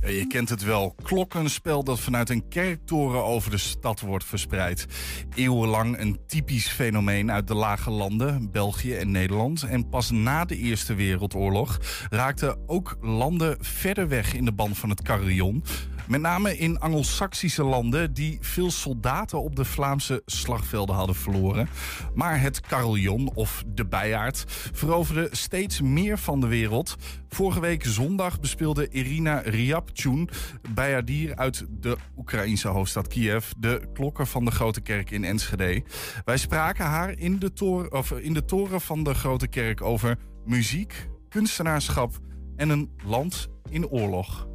Ja, 0.00 0.08
je 0.08 0.26
kent 0.26 0.48
het 0.48 0.62
wel. 0.62 0.94
Klokkenspel 1.02 1.84
dat 1.84 2.00
vanuit 2.00 2.30
een 2.30 2.48
kerktoren 2.48 3.24
over 3.24 3.50
de 3.50 3.58
stad 3.58 4.00
wordt 4.00 4.24
verspreid. 4.24 4.86
Eeuwenlang 5.34 5.98
een 5.98 6.20
typisch 6.26 6.68
fenomeen 6.68 7.32
uit 7.32 7.46
de 7.46 7.54
lage 7.54 7.90
landen, 7.90 8.50
België 8.50 8.94
en 8.94 9.10
Nederland. 9.10 9.62
En 9.62 9.88
pas 9.88 10.10
na 10.10 10.44
de 10.44 10.56
Eerste 10.56 10.94
Wereldoorlog 10.94 11.78
raakten 12.10 12.58
ook 12.66 12.96
landen 13.00 13.56
verder 13.60 14.08
weg 14.08 14.34
in 14.34 14.44
de 14.44 14.52
band 14.52 14.78
van 14.78 14.90
het 14.90 15.02
carillon. 15.02 15.64
Met 16.08 16.20
name 16.20 16.58
in 16.58 16.78
Angelsaksische 16.78 17.62
landen 17.62 18.14
die 18.14 18.38
veel 18.40 18.70
soldaten 18.70 19.42
op 19.42 19.56
de 19.56 19.64
Vlaamse 19.64 20.22
slagvelden 20.26 20.94
hadden 20.94 21.14
verloren. 21.14 21.68
Maar 22.14 22.40
het 22.40 22.60
carillon, 22.60 23.30
of 23.34 23.64
de 23.66 23.86
bijaard, 23.86 24.44
veroverde 24.72 25.28
steeds 25.30 25.80
meer 25.80 26.18
van 26.18 26.40
de 26.40 26.46
wereld. 26.46 26.96
Vorige 27.28 27.60
week 27.60 27.84
zondag 27.84 28.40
bespeelde 28.40 28.88
Irina 28.88 29.38
Ryabchun, 29.38 30.28
bijaardier 30.74 31.36
uit 31.36 31.66
de 31.70 31.96
Oekraïnse 32.16 32.68
hoofdstad 32.68 33.06
Kiev, 33.06 33.50
de 33.58 33.88
klokken 33.92 34.26
van 34.26 34.44
de 34.44 34.50
Grote 34.50 34.80
Kerk 34.80 35.10
in 35.10 35.24
Enschede. 35.24 35.82
Wij 36.24 36.36
spraken 36.36 36.84
haar 36.84 37.18
in 37.18 37.38
de, 37.38 37.86
of 37.90 38.10
in 38.10 38.34
de 38.34 38.44
toren 38.44 38.80
van 38.80 39.04
de 39.04 39.14
Grote 39.14 39.48
Kerk 39.48 39.82
over 39.82 40.18
muziek, 40.44 41.08
kunstenaarschap 41.28 42.18
en 42.56 42.68
een 42.68 42.90
land 43.04 43.48
in 43.70 43.88
oorlog. 43.88 44.47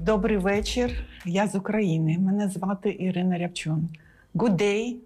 Добрий 0.00 0.36
вечір. 0.36 0.90
Я 1.24 1.46
з 1.46 1.54
України. 1.54 2.18
Мене 2.18 2.48
звати 2.48 2.96
Ірина 2.98 3.38
Рябчун. 3.38 3.88
Good 4.34 4.56
day. 4.56 4.96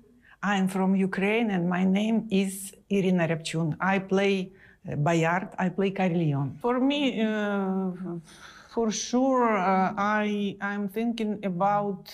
I'm 0.43 0.67
from 0.69 0.97
Ukraine 0.97 1.51
and 1.51 1.69
my 1.69 1.85
name 1.87 2.27
is 2.33 2.75
Irina 2.91 3.29
Rябчун. 3.29 3.77
I 3.79 4.01
play 4.01 4.49
uh, 4.89 4.97
Bayard. 4.97 5.49
I 5.57 5.71
play 5.71 5.91
carillon. 5.91 6.59
For 6.61 6.81
me, 6.81 7.03
uh, 7.23 8.19
for 8.75 8.91
sure, 8.91 9.57
uh, 9.57 9.95
I 9.97 10.57
I'm 10.61 10.89
thinking 10.89 11.39
about 11.45 12.05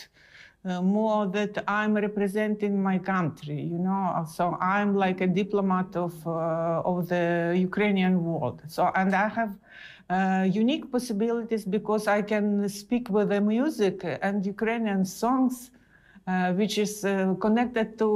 uh, 0.64 0.82
more 0.82 1.26
that 1.36 1.64
I'm 1.66 1.94
representing 1.94 2.82
my 2.82 2.98
country. 2.98 3.60
You 3.62 3.78
know, 3.78 4.26
so 4.36 4.58
I'm 4.60 4.94
like 4.94 5.22
a 5.22 5.26
diplomat 5.26 5.96
of 5.96 6.14
uh, 6.26 6.90
of 6.90 7.08
the 7.08 7.54
Ukrainian 7.68 8.14
world. 8.22 8.60
So 8.68 8.82
and 8.94 9.14
I 9.14 9.28
have 9.28 9.54
uh, 10.09 10.47
unique 10.49 10.91
possibilities 10.91 11.65
because 11.65 12.07
I 12.07 12.21
can 12.21 12.67
speak 12.69 13.09
with 13.09 13.29
the 13.29 13.41
music 13.41 14.03
and 14.21 14.45
Ukrainian 14.45 15.05
songs, 15.05 15.71
uh, 16.25 16.53
which 16.53 16.77
is 16.77 17.03
uh, 17.03 17.33
connected 17.39 17.97
to 17.99 18.09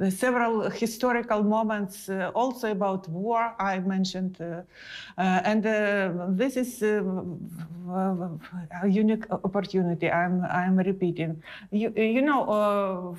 um, 0.00 0.10
several 0.10 0.70
historical 0.70 1.42
moments, 1.42 2.08
uh, 2.08 2.30
also 2.34 2.70
about 2.70 3.08
war 3.08 3.54
I 3.58 3.78
mentioned. 3.80 4.38
uh, 4.40 4.62
uh, 5.18 5.40
and 5.44 5.62
this 6.38 6.56
is 6.56 6.82
a 6.82 7.02
unique 8.88 9.24
opportunity 9.30 10.10
I'm, 10.10 10.42
I'm 10.44 10.76
repeating. 10.76 11.42
You, 11.70 11.92
you 11.96 12.22
know, 12.22 13.16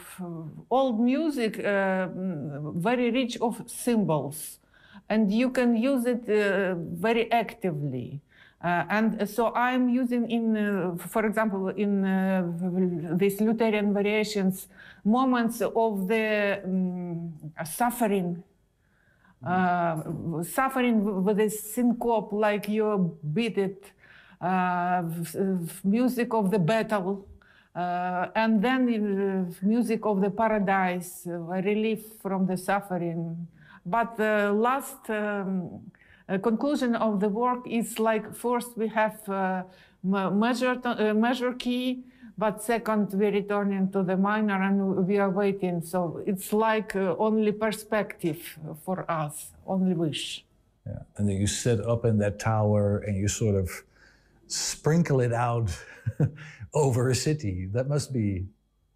old 0.72 1.00
music, 1.00 1.58
very 1.58 3.12
rich 3.12 3.38
of 3.41 3.62
symbols 3.67 4.57
and 5.10 5.32
you 5.32 5.50
can 5.50 5.76
use 5.76 6.06
it 6.06 6.28
uh, 6.30 6.76
very 6.76 7.32
actively. 7.32 8.22
Uh, 8.63 8.84
and 8.89 9.30
so 9.30 9.54
I'm 9.54 9.88
using 9.88 10.30
in, 10.32 10.58
uh, 10.58 10.96
for 10.98 11.26
example, 11.26 11.70
in 11.70 12.04
uh, 12.04 13.15
these 13.15 13.39
Lutheran 13.39 13.93
variations, 13.93 14.67
moments 15.06 15.62
of 15.62 16.08
the 16.08 16.62
um, 16.65 17.34
suffering, 17.63 18.43
uh, 19.46 20.02
suffering 20.43 21.24
with 21.24 21.39
a 21.39 21.50
syncope, 21.50 22.32
like 22.32 22.67
you 22.67 23.17
beat 23.32 23.58
it, 23.60 23.91
uh, 24.41 25.04
music 25.84 26.34
of 26.34 26.50
the 26.50 26.60
battle, 26.60 27.28
uh, 27.76 28.28
and 28.36 28.60
then 28.62 28.88
uh, 28.89 29.65
music 29.65 30.04
of 30.04 30.20
the 30.20 30.32
paradise, 30.32 31.28
uh, 31.28 31.38
relief 31.62 32.04
from 32.22 32.48
the 32.48 32.58
suffering. 32.58 33.48
But 33.88 34.17
the 34.17 34.52
last 34.54 35.10
um, 35.10 35.80
uh, 36.28 36.38
conclusion 36.39 36.93
of 36.95 37.21
the 37.21 37.30
work 37.30 37.65
is 37.65 38.00
like 38.00 38.36
first 38.36 38.78
we 38.78 38.89
have 38.89 39.17
uh, 39.30 39.63
measure, 40.04 40.78
uh, 40.84 41.13
measure 41.13 41.54
key, 41.54 42.04
but 42.38 42.62
second 42.62 43.13
we're 43.13 43.32
returning 43.32 43.89
to 43.93 44.04
the 44.04 44.17
minor 44.17 44.62
and 44.62 45.08
we 45.08 45.17
are 45.19 45.30
waiting. 45.30 45.82
So 45.82 46.21
it's 46.26 46.52
like 46.52 46.97
only 46.97 47.54
perspective 47.54 48.60
for 48.84 49.10
us, 49.10 49.52
only 49.65 49.93
wish. 49.93 50.43
Yeah. 50.86 51.00
And 51.15 51.30
then 51.30 51.38
you 51.38 51.47
sit 51.47 51.80
up 51.80 52.04
in 52.04 52.17
that 52.17 52.39
tower 52.39 52.97
and 53.00 53.15
you 53.15 53.30
sort 53.30 53.56
of 53.56 53.69
sprinkle 54.47 55.21
it 55.21 55.32
out 55.32 55.69
over 56.73 57.10
a 57.10 57.15
city. 57.15 57.67
That 57.71 57.88
must 57.88 58.12
be 58.12 58.47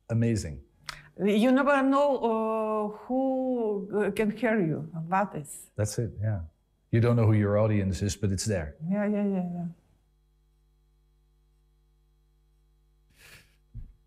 amazing. 0.10 0.60
You 1.24 1.52
never 1.52 1.82
know 1.82 2.16
uh, 2.24 2.90
who 3.08 3.88
uh, 3.94 4.12
can 4.14 4.32
hear 4.32 4.60
you. 4.60 4.90
That 5.10 5.34
is. 5.36 5.48
That's 5.76 5.98
it, 5.98 6.10
yeah. 6.22 6.40
You 6.90 7.02
don't 7.02 7.16
know 7.16 7.26
who 7.26 7.36
your 7.38 7.58
audience 7.58 8.06
is, 8.06 8.20
but 8.20 8.32
it's 8.32 8.44
there. 8.46 8.76
Yeah, 8.90 9.06
yeah, 9.10 9.26
yeah, 9.26 9.44
yeah. 9.54 9.66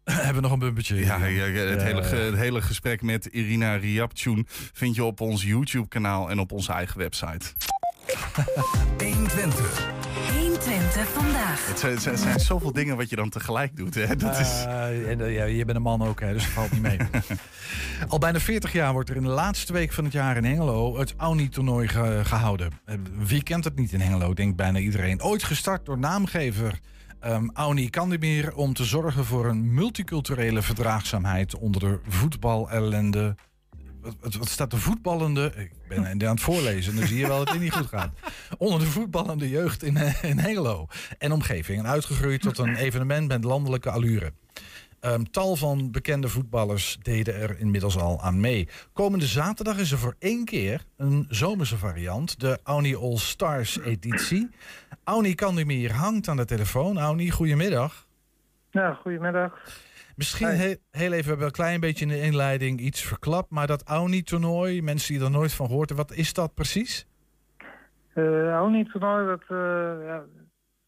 Hebben 0.24 0.35
we 0.35 0.40
nog 0.40 0.53
een 0.53 0.59
bumpertje? 0.59 0.96
Ja, 0.96 1.16
ja, 1.27 1.44
ja, 1.46 1.61
het, 1.66 1.81
Ja, 1.81 1.87
hele, 1.87 2.03
ge- 2.03 2.16
ja. 2.16 2.22
het 2.22 2.35
hele 2.37 2.62
gesprek 2.62 3.03
met 3.03 3.24
Irina 3.27 3.74
Ryabchun 3.77 4.44
vind 4.48 4.94
je 4.94 5.05
op 5.05 5.20
ons 5.20 5.42
YouTube-kanaal 5.44 6.31
en 6.31 6.38
op 6.38 6.53
onze 6.53 6.72
eigen 6.72 6.98
website. 6.98 7.46
120. 9.05 10.43
120 10.64 11.09
vandaag. 11.09 11.68
Het 11.68 11.79
zijn, 11.79 11.92
het 12.14 12.20
zijn- 12.20 12.40
zoveel 12.40 12.72
dingen 12.72 12.96
wat 12.96 13.11
je 13.11 13.16
dan 13.16 13.29
tegelijk 13.29 13.77
doet. 13.77 13.94
Hè? 13.94 14.16
Dat 14.16 14.38
is... 14.40 14.64
Eh, 14.66 15.11
en, 15.11 15.20
eh, 15.20 15.35
ja, 15.35 15.44
je 15.44 15.64
bent 15.64 15.77
een 15.77 15.83
man 15.83 16.03
ook, 16.03 16.20
hè, 16.20 16.33
dus 16.33 16.42
dat 16.42 16.53
valt 16.53 16.72
niet 16.72 16.83
mee. 16.83 16.98
Al 18.09 18.18
bijna 18.18 18.40
40 18.40 18.72
jaar 18.72 18.92
wordt 18.92 19.11
er 19.11 19.16
in 19.16 19.22
de 19.22 19.29
laatste 19.29 19.72
week 19.72 19.92
van 19.92 20.05
het 20.05 20.12
jaar 20.12 20.37
in 20.37 20.44
Hengelo 20.44 20.98
het 20.98 21.14
Auni-toernooi 21.16 21.88
ge- 21.88 22.20
gehouden. 22.24 22.70
Eh, 22.85 22.94
Wie 23.18 23.42
kent 23.42 23.64
het 23.64 23.77
niet 23.77 23.92
in 23.92 24.00
Hengelo, 24.00 24.35
denkt 24.35 24.57
bijna 24.57 24.79
iedereen. 24.79 25.22
Ooit 25.22 25.42
gestart 25.42 25.87
door 25.87 25.98
naamgever 25.98 26.79
ehm 27.20 27.48
Auni 27.53 27.90
Kandemir 27.90 28.55
om 28.55 28.74
te 28.74 28.85
zorgen 28.85 29.24
voor 29.24 29.46
een 29.46 29.74
multiculturele 29.74 30.62
verdraagzaamheid 30.62 31.57
onder 31.59 31.81
de 31.81 31.98
voetbalellende. 32.09 33.35
Wat, 34.20 34.48
staat 34.48 34.70
de 34.70 34.76
voetballende? 34.76 35.52
Ik 35.56 35.72
ben 35.88 36.06
aan 36.06 36.20
het 36.20 36.40
voorlezen, 36.40 36.96
dan 36.96 37.06
zie 37.06 37.18
je 37.18 37.26
wel 37.26 37.38
dat 37.38 37.48
het 37.48 37.60
niet 37.60 37.72
goed 37.72 37.86
gaat. 37.86 38.12
Onder 38.58 38.78
de 38.78 38.86
voetballende 38.86 39.48
jeugd 39.48 39.82
in, 39.82 39.96
eh, 39.96 40.24
in 40.30 40.68
en 41.18 41.32
omgeving. 41.32 41.78
En 41.78 41.86
uitgegroeid 41.86 42.40
tot 42.42 42.58
een 42.58 42.76
evenement 42.76 43.28
met 43.28 43.44
landelijke 43.44 43.90
allure. 43.90 44.32
Ehm, 45.00 45.22
tal 45.22 45.56
van 45.56 45.90
bekende 45.90 46.28
voetballers 46.28 46.98
deden 47.02 47.34
er 47.34 47.58
inmiddels 47.58 47.96
al 47.96 48.20
aan 48.20 48.40
mee. 48.40 48.68
Komende 48.92 49.26
zaterdag 49.26 49.78
is 49.78 49.92
er 49.92 49.98
voor 49.98 50.14
één 50.18 50.44
keer 50.44 50.84
een 50.96 51.26
zomerse 51.28 51.76
variant, 51.76 52.40
de 52.40 52.58
Auni 52.62 52.96
All 52.96 53.16
Stars 53.16 53.78
editie. 53.78 54.48
Auni 55.04 55.34
Kandemir 55.34 55.92
hangt 55.92 56.28
aan 56.28 56.36
de 56.36 56.44
telefoon. 56.44 56.98
Auni, 56.98 57.30
goedemiddag. 57.30 58.06
Ja, 58.70 58.94
goedemiddag. 58.94 59.52
Misschien 60.16 60.46
he- 60.48 60.77
heel 60.90 61.12
even, 61.12 61.22
we 61.22 61.29
hebben 61.29 61.46
een 61.46 61.53
klein 61.53 61.81
beetje 61.81 62.05
in 62.05 62.11
de 62.11 62.20
inleiding 62.20 62.81
iets 62.81 63.03
verklapt. 63.03 63.50
Maar 63.50 63.66
dat 63.66 63.83
Auni-toernooi, 63.83 64.83
mensen 64.83 65.14
die 65.14 65.24
er 65.24 65.31
nooit 65.31 65.53
van 65.53 65.66
gehoord 65.66 65.88
hebben, 65.88 66.07
wat 66.07 66.16
is 66.16 66.33
dat 66.33 66.55
precies? 66.55 67.07
Eh 68.14 68.50
Auni-toernooi, 68.53 69.27
dat, 69.27 69.42
eh, 69.48 70.07
ja, 70.07 70.24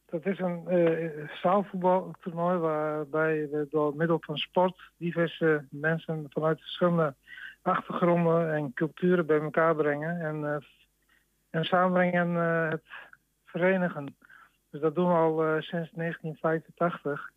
dat 0.07 0.27
is 0.27 0.39
een 0.39 0.69
eh 0.69 1.29
zaalvoetbaltoernooi 1.43 2.59
waarbij 2.59 3.49
we 3.51 3.67
door 3.71 3.97
middel 3.97 4.19
van 4.21 4.37
sport 4.37 4.81
diverse 4.97 5.65
mensen 5.71 6.27
vanuit 6.29 6.61
verschillende 6.61 7.15
achtergronden 7.63 8.55
en 8.55 8.73
culturen 8.75 9.27
bij 9.27 9.41
elkaar 9.41 9.75
brengen 9.75 10.21
en, 10.21 10.65
en 11.51 11.65
samenbrengen 11.65 12.37
eh, 12.37 12.71
het 12.71 12.85
verenigen. 13.45 14.17
Dus 14.71 14.81
dat 14.81 14.95
doen 14.95 15.09
we 15.09 15.15
al 15.15 15.37
sinds 15.63 15.91
1985. 15.93 17.31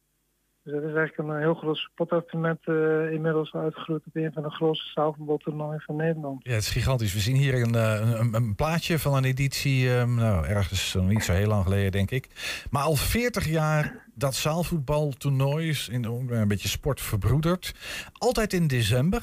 Dus 0.69 0.82
dat 0.82 0.89
is 0.89 0.95
eigenlijk 0.95 1.29
een 1.29 1.39
heel 1.39 1.53
groot 1.53 1.77
sportevenement 1.77 2.60
eh, 2.63 3.12
inmiddels 3.12 3.53
uitgegroeid 3.53 4.03
op 4.05 4.15
een 4.15 4.32
van 4.34 4.43
de 4.43 4.49
grootste 4.49 4.91
zaalvoetbaltoernooien 4.93 5.82
van 5.82 5.95
Nederland. 5.95 6.43
Ja, 6.43 6.53
het 6.53 6.62
is 6.62 6.71
gigantisch. 6.71 7.13
We 7.13 7.19
zien 7.19 7.36
hier 7.36 7.53
een, 7.53 7.75
eh, 7.75 8.19
een, 8.19 8.34
een 8.34 8.55
plaatje 8.55 8.99
van 8.99 9.15
een 9.15 9.23
editie, 9.23 9.89
ehm, 9.89 10.15
nou, 10.15 10.45
ergens 10.45 10.93
nog 10.93 11.08
niet 11.08 11.23
zo 11.23 11.34
heel 11.34 11.47
lang 11.47 11.63
geleden, 11.63 11.91
denk 11.91 12.12
ik. 12.12 12.27
Maar 12.71 12.83
al 12.83 12.96
40 12.96 13.48
jaar 13.48 14.06
dat 14.15 14.35
zaalvoetbaltoernooi 14.35 15.69
is 15.69 15.89
in 15.89 16.04
een 16.04 16.48
beetje 16.48 16.67
sport 16.67 17.02
verbroederd. 17.02 17.73
Altijd 18.13 18.54
in 18.54 18.67
december. 18.67 19.21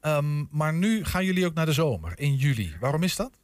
Ehm, 0.00 0.44
maar 0.50 0.74
nu 0.74 1.04
gaan 1.04 1.24
jullie 1.24 1.46
ook 1.46 1.54
naar 1.54 1.66
de 1.66 1.72
zomer, 1.72 2.12
in 2.16 2.34
juli. 2.34 2.76
Waarom 2.80 3.02
is 3.02 3.16
dat? 3.16 3.38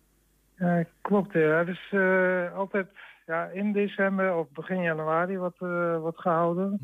Klopt. 1.02 1.32
Ja. 1.32 1.58
Het 1.58 1.68
is 1.68 1.88
eh, 1.90 2.54
altijd 2.54 2.86
ja, 3.26 3.44
in 3.46 3.72
december 3.72 4.34
of 4.34 4.48
begin 4.52 4.82
januari 4.82 5.34
eh, 5.34 5.98
wordt 5.98 6.20
gehouden. 6.20 6.80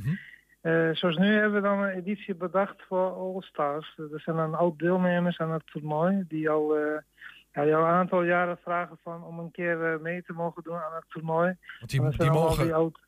Eh, 0.61 0.91
zoals 0.93 1.17
nu 1.17 1.33
hebben 1.35 1.63
we 1.63 1.69
dan 1.69 1.83
een 1.83 1.95
editie 1.95 2.35
bedacht 2.35 2.83
voor 2.89 3.11
All 3.13 3.41
Stars. 3.41 3.99
Er 4.13 4.21
zijn 4.21 4.37
een 4.37 4.55
oud 4.55 4.79
deelnemers 4.79 5.39
aan 5.39 5.53
het 5.53 5.67
toernooi 5.67 6.25
die 6.29 6.51
al 6.51 6.77
eh, 6.77 6.99
ja, 7.53 7.63
een 7.63 7.85
aantal 7.85 8.23
jaren 8.23 8.59
vragen 8.63 8.99
van 9.03 9.25
om 9.25 9.39
een 9.39 9.51
keer 9.51 9.93
eh, 9.93 10.01
mee 10.01 10.23
te 10.23 10.33
mogen 10.33 10.63
doen 10.63 10.77
aan 10.77 10.95
het 10.95 11.05
toernooi. 11.09 11.57
Want 11.79 11.91
die, 11.91 12.01
dat 12.01 12.13
die 12.13 12.31
mogen, 12.31 12.65
die 12.65 12.75
oud- 12.75 13.01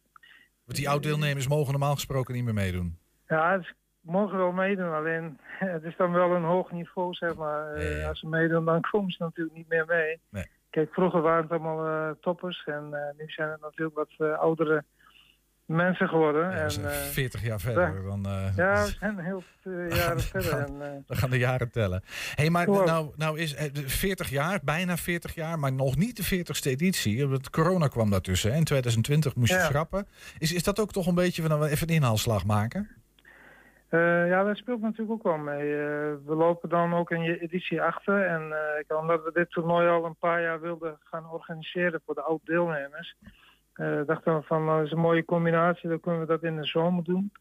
want 0.64 0.78
die 0.78 0.88
oud-deelnemers 0.88 1.48
mogen 1.48 1.70
normaal 1.70 1.94
gesproken 1.94 2.34
niet 2.34 2.44
meer 2.44 2.55
meedoen. 2.55 2.98
Ja, 3.28 3.62
ze 3.62 3.72
mogen 4.00 4.36
wel 4.38 4.53
meedoen, 4.53 4.92
alleen 4.92 5.38
het 5.74 5.82
is 5.84 5.96
dan 5.96 6.12
wel 6.12 6.34
een 6.34 6.44
hoog 6.44 6.70
niveau, 6.72 7.14
zeg 7.14 7.36
maar. 7.36 7.74
Als 8.09 8.18
ze 8.20 8.28
meedoen, 8.28 8.64
dan 8.64 8.80
komen 8.90 9.11
ze 9.11 9.22
natuurlijk 9.22 9.57
niet 9.57 9.68
meer 9.68 9.86
mee. 9.86 10.20
Nee. 10.30 10.46
Kijk, 10.70 10.92
vroeger 10.92 11.20
waren 11.20 11.42
het 11.42 11.50
allemaal 11.50 12.14
toppers 12.20 12.64
en 12.64 12.88
nu 13.18 13.24
zijn 13.26 13.50
het 13.50 13.61
natuurlijk 13.61 13.96
wat 13.96 14.38
oudere 14.38 14.84
mensen 15.66 16.08
geworden. 16.08 16.42
Ja, 16.50 16.56
we 16.56 16.60
en, 16.60 16.70
zijn 16.70 16.86
eh, 16.86 16.92
40 16.92 17.42
jaar 17.42 17.60
verder. 17.60 18.02
Dan, 18.04 18.26
eh, 18.26 18.56
ja, 18.56 18.84
we 18.84 18.94
zijn 19.00 19.18
heel 19.18 19.42
veel 19.62 19.72
jaren 19.72 20.20
verder. 20.32 20.58
En, 20.58 20.82
eh, 20.82 20.90
Dan 21.06 21.16
gaan 21.16 21.30
de 21.30 21.38
jaren 21.38 21.70
tellen. 21.70 22.02
hey, 22.34 22.50
maar 22.50 22.68
nou, 22.70 23.12
nou 23.16 23.38
is 23.38 23.56
het 23.58 23.80
40 23.86 24.28
jaar, 24.30 24.60
bijna 24.64 24.96
40 24.96 25.34
jaar, 25.34 25.58
maar 25.58 25.72
nog 25.72 25.96
niet 25.96 26.16
de 26.16 26.24
40ste 26.24 26.70
editie. 26.70 27.28
Want 27.28 27.50
corona 27.50 27.88
kwam 27.88 28.10
daartussen. 28.10 28.50
hè. 28.50 28.56
In 28.56 28.64
2020 28.64 29.34
moest 29.34 29.52
je 29.52 29.58
Ja. 29.58 29.64
schrappen. 29.64 30.06
Is, 30.38 30.52
is 30.52 30.62
dat 30.62 30.80
ook 30.80 30.92
toch 30.92 31.06
een 31.06 31.14
beetje 31.14 31.42
van 31.42 31.50
nou, 31.50 31.70
even 31.70 31.88
een 31.88 31.94
inhaalslag 31.94 32.44
maken? 32.44 32.88
Eh, 33.88 34.28
ja, 34.28 34.44
dat 34.44 34.56
speelt 34.56 34.80
natuurlijk 34.80 35.10
ook 35.10 35.22
wel 35.22 35.36
mee. 35.36 35.72
Eh, 35.72 36.12
we 36.26 36.34
lopen 36.34 36.68
dan 36.68 36.94
ook 36.94 37.10
in 37.10 37.22
je 37.22 37.40
editie 37.40 37.82
achter. 37.82 38.26
En 38.26 38.52
eh, 38.88 38.98
omdat 38.98 39.24
we 39.24 39.30
dit 39.34 39.50
toernooi 39.50 39.88
al 39.88 40.04
een 40.04 40.16
paar 40.16 40.42
jaar 40.42 40.60
wilden 40.60 40.98
gaan 41.04 41.30
organiseren 41.30 42.00
voor 42.06 42.14
de 42.14 42.20
oud-deelnemers, 42.22 43.16
eh, 43.22 43.28
dachten 44.07 44.37
we 44.37 44.43
van, 44.43 44.64
nou, 44.64 44.77
dat 44.77 44.87
is 44.87 44.93
een 44.93 44.99
mooie 44.99 45.25
combinatie, 45.25 45.89
dan 45.89 46.01
kunnen 46.01 46.20
we 46.20 46.27
dat 46.27 46.43
in 46.43 46.57
de 46.57 46.64
zomer 46.66 47.05
doen. 47.05 47.33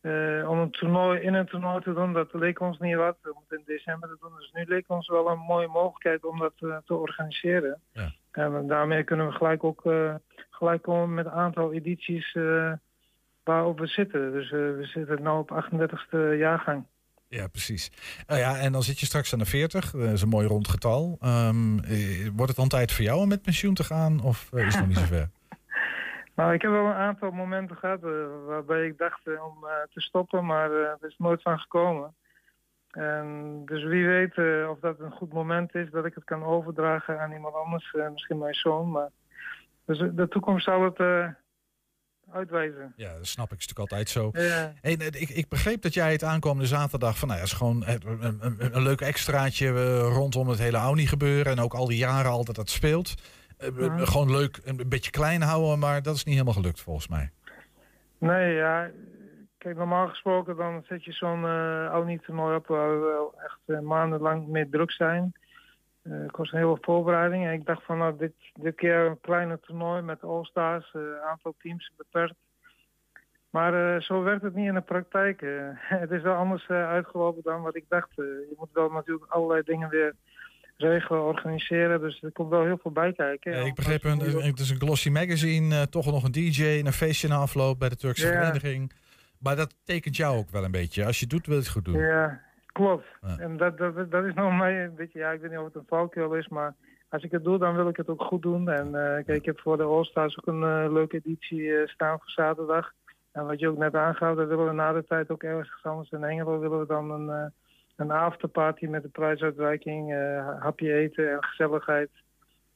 Eh, 0.00 0.48
om 0.48 0.58
een 0.58 0.70
toernooi 0.70 1.20
in 1.20 1.34
een 1.34 1.46
toernooi 1.46 1.82
te 1.82 1.94
doen, 1.94 2.12
dat 2.12 2.28
leek 2.32 2.60
ons 2.60 2.78
niet 2.78 2.94
wat. 2.96 3.16
Om 3.22 3.42
het 3.48 3.58
in 3.58 3.64
december 3.66 4.08
te 4.08 4.16
doen. 4.20 4.30
Dus 4.38 4.50
nu 4.52 4.64
leek 4.64 4.84
ons 4.88 5.08
wel 5.08 5.30
een 5.30 5.38
mooie 5.38 5.68
mogelijkheid 5.68 6.24
om 6.24 6.38
dat 6.38 6.52
eh, 6.56 6.76
te 6.84 6.94
organiseren. 6.94 7.80
Ja. 7.92 8.12
En 8.32 8.66
daarmee 8.66 9.04
kunnen 9.04 9.26
we 9.26 9.32
gelijk 9.32 9.64
ook 9.64 9.84
eh, 9.84 10.14
gelijk 10.50 10.82
komen 10.82 11.14
met 11.14 11.26
een 11.26 11.32
aantal 11.32 11.72
edities 11.72 12.34
eh, 12.34 12.72
waarop 13.46 13.78
we 13.78 13.86
zitten. 13.86 14.32
Dus 14.32 14.44
eh, 14.44 14.58
we 14.58 14.84
zitten 14.94 15.22
nu 15.22 15.28
op 15.28 15.64
38e 15.64 16.38
jaargang. 16.38 16.84
Ja, 17.28 17.46
precies. 17.46 17.90
Nou 18.26 18.40
ja, 18.40 18.58
en 18.58 18.72
dan 18.72 18.82
zit 18.82 19.00
je 19.00 19.06
straks 19.06 19.32
aan 19.32 19.38
de 19.38 19.44
40. 19.44 19.90
Dat 19.90 20.12
is 20.12 20.22
een 20.22 20.28
mooi 20.28 20.46
rond 20.46 20.68
getal. 20.68 21.16
Ehm, 21.20 21.78
eh, 21.78 22.28
wordt 22.34 22.48
het 22.48 22.56
dan 22.56 22.68
tijd 22.68 22.92
voor 22.92 23.04
jou 23.04 23.20
om 23.20 23.28
met 23.28 23.42
pensioen 23.42 23.74
te 23.74 23.84
gaan? 23.84 24.20
Of 24.22 24.48
eh, 24.52 24.66
is 24.66 24.74
het 24.74 24.86
nog 24.86 24.88
niet 24.88 24.98
zover? 25.08 25.30
Nou, 26.36 26.52
ik 26.52 26.62
heb 26.62 26.70
wel 26.70 26.84
een 26.84 26.92
aantal 26.92 27.30
momenten 27.30 27.76
gehad 27.76 28.02
eh, 28.04 28.10
waarbij 28.46 28.86
ik 28.86 28.98
dacht 28.98 29.26
eh, 29.26 29.44
om 29.44 29.64
eh, 29.64 29.72
te 29.92 30.00
stoppen, 30.00 30.46
maar 30.46 30.70
er 30.70 30.98
is 31.00 31.14
nooit 31.18 31.42
van 31.42 31.58
gekomen. 31.58 32.14
En 32.90 33.62
dus 33.64 33.84
wie 33.84 34.06
weet 34.06 34.38
of 34.68 34.78
dat 34.80 35.00
een 35.00 35.10
goed 35.10 35.32
moment 35.32 35.74
is 35.74 35.90
dat 35.90 36.04
ik 36.04 36.14
het 36.14 36.24
kan 36.24 36.44
overdragen 36.44 37.20
aan 37.20 37.32
iemand 37.32 37.54
anders, 37.54 37.92
misschien 38.12 38.38
mijn 38.38 38.54
zoon. 38.54 38.90
Maar 38.90 39.08
dus 39.84 39.98
de 39.98 40.28
toekomst 40.28 40.64
zal 40.64 40.82
het 40.82 40.98
uitwijzen. 42.32 42.92
Ja, 42.96 43.12
dat 43.16 43.26
snap 43.26 43.52
ik. 43.52 43.58
is 43.58 43.66
natuurlijk 43.66 43.92
altijd 43.92 44.08
zo. 44.08 44.30
Ja. 44.32 44.72
Hey, 44.80 44.92
ik, 44.92 45.28
ik 45.28 45.48
begreep 45.48 45.82
dat 45.82 45.94
jij 45.94 46.12
het 46.12 46.24
aankomende 46.24 46.68
zaterdag 46.68 47.18
van, 47.18 47.28
nou 47.28 47.40
ja, 47.40 47.46
is 47.46 47.52
gewoon 47.52 47.86
een, 47.86 48.36
een, 48.40 48.76
een 48.76 48.82
leuk 48.82 49.00
extraatje 49.00 49.98
rondom 49.98 50.48
het 50.48 50.58
hele 50.58 50.76
Audi 50.76 51.06
gebeuren 51.06 51.52
en 51.52 51.60
ook 51.60 51.74
al 51.74 51.86
die 51.86 51.98
jaren 51.98 52.30
al 52.30 52.44
dat 52.44 52.54
dat 52.54 52.70
speelt. 52.70 53.14
Eh, 53.58 53.68
Ja. 53.78 53.96
Gewoon 54.04 54.30
leuk, 54.30 54.60
een 54.64 54.88
beetje 54.88 55.10
klein 55.10 55.42
houden, 55.42 55.78
maar 55.78 56.02
dat 56.02 56.14
is 56.14 56.24
niet 56.24 56.34
helemaal 56.34 56.54
gelukt 56.54 56.80
volgens 56.80 57.08
mij. 57.08 57.30
Nee, 58.18 58.54
ja. 58.54 58.90
Kijk, 59.58 59.76
normaal 59.76 60.08
gesproken 60.08 60.56
dan 60.56 60.82
zet 60.88 61.04
je 61.04 61.12
zo'n 61.12 61.44
eh 61.44 61.90
oud 61.90 62.06
niet 62.06 62.24
toernooi 62.24 62.56
op 62.56 62.66
waar 62.66 63.00
we 63.00 63.06
wel 63.06 63.34
echt 63.44 63.58
eh, 63.66 63.78
maandenlang 63.80 64.46
mee 64.46 64.68
druk 64.68 64.90
zijn. 64.92 65.32
Eh 66.02 66.12
het 66.12 66.30
kost 66.30 66.52
een 66.52 66.58
hele 66.58 66.78
voorbereiding. 66.80 67.46
En 67.46 67.52
ik 67.52 67.66
dacht 67.66 67.84
van 67.84 67.98
nou, 67.98 68.16
dit, 68.18 68.32
dit 68.54 68.74
keer 68.74 69.06
een 69.06 69.20
kleine 69.20 69.60
toernooi 69.60 70.02
met 70.02 70.22
All-Stars, 70.22 70.92
eh 70.94 71.00
aantal 71.30 71.54
teams 71.58 71.92
beperkt. 71.96 72.34
Maar 73.50 73.94
eh, 73.94 74.00
zo 74.00 74.22
werkt 74.22 74.42
het 74.42 74.54
niet 74.54 74.66
in 74.68 74.74
de 74.74 74.80
praktijk. 74.80 75.40
het 76.02 76.10
is 76.10 76.22
wel 76.22 76.34
anders 76.34 76.66
eh, 76.66 76.88
uitgelopen 76.88 77.42
dan 77.42 77.62
wat 77.62 77.76
ik 77.76 77.84
dacht. 77.88 78.10
Je 78.14 78.54
moet 78.56 78.72
wel 78.72 78.90
natuurlijk 78.90 79.30
allerlei 79.30 79.62
dingen 79.62 79.88
weer 79.88 80.14
regelen, 80.76 81.22
organiseren. 81.22 82.00
Dus 82.00 82.22
er 82.22 82.32
komt 82.32 82.50
wel 82.50 82.64
heel 82.64 82.78
veel 82.82 82.90
bij 82.90 83.12
kijken. 83.12 83.52
Eh, 83.52 83.66
ik 83.66 83.74
begreep, 83.74 84.04
een, 84.04 84.18
het 84.20 84.58
is 84.58 84.70
een 84.70 84.80
glossy 84.80 85.10
magazine, 85.10 85.74
eh, 85.74 85.82
toch 85.82 86.06
nog 86.06 86.24
een 86.24 86.32
DJ, 86.32 86.64
een 86.84 86.92
feestje 86.92 87.28
na 87.28 87.36
afloop 87.36 87.78
bij 87.78 87.88
de 87.88 87.96
Turkse 87.96 88.26
Ja. 88.26 88.32
vereniging. 88.32 88.92
Maar 89.38 89.56
dat 89.56 89.74
tekent 89.84 90.16
jou 90.16 90.36
ook 90.36 90.50
wel 90.50 90.64
een 90.64 90.70
beetje. 90.70 91.04
Als 91.04 91.16
je 91.18 91.24
het 91.24 91.30
doet, 91.30 91.46
wil 91.46 91.56
je 91.56 91.62
het 91.62 91.70
goed 91.70 91.84
doen. 91.84 91.98
Ja, 91.98 92.40
klopt. 92.66 93.06
Ja. 93.20 93.38
En 93.38 93.56
dat, 93.56 93.78
dat, 93.78 94.10
dat 94.10 94.24
is 94.24 94.34
nog 94.34 94.56
mij 94.62 94.84
een 94.84 94.94
beetje, 94.94 95.18
ja, 95.18 95.30
ik 95.30 95.40
weet 95.40 95.50
niet 95.50 95.58
of 95.58 95.64
het 95.64 95.74
een 95.74 95.84
valkuil 95.88 96.34
is, 96.34 96.48
maar 96.48 96.74
als 97.08 97.22
ik 97.22 97.30
het 97.30 97.44
doe, 97.44 97.58
dan 97.58 97.74
wil 97.74 97.88
ik 97.88 97.96
het 97.96 98.08
ook 98.08 98.22
goed 98.22 98.42
doen. 98.42 98.68
En 98.68 98.86
eh, 98.86 99.24
kijk, 99.24 99.38
ik 99.38 99.44
heb 99.44 99.60
voor 99.60 99.76
de 99.76 99.82
All-Stars 99.82 100.38
ook 100.38 100.46
een 100.46 100.62
eh, 100.62 100.92
leuke 100.92 101.16
editie 101.16 101.70
staan 101.84 102.18
voor 102.18 102.30
zaterdag. 102.30 102.92
En 103.32 103.46
wat 103.46 103.60
je 103.60 103.68
ook 103.68 103.78
net 103.78 103.94
aangaf, 103.94 104.36
dan 104.36 104.46
willen 104.48 104.66
we 104.66 104.72
na 104.72 104.92
de 104.92 105.04
tijd 105.04 105.30
ook 105.30 105.42
ergens 105.42 105.84
anders 105.84 106.10
in 106.10 106.24
Engelo 106.24 106.58
willen 106.58 106.80
we 106.80 106.86
dan 106.86 107.10
een, 107.10 107.52
een 107.96 108.10
afterparty 108.10 108.86
met 108.86 109.02
de 109.02 109.08
prijsuitreiking, 109.08 110.12
eh, 110.12 110.60
hapje 110.60 110.92
eten 110.92 111.32
en 111.32 111.44
gezelligheid. 111.44 112.10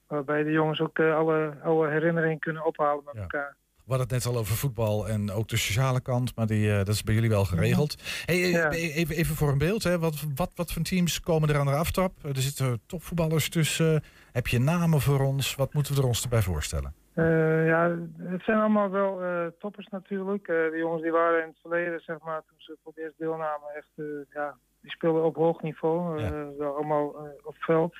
Waarbij 0.07 0.43
de 0.43 0.51
jongens 0.51 0.81
ook 0.81 0.99
eh, 0.99 1.17
alle 1.17 1.55
oude 1.63 1.91
herinneringen 1.91 2.39
kunnen 2.39 2.65
ophalen 2.65 3.03
met 3.05 3.17
elkaar. 3.17 3.57
We 3.85 3.97
hadden 3.97 4.17
het 4.17 4.25
net 4.25 4.35
al 4.35 4.41
over 4.41 4.57
voetbal 4.57 5.09
en 5.09 5.31
ook 5.31 5.49
de 5.49 5.57
sociale 5.57 6.01
kant, 6.01 6.37
maar 6.37 6.47
die, 6.47 6.71
eh, 6.71 6.77
dat 6.77 6.89
is 6.89 7.03
bij 7.03 7.15
jullie 7.15 7.29
wel 7.29 7.45
geregeld. 7.45 8.23
Hey, 8.27 8.37
Ja. 8.37 8.71
even, 8.71 9.15
even 9.17 9.35
voor 9.37 9.49
een 9.49 9.59
beeld, 9.59 9.83
hè. 9.83 9.99
Wat, 9.99 10.25
wat, 10.35 10.51
wat 10.55 10.73
voor 10.73 10.83
teams 10.83 11.21
komen 11.21 11.49
er 11.49 11.57
aan 11.59 11.67
de 11.67 11.73
aftrap? 11.73 12.13
Er 12.25 12.37
zitten 12.37 12.81
topvoetballers 12.87 13.49
tussen. 13.49 14.03
Heb 14.33 14.47
je 14.47 14.59
namen 14.59 15.01
voor 15.01 15.21
ons? 15.21 15.55
Wat 15.55 15.75
moeten 15.75 15.95
we 15.95 16.01
er 16.01 16.07
ons 16.07 16.23
erbij 16.23 16.43
voorstellen? 16.43 16.95
Ja, 17.67 17.97
het 18.19 18.43
zijn 18.43 18.59
allemaal 18.59 18.91
wel 18.91 19.21
toppers 19.59 19.87
natuurlijk. 19.87 20.47
De 20.47 20.77
jongens 20.79 21.03
die 21.03 21.13
waren 21.13 21.43
in 21.43 21.49
het 21.49 21.59
verleden, 21.61 22.01
zeg 22.01 22.19
maar, 22.21 22.43
toen 22.49 22.59
ze 22.59 22.77
voor 22.83 22.93
het 22.95 23.03
eerst 23.05 23.19
deelnamen, 23.19 23.69
echt, 23.77 23.91
ja, 24.31 24.57
die 24.81 24.91
speelden 24.91 25.25
op 25.25 25.35
hoog 25.37 25.63
niveau. 25.63 26.23
eh, 26.23 26.49
wel 26.59 26.77
allemaal 26.77 27.27
eh, 27.27 27.33
op 27.43 27.57
veld. 27.59 27.95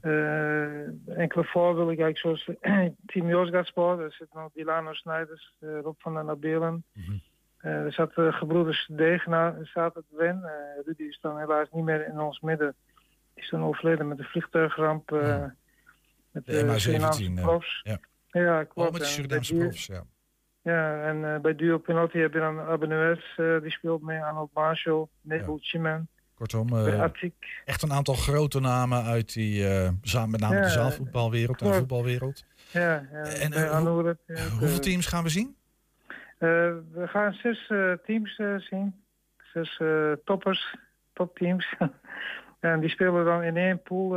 Eh, 0.00 1.18
enkele 1.18 1.44
voorbeelden, 1.44 1.96
kijk, 1.96 2.18
zoals 2.18 2.50
Team 3.06 3.28
Josgaspor, 3.28 3.96
daar 3.96 4.12
zit 4.12 4.34
nog 4.34 4.52
Dilano 4.52 4.92
Snijders, 4.92 5.54
Rob 5.60 5.94
van 5.98 6.14
den 6.14 6.28
Abelen. 6.28 6.84
Eh, 7.64 7.72
er 7.72 7.92
zat 7.92 8.12
gebroeders 8.14 8.86
Degenaar, 8.92 9.54
zaten 9.62 10.04
erin. 10.16 10.40
Uh, 10.42 10.50
Rudy 10.84 11.02
is 11.02 11.18
dan 11.20 11.38
helaas 11.38 11.68
niet 11.72 11.84
meer 11.84 12.06
in 12.06 12.20
ons 12.20 12.40
midden. 12.40 12.74
Die 13.34 13.44
is 13.44 13.50
dan 13.50 13.62
overleden 13.62 14.08
met 14.08 14.18
een 14.18 14.24
vliegtuigrramp. 14.24 15.10
Uh, 15.10 15.44
met 16.30 16.46
de 16.46 16.62
MH17. 16.62 17.40
profs. 17.42 17.80
ja. 17.82 17.98
Ja, 18.40 18.64
klopt. 18.64 18.88
Oh, 18.88 18.92
met 18.92 19.02
de 19.02 19.06
Surinaamse 19.06 19.54
profs, 19.54 19.86
ja. 19.86 20.04
Ja, 20.64 21.02
en 21.02 21.16
uh, 21.16 21.38
bij 21.38 21.54
Duo 21.54 21.78
Penalty 21.78 22.18
heb 22.18 22.32
je 22.32 22.38
dan 22.38 22.60
Abenues, 22.60 23.36
uh, 23.36 23.60
die 23.60 23.70
speelt 23.70 24.02
mee, 24.02 24.22
Arnold 24.22 24.50
Marshall, 24.54 25.06
Nebel 25.20 25.54
ja. 25.54 25.60
Chimen. 25.60 26.08
Kortom, 26.34 26.72
uh, 26.72 27.04
echt 27.64 27.82
een 27.82 27.92
aantal 27.92 28.14
grote 28.14 28.60
namen 28.60 29.02
uit 29.02 29.32
die, 29.32 29.68
met 30.26 30.40
name 30.40 30.54
ja, 30.54 30.62
de 30.62 30.68
zaalvoetbalwereld 30.68 31.60
en 31.60 31.66
de 31.66 31.74
voetbalwereld. 31.74 32.44
Ja, 32.70 33.08
ja 33.12 33.22
en 33.22 33.86
hoeveel 34.58 34.78
teams 34.78 35.06
gaan 35.06 35.22
we 35.22 35.28
zien? 35.28 35.56
we 36.38 37.04
gaan 37.06 37.32
zes 37.32 37.72
teams 38.04 38.40
zien, 38.68 38.94
zes 39.52 39.80
toppers, 40.24 40.76
topteams. 41.12 41.76
en 42.60 42.80
die 42.80 42.90
spelen 42.90 43.24
dan 43.24 43.42
in 43.42 43.56
één 43.56 43.82
pool 43.82 44.08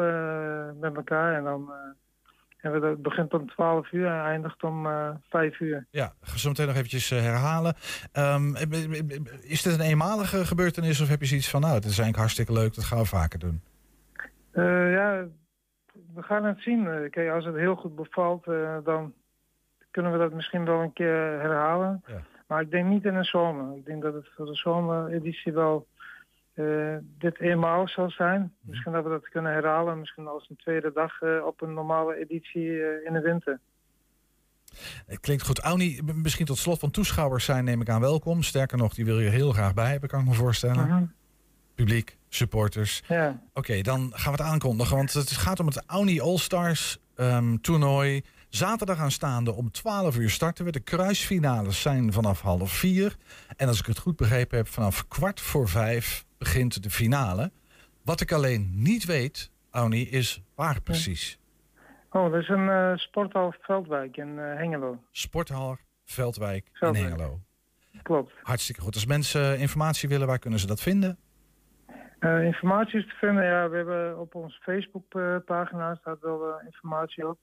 met 0.80 0.96
elkaar 0.96 1.36
en 1.36 1.44
dan... 1.44 1.72
En 2.58 2.84
het 2.84 3.02
begint 3.02 3.34
om 3.34 3.50
12 3.50 3.92
uur 3.92 4.08
en 4.08 4.24
eindigt 4.24 4.64
om 4.64 4.86
uh, 4.86 5.10
5 5.30 5.60
uur. 5.60 5.86
Ja, 5.90 6.14
zo 6.36 6.50
meteen 6.50 6.68
nog 6.68 6.76
eventjes 6.76 7.12
uh, 7.12 7.20
herhalen. 7.20 7.76
Um, 8.14 8.56
is 9.42 9.62
dit 9.62 9.74
een 9.74 9.86
eenmalige 9.86 10.46
gebeurtenis 10.46 11.02
of 11.02 11.08
heb 11.08 11.20
je 11.20 11.26
zoiets 11.26 11.50
van... 11.50 11.62
nou, 11.62 11.74
het 11.74 11.84
is 11.84 11.90
eigenlijk 11.90 12.18
hartstikke 12.18 12.54
leuk, 12.54 12.76
dat 12.76 12.84
gaan 12.84 13.00
we 13.00 13.06
vaker 13.06 13.40
doen? 13.40 13.62
Uh, 14.54 14.92
ja, 14.92 15.26
we 16.14 16.24
gaan 16.24 16.46
het 16.46 16.62
zien. 16.62 17.10
Kijk, 17.10 17.32
als 17.32 17.46
het 17.46 17.56
heel 17.56 17.76
goed 17.76 17.96
bevalt, 17.96 18.46
dan 18.84 19.14
kunnen 19.92 20.12
we 20.12 20.18
dat 20.18 20.34
misschien 20.34 20.66
wel 20.66 20.82
een 20.82 20.94
keer 20.94 21.40
herhalen. 21.40 22.04
Ja. 22.06 22.22
Maar 22.48 22.62
ik 22.62 22.72
denk 22.72 22.88
niet 22.88 23.06
in 23.06 23.14
de 23.14 23.24
zomer. 23.24 23.78
Ik 23.78 23.86
denk 23.86 24.02
dat 24.02 24.14
het 24.14 24.28
voor 24.36 24.46
de 24.46 24.56
zomereditie 24.56 25.54
wel... 25.54 25.88
Uh, 26.60 26.98
dit 27.18 27.40
eenmaal 27.40 27.88
zal 27.88 28.10
zijn. 28.10 28.54
Misschien 28.62 28.92
dat 28.92 29.04
we 29.04 29.10
dat 29.10 29.30
kunnen 29.30 29.54
herhalen. 29.54 30.00
Misschien 30.00 30.28
als 30.28 30.50
een 30.50 30.56
tweede 30.56 30.92
dag 30.94 31.22
uh, 31.22 31.46
op 31.46 31.62
een 31.62 31.74
normale 31.74 32.16
editie 32.16 32.70
uh, 32.70 33.06
in 33.06 33.14
de 33.14 33.22
winter. 33.22 33.60
Het 35.06 35.20
klinkt 35.20 35.46
goed. 35.46 35.60
Auni, 35.60 36.00
misschien 36.16 36.46
tot 36.46 36.58
slot 36.58 36.80
van 36.80 36.92
toeschouwers 36.92 37.46
zijn 37.46 37.64
neem 37.64 37.82
ik 37.82 37.90
aan 37.90 38.02
welkom. 38.02 38.44
Sterker 38.44 38.78
nog, 38.78 38.94
die 38.94 39.06
wil 39.06 39.20
je 39.20 39.30
heel 39.30 39.52
graag 39.52 39.74
bij 39.74 39.92
hebben, 39.92 40.10
kan 40.10 40.20
ik 40.20 40.28
me 40.28 40.34
voorstellen. 40.34 40.88
-huh. 40.88 41.02
Publiek, 41.76 42.18
supporters. 42.30 43.04
Ja. 43.08 43.30
Oké, 43.30 43.40
okay, 43.54 43.82
dan 43.82 44.12
gaan 44.14 44.34
we 44.34 44.42
het 44.42 44.52
aankondigen. 44.52 44.96
Want 44.96 45.14
het 45.14 45.32
gaat 45.32 45.60
om 45.60 45.66
het 45.66 45.84
Auni 45.86 46.22
All-Stars 46.22 47.00
um, 47.16 47.62
toernooi. 47.62 48.24
Zaterdag 48.50 49.00
aanstaande 49.00 49.52
om 49.52 49.72
12 49.72 50.18
uur 50.18 50.30
starten 50.30 50.66
we. 50.66 50.72
De 50.72 50.80
kruisfinales 50.80 51.82
zijn 51.82 52.14
vanaf 52.14 52.42
half 52.42 52.72
vier. 52.72 53.16
En 53.58 53.68
als 53.68 53.80
ik 53.80 53.86
het 53.86 53.98
goed 54.00 54.16
begrepen 54.16 54.58
heb, 54.58 54.68
vanaf 54.68 55.08
kwart 55.08 55.42
voor 55.42 55.68
vijf 55.68 56.26
begint 56.38 56.84
de 56.84 56.90
finale. 56.90 57.52
Wat 58.04 58.22
ik 58.22 58.32
alleen 58.32 58.70
niet 58.74 59.06
weet, 59.06 59.52
Auni, 59.72 60.10
is 60.10 60.44
waar 60.56 60.82
precies? 60.82 61.40
Oh, 62.10 62.32
dat 62.32 62.42
is 62.42 62.50
een 62.50 62.70
eh, 62.70 62.96
sporthal 62.96 63.54
Veldwijk 63.62 64.18
in 64.18 64.40
eh, 64.40 64.56
Hengelo. 64.56 65.04
Sporthal 65.12 65.78
Veldwijk, 66.06 66.70
Veldwijk. 66.74 67.06
in 67.06 67.12
Hengelo. 67.12 67.40
Klopt. 68.04 68.32
Hartstikke 68.42 68.82
goed. 68.82 68.94
Als 68.94 69.06
mensen 69.06 69.60
informatie 69.60 70.10
willen, 70.10 70.28
waar 70.28 70.40
kunnen 70.40 70.60
ze 70.60 70.68
dat 70.68 70.82
vinden? 70.82 71.18
Eh, 72.20 72.44
informatie 72.44 73.00
is 73.00 73.06
te 73.06 73.16
vinden, 73.16 73.44
ja, 73.44 73.70
we 73.70 73.76
hebben 73.76 74.20
op 74.20 74.36
onze 74.36 74.60
Facebookpagina 74.62 75.96
staat 75.96 76.20
wel 76.20 76.48
eh, 76.48 76.66
informatie 76.66 77.28
op. 77.28 77.38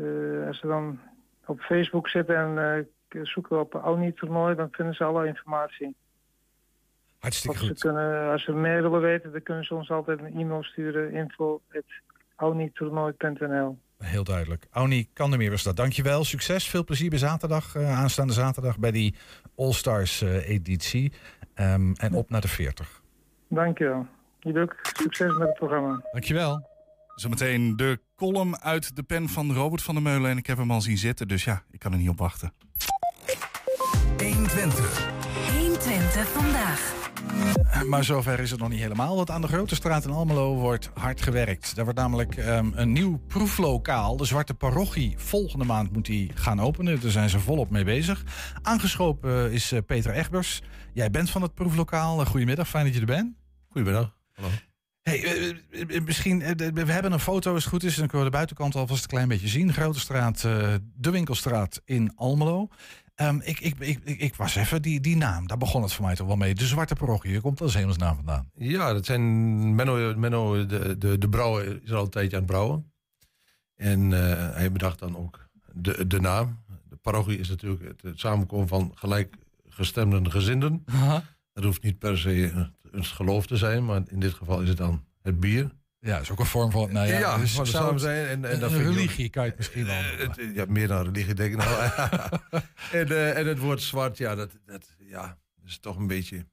Eh, 0.00 0.46
als 0.46 0.58
ze 0.58 0.66
dan 0.66 1.00
op 1.46 1.60
Facebook 1.60 2.08
zitten 2.08 2.36
en 2.36 2.86
eh, 3.08 3.20
zoeken 3.22 3.60
op 3.60 3.74
Auni 3.74 4.14
toernooi, 4.14 4.54
dan 4.54 4.68
vinden 4.70 4.94
ze 4.94 5.04
alle 5.04 5.26
informatie. 5.26 5.96
Hartstikke 7.18 7.58
ze 7.58 7.66
goed. 7.66 7.80
kunnen, 7.80 8.30
als 8.30 8.44
ze 8.44 8.52
meer 8.52 8.82
willen 8.82 9.00
weten, 9.00 9.32
dan 9.32 9.42
kunnen 9.42 9.64
ze 9.64 9.74
ons 9.74 9.90
altijd 9.90 10.18
een 10.18 10.40
e-mail 10.40 10.62
sturen, 10.62 11.12
info.aunitoernooi.nl. 11.12 13.78
Heel 14.00 14.24
duidelijk. 14.24 14.66
Auni 14.70 15.08
kan 15.12 15.32
er 15.32 15.38
meer 15.38 15.50
was 15.50 15.62
dat. 15.62 15.76
Dankjewel. 15.76 16.24
Succes. 16.24 16.68
Veel 16.68 16.84
plezier 16.84 17.10
bij 17.10 17.18
zaterdag, 17.18 17.74
eh, 17.74 17.98
aanstaande 17.98 18.32
zaterdag, 18.32 18.78
bij 18.78 18.90
die 18.90 19.14
All-Stars 19.56 20.22
eh, 20.22 20.48
editie. 20.48 21.12
Ehm, 21.54 21.92
en 21.92 22.14
op 22.14 22.30
naar 22.30 22.40
de 22.40 22.48
40. 22.48 23.02
Dankjewel. 23.48 24.06
Jullie 24.38 24.62
ook 24.62 24.76
succes 24.82 25.32
met 25.32 25.48
het 25.48 25.56
programma. 25.56 26.00
Dankjewel. 26.12 26.69
Zometeen 27.20 27.76
de 27.76 28.00
column 28.16 28.60
uit 28.60 28.96
de 28.96 29.02
pen 29.02 29.28
van 29.28 29.52
Robert 29.52 29.82
van 29.82 29.94
der 29.94 30.02
Meulen. 30.02 30.30
En 30.30 30.36
ik 30.36 30.46
heb 30.46 30.58
hem 30.58 30.70
al 30.70 30.80
zien 30.80 30.98
zitten, 30.98 31.28
dus 31.28 31.44
ja, 31.44 31.64
ik 31.70 31.78
kan 31.78 31.92
er 31.92 31.98
niet 31.98 32.08
op 32.08 32.18
wachten. 32.18 32.52
120. 34.18 35.10
120 35.58 36.28
vandaag. 36.28 36.94
Maar 37.86 38.04
zover 38.04 38.40
is 38.40 38.50
het 38.50 38.60
nog 38.60 38.68
niet 38.68 38.80
helemaal. 38.80 39.16
Want 39.16 39.30
aan 39.30 39.40
de 39.40 39.46
Grote 39.46 39.74
Straat 39.74 40.04
in 40.04 40.10
Almelo 40.10 40.54
wordt 40.54 40.90
hard 40.94 41.22
gewerkt. 41.22 41.74
Daar 41.74 41.84
wordt 41.84 41.98
namelijk 42.00 42.36
ehm, 42.36 42.70
een 42.74 42.92
nieuw 42.92 43.16
proeflokaal. 43.26 44.16
De 44.16 44.24
Zwarte 44.24 44.54
Parochie. 44.54 45.14
Volgende 45.18 45.64
maand 45.64 45.92
moet 45.92 46.06
die 46.06 46.30
gaan 46.34 46.60
openen. 46.60 47.00
Daar 47.00 47.10
zijn 47.10 47.30
ze 47.30 47.38
volop 47.38 47.70
mee 47.70 47.84
bezig. 47.84 48.24
Aangeschoven 48.62 49.52
is 49.52 49.72
eh, 49.72 49.78
Peter 49.86 50.12
Egbers. 50.12 50.62
Jij 50.92 51.10
bent 51.10 51.30
van 51.30 51.42
het 51.42 51.54
proeflokaal. 51.54 52.20
Eh, 52.20 52.26
Goedemiddag, 52.26 52.68
fijn 52.68 52.84
dat 52.84 52.94
je 52.94 53.00
er 53.00 53.06
bent. 53.06 53.34
Goedemiddag. 53.68 54.16
Hallo. 54.34 54.50
Hey, 55.10 55.24
eh, 55.24 55.48
eh, 55.70 55.96
eh, 55.96 56.04
misschien, 56.04 56.38
we 56.56 56.92
hebben 56.92 57.12
een 57.12 57.20
foto 57.20 57.54
als 57.54 57.64
het 57.64 57.72
goed 57.72 57.82
is. 57.82 57.92
En 57.92 57.98
dan 57.98 58.08
kunnen 58.08 58.26
we 58.26 58.30
de 58.30 58.36
buitenkant 58.36 58.74
alvast 58.74 59.02
een 59.02 59.08
klein 59.08 59.28
beetje 59.28 59.48
zien. 59.48 59.72
Grote 59.72 60.00
Straat, 60.00 60.40
de 60.94 61.10
Winkelstraat 61.10 61.82
in 61.84 62.12
Almelo. 62.16 62.68
Ehm, 63.14 63.40
ik, 63.42 63.60
ik, 63.60 63.78
ik, 63.78 64.00
ik, 64.04 64.34
was 64.34 64.54
even, 64.54 64.82
die, 64.82 65.00
die 65.00 65.16
naam, 65.16 65.46
daar 65.46 65.56
begon 65.56 65.82
het 65.82 65.92
voor 65.92 66.04
mij 66.04 66.14
toch 66.14 66.26
wel 66.26 66.36
mee. 66.36 66.54
De 66.54 66.66
Zwarte 66.66 66.94
Parochie, 66.94 67.30
hier 67.30 67.40
komt 67.40 67.60
als 67.60 67.74
hemelsnaam 67.74 68.16
vandaan. 68.16 68.50
Ja, 68.54 68.92
dat 68.92 69.06
zijn 69.06 69.74
Menno, 69.74 70.14
Menno 70.16 70.66
de, 70.66 70.98
de, 70.98 71.18
de 71.18 71.28
brouwer 71.28 71.80
is 71.82 71.92
al 71.92 72.04
een 72.04 72.10
tijdje 72.10 72.36
aan 72.36 72.42
het 72.42 72.50
brouwen. 72.50 72.92
En 73.76 74.10
hij 74.54 74.72
bedacht 74.72 74.98
dan 74.98 75.16
ook 75.16 75.48
de, 75.72 76.06
de 76.06 76.20
naam. 76.20 76.58
De 76.88 76.96
parochie 76.96 77.38
is 77.38 77.48
natuurlijk 77.48 77.82
het, 77.82 78.02
het 78.02 78.20
samenkomen 78.20 78.68
van 78.68 78.92
gelijkgestemde 78.94 80.30
gezinden. 80.30 80.84
Dat 81.52 81.64
hoeft 81.64 81.82
niet 81.82 81.98
per 81.98 82.18
se 82.18 82.50
een, 82.50 82.74
een 82.92 83.04
geloof 83.04 83.46
te 83.46 83.56
zijn, 83.56 83.84
maar 83.84 84.00
in 84.08 84.20
dit 84.20 84.34
geval 84.34 84.60
is 84.60 84.68
het 84.68 84.78
dan 84.78 85.04
het 85.22 85.40
bier. 85.40 85.70
Ja, 86.00 86.12
dat 86.12 86.22
is 86.22 86.30
ook 86.30 86.38
een 86.38 86.46
vorm 86.46 86.70
van, 86.70 86.92
nou 86.92 87.06
ja, 87.08 87.38
dus 87.38 87.52
van 87.52 87.62
het 87.64 87.72
samen 87.72 88.00
zijn. 88.00 88.26
En, 88.26 88.44
en 88.50 88.60
dat 88.60 88.70
ook- 88.72 88.78
religie 88.80 89.28
kan 89.28 89.42
je 89.44 89.48
het 89.48 89.58
misschien 89.58 89.86
wel. 89.86 89.94
Het- 90.02 90.40
ja, 90.54 90.64
meer 90.68 90.88
dan 90.88 91.04
religie, 91.04 91.34
denk 91.34 91.52
ik 91.52 91.58
nou. 91.58 91.70
en, 93.00 93.08
eh, 93.08 93.38
en 93.38 93.46
het 93.46 93.58
woord 93.58 93.82
zwart, 93.82 94.16
ja, 94.18 94.34
dat, 94.34 94.50
dat 94.66 94.88
ja, 94.98 95.38
is 95.64 95.78
toch 95.78 95.96
een 95.96 96.06
beetje... 96.06 96.46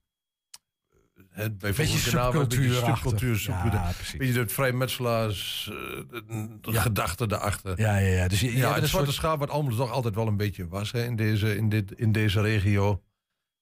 Het, 1.29 1.57
bij 1.57 1.73
Beetje 1.73 1.97
subcultuur, 1.97 2.71
Ja, 2.73 2.85
subcultuur. 2.95 3.51
precies. 3.95 4.17
beetje 4.17 4.39
het 4.39 4.51
vrijmetselaars, 4.51 5.69
eh, 5.71 5.75
de, 6.09 6.57
de 6.61 6.71
Ja. 6.71 6.81
gedachte 6.81 7.25
erachter. 7.29 7.79
Ja, 7.79 7.97
ja, 7.97 8.07
ja. 8.15 8.27
Dus 8.27 8.39
je, 8.39 8.51
je 8.51 8.57
ja, 8.57 8.73
het 8.73 8.81
een 8.83 8.87
zwarte 8.89 9.11
soort- 9.11 9.17
schaap 9.19 9.39
wat 9.39 9.49
allemaal 9.49 9.75
toch 9.75 9.91
altijd 9.91 10.15
wel 10.15 10.27
een 10.27 10.37
beetje 10.37 10.67
was 10.67 10.91
hè, 10.91 11.03
in, 11.05 11.15
deze, 11.15 11.55
in, 11.57 11.69
dit, 11.69 11.91
in 11.91 12.11
deze 12.11 12.41
regio. 12.41 13.01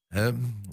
Hè? 0.08 0.32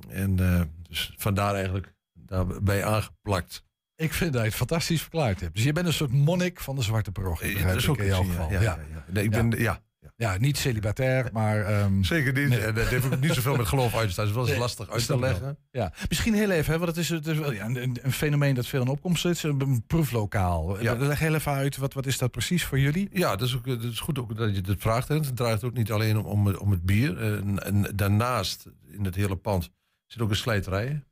En 0.09 0.39
eh, 0.39 0.61
dus 0.89 1.13
vandaar 1.17 1.55
eigenlijk 1.55 1.92
daarbij 2.33 2.85
aangeplakt. 2.85 3.63
Ik 3.97 4.13
vind 4.13 4.33
dat 4.33 4.43
je 4.43 4.49
het 4.49 4.57
fantastisch 4.57 5.01
verklaard 5.01 5.41
hebt. 5.41 5.55
Dus 5.55 5.65
je 5.65 5.73
bent 5.73 5.87
een 5.87 5.93
soort 5.93 6.13
monnik 6.13 6.61
van 6.61 6.77
de 6.77 6.83
Zwarte 6.83 7.13
Parochie. 7.13 7.59
Ja, 7.59 7.67
dat 7.67 7.77
is 7.77 7.89
ook 7.89 7.99
in 7.99 8.07
jouw 8.07 8.23
geval. 8.25 8.51
ja, 8.51 8.61
ja, 8.61 8.79
ja. 8.93 9.05
Nee, 9.09 9.25
ik 9.25 9.31
ben- 9.31 9.51
ja, 9.51 9.81
Ja, 10.17 10.37
niet 10.39 10.57
celibatair, 10.59 11.29
maar... 11.33 11.65
ehm, 11.65 12.03
Zeker 12.03 12.33
niet. 12.33 12.49
nee. 12.49 12.73
Dat 12.73 12.87
heeft 12.87 13.05
ook 13.05 13.21
niet 13.21 13.33
zoveel 13.33 13.57
met 13.57 13.67
geloof 13.67 13.95
uit 13.97 14.07
te 14.07 14.13
staan. 14.13 14.27
Het 14.41 14.49
is 14.49 14.57
lastig 14.57 14.91
uit 14.91 15.07
te 15.07 15.19
leggen. 15.19 15.59
Ja, 15.71 15.93
misschien 16.09 16.35
heel 16.35 16.51
even, 16.51 16.73
hè, 16.73 16.79
want 16.79 16.91
het 16.91 16.99
is, 17.01 17.09
het 17.09 17.27
is 17.27 17.39
wel, 17.39 17.53
ja, 17.53 17.65
een, 17.65 17.99
een 18.03 18.13
fenomeen 18.13 18.55
dat 18.55 18.67
veel 18.67 18.81
in 18.81 18.89
opkomst 18.89 19.25
is. 19.25 19.43
Een, 19.43 19.85
proeflokaal. 19.87 20.81
Ja. 20.83 20.95
Leg 20.97 21.19
heel 21.19 21.35
even 21.35 21.53
uit, 21.53 21.77
wat, 21.77 21.93
wat 21.93 22.07
is 22.07 22.19
dat 22.19 22.31
precies 22.31 22.65
voor 22.65 22.79
jullie? 22.79 23.09
Ja, 23.13 23.37
dat 23.37 23.49
is, 23.49 23.57
ook, 23.57 23.67
dat 23.67 23.83
is 23.83 24.01
goed 24.01 24.19
ook 24.19 24.37
dat 24.37 24.55
je 24.57 24.63
het 24.67 24.81
vraagt. 24.81 25.09
hè. 25.09 25.15
Het 25.15 25.37
draait 25.37 25.65
ook 25.65 25.73
niet 25.75 25.93
alleen 25.93 26.17
om, 26.19 26.25
om, 26.25 26.47
het- 26.47 26.57
om 26.59 26.71
het 26.71 26.83
bier. 26.83 27.19
En, 27.23 27.63
en 27.65 27.97
daarnaast, 27.97 28.67
in 28.91 29.05
het 29.05 29.15
hele 29.15 29.37
pand, 29.37 29.71
zit 30.07 30.21
ook 30.23 30.31
een 30.31 30.37
slijterij. 30.37 31.03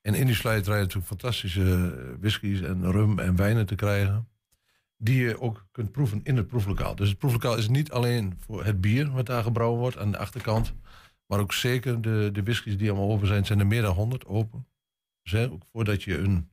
En 0.00 0.14
in 0.14 0.26
die 0.26 0.34
slijterij 0.34 0.78
natuurlijk 0.78 1.06
fantastische 1.06 1.94
whiskies 2.20 2.60
en 2.60 2.90
rum 2.90 3.18
en 3.18 3.36
wijnen 3.36 3.66
te 3.66 3.74
krijgen. 3.74 4.28
Die 4.96 5.20
je 5.22 5.40
ook 5.40 5.66
kunt 5.72 5.92
proeven 5.92 6.20
in 6.22 6.36
het 6.36 6.46
proeflokaal. 6.46 6.94
Dus 6.94 7.08
het 7.08 7.18
proeflokaal 7.18 7.56
is 7.56 7.68
niet 7.68 7.90
alleen 7.90 8.38
voor 8.38 8.64
het 8.64 8.80
bier 8.80 9.10
wat 9.10 9.26
daar 9.26 9.42
gebrouwen 9.42 9.80
wordt 9.80 9.98
aan 9.98 10.10
de 10.10 10.18
achterkant. 10.18 10.74
Maar 11.26 11.38
ook 11.38 11.52
zeker 11.52 12.00
de, 12.00 12.28
de 12.32 12.42
whiskies 12.42 12.76
die 12.76 12.90
allemaal 12.90 13.10
open 13.10 13.26
zijn. 13.26 13.46
zijn 13.46 13.58
er 13.58 13.66
meer 13.66 13.82
dan 13.82 13.94
100 13.94 14.26
open. 14.26 14.66
Dus 15.22 15.32
hè, 15.32 15.50
ook 15.50 15.62
voordat 15.72 16.02
je 16.02 16.18
een, 16.18 16.50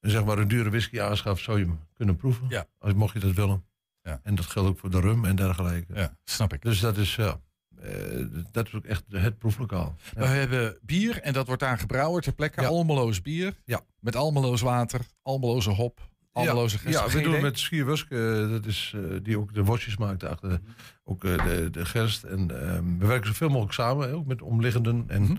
een, 0.00 0.10
zeg 0.10 0.24
maar 0.24 0.38
een 0.38 0.48
dure 0.48 0.70
whisky 0.70 1.00
aanschaft, 1.00 1.42
zou 1.42 1.58
je 1.58 1.64
hem 1.64 1.78
kunnen 1.94 2.16
proeven. 2.16 2.46
Ja. 2.48 2.66
Als, 2.78 2.94
mocht 2.94 3.12
je 3.12 3.18
dat 3.18 3.34
willen. 3.34 3.64
Ja. 4.02 4.20
En 4.22 4.34
dat 4.34 4.46
geldt 4.46 4.68
ook 4.68 4.78
voor 4.78 4.90
de 4.90 5.00
rum 5.00 5.24
en 5.24 5.36
dergelijke. 5.36 5.94
Ja, 5.94 6.16
snap 6.24 6.52
ik. 6.52 6.62
Dus 6.62 6.80
dat 6.80 6.96
is, 6.96 7.16
ja, 7.16 7.40
eh, 7.82 8.24
dat 8.52 8.66
is 8.66 8.74
ook 8.74 8.84
echt 8.84 9.04
het 9.08 9.38
proeflokaal. 9.38 9.94
We 10.14 10.24
hebben 10.26 10.78
bier 10.82 11.20
en 11.20 11.32
dat 11.32 11.46
wordt 11.46 11.62
daar 11.62 11.78
gebrouwen 11.78 12.22
ter 12.22 12.32
plekke. 12.34 12.60
Ja. 12.60 12.66
Almeloos 12.68 13.22
bier. 13.22 13.54
Ja. 13.64 13.80
Met 14.00 14.16
Almeloos 14.16 14.60
water, 14.60 15.00
Almeloze 15.22 15.70
hop, 15.70 16.00
Almeloze 16.32 16.76
ja, 16.76 16.82
gerst. 16.82 16.98
ja, 16.98 17.06
we 17.06 17.20
doen 17.20 17.28
idee? 17.30 17.42
met 17.42 17.58
Schierwusk, 17.58 18.10
eh, 18.10 18.50
dat 18.50 18.66
is, 18.66 18.92
eh, 18.96 19.16
die 19.22 19.38
ook 19.38 19.54
de 19.54 19.64
worstjes 19.64 19.96
maakt 19.96 20.24
achter, 20.24 20.60
ook 21.04 21.24
eh, 21.24 21.44
de, 21.44 21.68
de 21.70 21.84
gerst. 21.86 22.22
En 22.22 22.60
ehm, 22.70 22.98
we 22.98 23.06
werken 23.06 23.26
zoveel 23.26 23.48
mogelijk 23.48 23.72
samen, 23.74 24.12
ook 24.12 24.26
met 24.26 24.42
omliggenden 24.42 25.04
en 25.06 25.22
Mhm. 25.22 25.36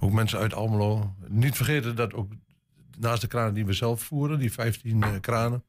ook 0.00 0.12
mensen 0.12 0.38
uit 0.38 0.54
Almelo. 0.54 1.14
Niet 1.28 1.56
vergeten 1.56 1.96
dat 1.96 2.14
ook 2.14 2.32
naast 2.98 3.20
de 3.20 3.26
kranen 3.26 3.54
die 3.54 3.66
we 3.66 3.72
zelf 3.72 4.02
voeren, 4.02 4.38
die 4.38 4.52
15 4.52 5.02
eh, 5.02 5.10
kranen, 5.20 5.64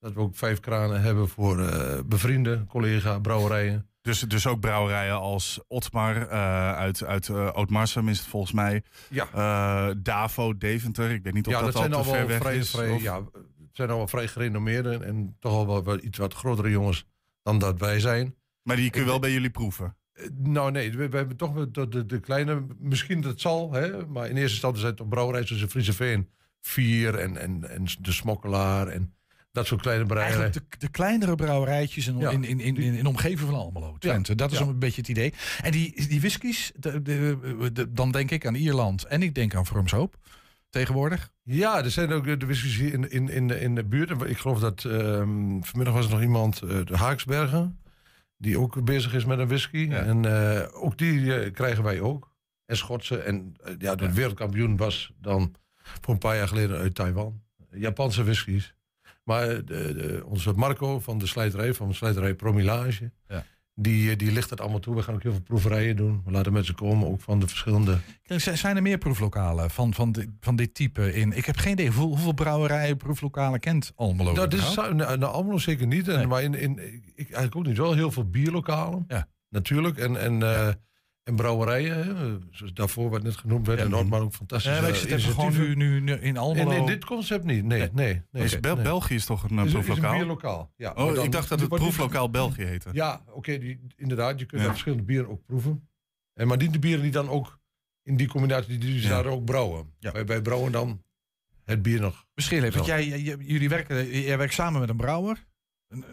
dat 0.00 0.12
we 0.12 0.20
ook 0.20 0.36
vijf 0.36 0.60
kranen 0.60 1.00
hebben 1.02 1.28
voor 1.28 1.60
eh, 1.68 1.98
bevriende 2.06 2.64
collega 2.68 3.18
brouwerijen. 3.18 3.88
Dus, 4.04 4.20
dus 4.20 4.46
ook 4.46 4.60
brouwerijen 4.60 5.20
als 5.20 5.60
Otmar 5.68 6.28
eh, 6.28 6.72
uit, 6.72 7.04
uit 7.04 7.28
eh 7.28 7.50
Oud-Marsum 7.52 8.08
is 8.08 8.18
het 8.18 8.26
volgens 8.26 8.52
mij. 8.52 8.82
Ja. 9.10 9.28
Eh, 9.32 9.94
Davo, 9.98 10.56
Deventer. 10.56 11.10
Ik 11.10 11.22
weet 11.22 11.32
niet 11.34 11.46
of 11.46 11.52
ja, 11.52 11.60
dat, 11.60 11.72
dat, 11.72 11.92
al 11.94 12.02
te 12.02 12.08
ver 12.08 12.26
weg 12.26 12.38
vrij, 12.38 12.56
is. 12.56 12.70
vrij, 12.70 12.90
of- 12.90 13.02
ja, 13.02 13.16
het 13.32 13.68
zijn 13.72 13.90
al 13.90 13.96
wel 13.96 14.08
vrij 14.08 14.28
gerenommeerde 14.28 14.96
en 15.04 15.36
toch 15.40 15.52
al 15.52 15.66
wel, 15.66 15.84
wel 15.84 15.98
iets 16.02 16.18
wat 16.18 16.34
grotere 16.34 16.70
jongens 16.70 17.06
dan 17.42 17.58
dat 17.58 17.80
wij 17.80 18.00
zijn. 18.00 18.34
Maar 18.62 18.76
die 18.76 18.90
kun 18.90 19.00
je 19.00 19.06
wel 19.06 19.18
bij 19.18 19.32
jullie 19.32 19.50
proeven. 19.50 19.96
Nou 20.32 20.70
nee, 20.70 20.92
we, 20.92 21.08
we 21.08 21.16
hebben 21.16 21.36
toch 21.36 21.68
de, 21.70 21.88
de, 21.88 22.06
de 22.06 22.20
kleine, 22.20 22.66
misschien 22.78 23.20
dat 23.20 23.40
zal, 23.40 23.72
hè, 23.72 24.06
maar 24.06 24.24
in 24.28 24.36
eerste 24.36 24.50
instantie 24.52 24.78
zijn 24.80 24.90
het 24.90 25.00
toch 25.00 25.08
brouwerijen 25.08 25.46
zoals 25.46 25.62
de 25.62 25.68
Friese 25.68 25.92
Veen, 25.92 26.30
Vier 26.60 27.14
en, 27.18 27.36
en, 27.36 27.70
en 27.70 27.84
de 28.00 28.12
Smokkelaar 28.12 28.88
en 28.88 29.13
dat 29.54 29.66
soort 29.66 29.80
kleine 29.80 30.06
brouwerijen. 30.06 30.52
De, 30.52 30.62
de 30.78 30.88
kleinere 30.88 31.34
brouwerijtjes 31.34 32.06
in, 32.06 32.18
Ja. 32.18 32.30
in, 32.30 32.44
in, 32.44 32.60
in, 32.60 32.76
in, 32.76 32.94
in 32.94 33.06
omgeving 33.06 33.38
van 33.50 33.54
Almelo, 33.54 33.96
Twente. 33.98 34.34
Dat 34.34 34.52
is 34.52 34.58
Ja. 34.58 34.64
een 34.66 34.78
beetje 34.78 35.00
het 35.00 35.10
idee. 35.10 35.32
En 35.62 35.70
die, 35.72 36.08
die 36.08 36.20
whiskies, 36.20 36.72
de, 36.76 37.02
de, 37.02 37.38
de- 37.72 37.92
dan 37.92 38.10
denk 38.10 38.30
ik 38.30 38.46
aan 38.46 38.54
Ierland 38.54 39.04
en 39.04 39.22
ik 39.22 39.34
denk 39.34 39.54
aan 39.54 39.66
Vrumshoop 39.66 40.16
tegenwoordig. 40.70 41.30
Ja, 41.42 41.84
er 41.84 41.90
zijn 41.90 42.12
ook 42.12 42.24
de 42.40 42.46
whiskies 42.46 42.76
hier 42.76 42.92
in, 42.92 43.10
in, 43.10 43.28
in, 43.28 43.48
de, 43.48 43.60
in 43.60 43.74
de 43.74 43.84
buurt. 43.84 44.10
Ik 44.22 44.38
geloof 44.38 44.58
dat 44.60 44.84
ehm, 44.84 45.60
vanmiddag 45.60 45.94
was 45.94 46.04
er 46.06 46.10
nog 46.12 46.20
iemand, 46.22 46.62
eh, 46.62 46.68
de 46.84 46.96
Haaksbergen, 46.96 47.78
die 48.38 48.58
ook 48.58 48.84
bezig 48.84 49.14
is 49.14 49.24
met 49.24 49.38
een 49.38 49.48
whisky. 49.48 49.88
En 49.90 50.24
eh, 50.24 50.82
ook 50.84 50.98
die 50.98 51.36
eh, 51.38 51.52
krijgen 51.52 51.82
wij 51.84 52.00
ook. 52.00 52.32
En 52.66 52.76
Schotse. 52.76 53.18
En 53.18 53.54
eh, 53.64 53.74
ja, 53.78 53.94
de 53.94 54.12
wereldkampioen 54.12 54.76
was 54.76 55.12
dan 55.20 55.54
voor 56.00 56.14
een 56.14 56.20
paar 56.20 56.36
jaar 56.36 56.48
geleden 56.48 56.78
uit 56.78 56.94
Taiwan. 56.94 57.42
Japanse 57.70 58.24
whiskies. 58.24 58.74
Maar 59.24 59.46
de, 59.46 59.64
de- 59.64 60.22
onze 60.26 60.52
Marco 60.52 61.00
van 61.00 61.18
de 61.18 61.26
slijterij, 61.26 61.74
van 61.74 61.88
de 61.88 61.94
slijterij 61.94 62.34
Promilage, 62.34 63.12
Ja. 63.28 63.44
die, 63.74 64.10
eh, 64.10 64.16
die 64.18 64.32
ligt 64.32 64.50
het 64.50 64.60
allemaal 64.60 64.80
toe. 64.80 64.94
We 64.94 65.02
gaan 65.02 65.14
ook 65.14 65.22
heel 65.22 65.32
veel 65.32 65.40
proeverijen 65.40 65.96
doen. 65.96 66.22
We 66.24 66.30
laten 66.30 66.52
mensen 66.52 66.74
komen, 66.74 67.08
ook 67.08 67.20
van 67.20 67.40
de 67.40 67.48
verschillende 67.48 67.98
Zijn 68.36 68.76
er 68.76 68.82
meer 68.82 68.98
proeflokalen 68.98 69.70
van, 69.70 69.94
van, 69.94 70.12
di- 70.12 70.30
van 70.40 70.56
dit 70.56 70.74
type 70.74 71.14
in? 71.14 71.32
Ik 71.32 71.44
heb 71.44 71.56
geen 71.56 71.72
idee. 71.72 71.86
Hoeveel, 71.86 72.06
hoeveel 72.08 72.32
brouwerijen, 72.32 72.96
proeflokalen 72.96 73.60
kent 73.60 73.92
Almelo? 73.94 74.32
Nou, 74.32 74.48
dit 74.48 74.60
is, 74.60 74.74
nou, 74.74 74.94
nou, 74.94 75.24
Almelo 75.24 75.58
zeker 75.58 75.86
niet. 75.86 76.08
En, 76.08 76.28
Maar 76.28 76.42
in, 76.42 76.54
in, 76.54 76.78
ik 77.14 77.24
eigenlijk 77.26 77.56
ook 77.56 77.66
niet. 77.66 77.76
Wel 77.76 77.94
heel 77.94 78.10
veel 78.10 78.28
bierlokalen. 78.30 79.04
Ja. 79.08 79.28
Natuurlijk. 79.48 79.98
En, 79.98 80.20
en, 80.20 80.42
eh, 80.42 80.68
En 81.24 81.36
brouwerijen, 81.36 82.16
hè, 82.16 82.38
zoals 82.50 82.72
daarvoor 82.72 83.10
wat 83.10 83.22
net 83.22 83.36
genoemd 83.36 83.66
werd. 83.66 83.78
Ja, 83.78 83.84
en. 83.84 83.90
Noordman 83.90 84.22
ook 84.22 84.32
fantastisch. 84.34 84.72
Ja, 84.78 84.86
ik 84.86 84.94
zit 84.94 85.10
even 85.10 85.32
gewoon 85.32 85.52
nu, 85.52 85.74
nu, 85.74 86.00
nu 86.00 86.12
in 86.12 86.36
Almelo. 86.36 86.70
En 86.70 86.76
in 86.76 86.86
dit 86.86 87.04
concept 87.04 87.44
niet. 87.44 87.64
Nee, 87.64 87.88
nee. 87.92 88.22
nee, 88.30 88.44
Is 88.44 88.60
Bel- 88.60 88.74
nee. 88.74 88.84
België 88.84 89.14
is 89.14 89.24
toch 89.24 89.42
een 89.42 89.58
eh, 89.58 89.64
is 89.64 89.72
een 89.72 89.82
proeflokaal? 89.82 90.14
bierlokaal, 90.16 90.72
ja. 90.76 90.90
Oh, 90.90 91.14
dan- 91.14 91.24
ik 91.24 91.32
dacht 91.32 91.48
dat 91.48 91.60
het 91.60 91.68
proeflokaal 91.68 92.30
België 92.30 92.62
heette. 92.64 92.88
Ja, 92.92 93.24
oké, 93.32 93.76
inderdaad. 93.96 94.38
Je 94.38 94.46
kunt 94.46 94.62
Ja. 94.62 94.68
verschillende 94.68 95.04
bieren 95.04 95.28
ook 95.30 95.44
proeven. 95.46 95.88
En 96.34 96.46
maar 96.48 96.56
niet 96.56 96.72
de 96.72 96.78
bieren 96.78 97.02
die 97.02 97.12
dan 97.12 97.28
ook 97.28 97.60
in 98.02 98.16
die 98.16 98.28
combinatie, 98.28 98.78
die 98.78 99.00
ze 99.00 99.08
Ja. 99.08 99.14
daar 99.22 99.32
ook 99.32 99.44
brouwen. 99.44 99.92
Wij, 100.00 100.26
wij 100.26 100.42
brouwen 100.42 100.72
dan 100.72 101.02
het 101.64 101.82
bier 101.82 102.00
nog. 102.00 102.24
Misschien 102.34 102.58
even, 102.62 102.74
want 102.74 102.86
jij- 102.86 103.20
jullie 103.38 103.68
werken, 103.68 104.20
jij 104.20 104.38
werkt 104.38 104.54
samen 104.54 104.80
met 104.80 104.88
een 104.88 104.96
brouwer. 104.96 105.44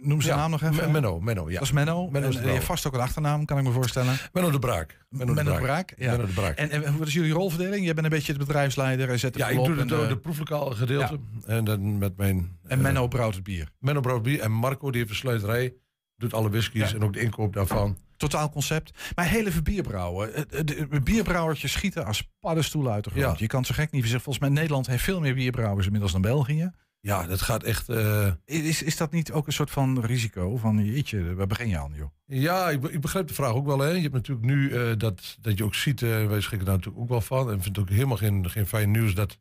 Noem 0.02 0.22
zijn 0.22 0.36
Ja, 0.36 0.42
naam 0.42 0.52
nog 0.52 0.62
even. 0.62 0.92
Menno, 0.92 1.20
Menno, 1.20 1.48
ja. 1.50 1.54
Dat 1.54 1.64
is 1.64 1.72
Menno. 1.72 2.10
Menno 2.10 2.28
is 2.28 2.36
en, 2.36 2.42
de 2.42 2.48
je 2.48 2.54
hebt 2.54 2.66
vast 2.66 2.88
ook 2.88 2.94
een 2.94 3.00
achternaam, 3.00 3.46
kan 3.46 3.58
ik 3.58 3.64
me 3.64 3.72
voorstellen. 3.72 4.18
Menno 4.34 4.52
de 4.52 4.60
Braak. 4.60 4.98
Menno, 5.10 5.34
de 5.34 5.44
Braak. 5.44 5.94
ja. 5.98 6.12
Menno 6.12 6.26
de 6.26 6.34
Braak. 6.34 6.58
En, 6.58 6.70
en 6.72 6.98
wat 6.98 7.08
is 7.08 7.14
jullie 7.14 7.32
rolverdeling? 7.34 7.86
Jij 7.86 7.94
bent 7.94 8.06
een 8.06 8.12
beetje 8.12 8.34
het 8.34 8.42
bedrijfsleider 8.42 9.10
en 9.10 9.20
zet 9.20 9.34
de 9.34 9.40
ja, 9.40 9.48
ik 9.48 9.64
doe 9.64 9.76
de, 9.76 9.86
de, 9.86 10.02
eh, 10.02 10.08
de 10.08 10.18
proeflokaal 10.18 10.72
gedeelte. 10.72 11.20
En 11.46 11.64
dan 11.64 11.98
met 11.98 12.18
mijn... 12.18 12.58
En 12.68 12.82
Menno 12.82 13.08
brouwt 13.08 13.36
het 13.36 13.44
bier. 13.44 13.70
Menno 13.80 14.00
brouwt 14.02 14.24
bier. 14.24 14.40
En 14.40 14.52
Marco, 14.52 14.90
die 14.90 15.00
heeft 15.00 15.12
de 15.12 15.18
sluiterij. 15.18 15.74
Doet 16.16 16.34
alle 16.34 16.50
whiskies 16.50 16.94
en 16.94 17.04
ook 17.04 17.14
de 17.14 17.20
inkoop 17.20 17.54
daarvan. 17.54 17.98
Totaal 18.18 18.50
concept. 18.50 18.92
Maar 19.16 19.26
heel 19.26 19.46
even 19.46 19.64
bierbrouwen. 19.64 20.34
Eh, 20.34 20.42
eh, 20.42 20.66
De, 20.66 20.88
de 20.90 21.02
bierbrouwertjes 21.02 21.72
schieten 21.72 22.06
als 22.06 22.30
paddenstoelen 22.40 22.92
uit 22.94 23.04
de 23.04 23.10
grond. 23.10 23.26
Ja. 23.26 23.36
Je 23.38 23.48
kan 23.48 23.66
zo 23.66 23.74
gek 23.74 23.92
niet 23.92 24.02
zeggen. 24.02 24.22
Volgens 24.22 24.46
mij 24.46 24.54
Nederland 24.54 24.88
heeft 24.88 25.04
veel 25.04 25.20
meer 25.20 25.34
bierbrouwers 25.34 25.86
inmiddels 25.86 26.12
dan 26.12 26.22
België. 26.22 26.72
Ja, 27.02 27.28
dat 27.28 27.42
gaat 27.42 27.64
echt... 27.64 27.90
eh, 27.90 28.32
Is, 28.46 28.84
is 28.84 28.98
dat 28.98 29.12
niet 29.12 29.32
ook 29.32 29.48
een 29.48 29.54
soort 29.54 29.72
van 29.72 30.00
risico? 30.06 30.58
Van 30.58 30.86
jeetje, 30.86 31.36
waar 31.36 31.48
begin 31.48 31.68
je 31.70 31.78
aan 31.80 31.94
joh? 31.96 32.10
Ja, 32.26 32.70
ik, 32.70 32.84
ik 32.84 33.02
begrijp 33.02 33.28
de 33.28 33.34
vraag 33.34 33.52
ook 33.54 33.66
wel. 33.66 33.80
Hè. 33.80 33.90
Je 33.90 34.02
hebt 34.02 34.14
natuurlijk 34.14 34.46
nu 34.48 34.72
eh, 34.72 34.98
dat, 34.98 35.38
dat 35.42 35.58
je 35.58 35.64
ook 35.64 35.76
ziet, 35.76 36.02
eh, 36.02 36.10
wij 36.28 36.42
schrikken 36.42 36.68
daar 36.68 36.76
natuurlijk 36.78 37.04
ook 37.04 37.10
wel 37.10 37.22
van. 37.22 37.46
En 37.52 37.62
vind 37.62 37.76
het 37.76 37.80
ook 37.86 37.90
helemaal 37.92 38.18
geen, 38.18 38.50
geen 38.50 38.66
fijn 38.68 38.92
nieuws 38.92 39.16
dat 39.16 39.38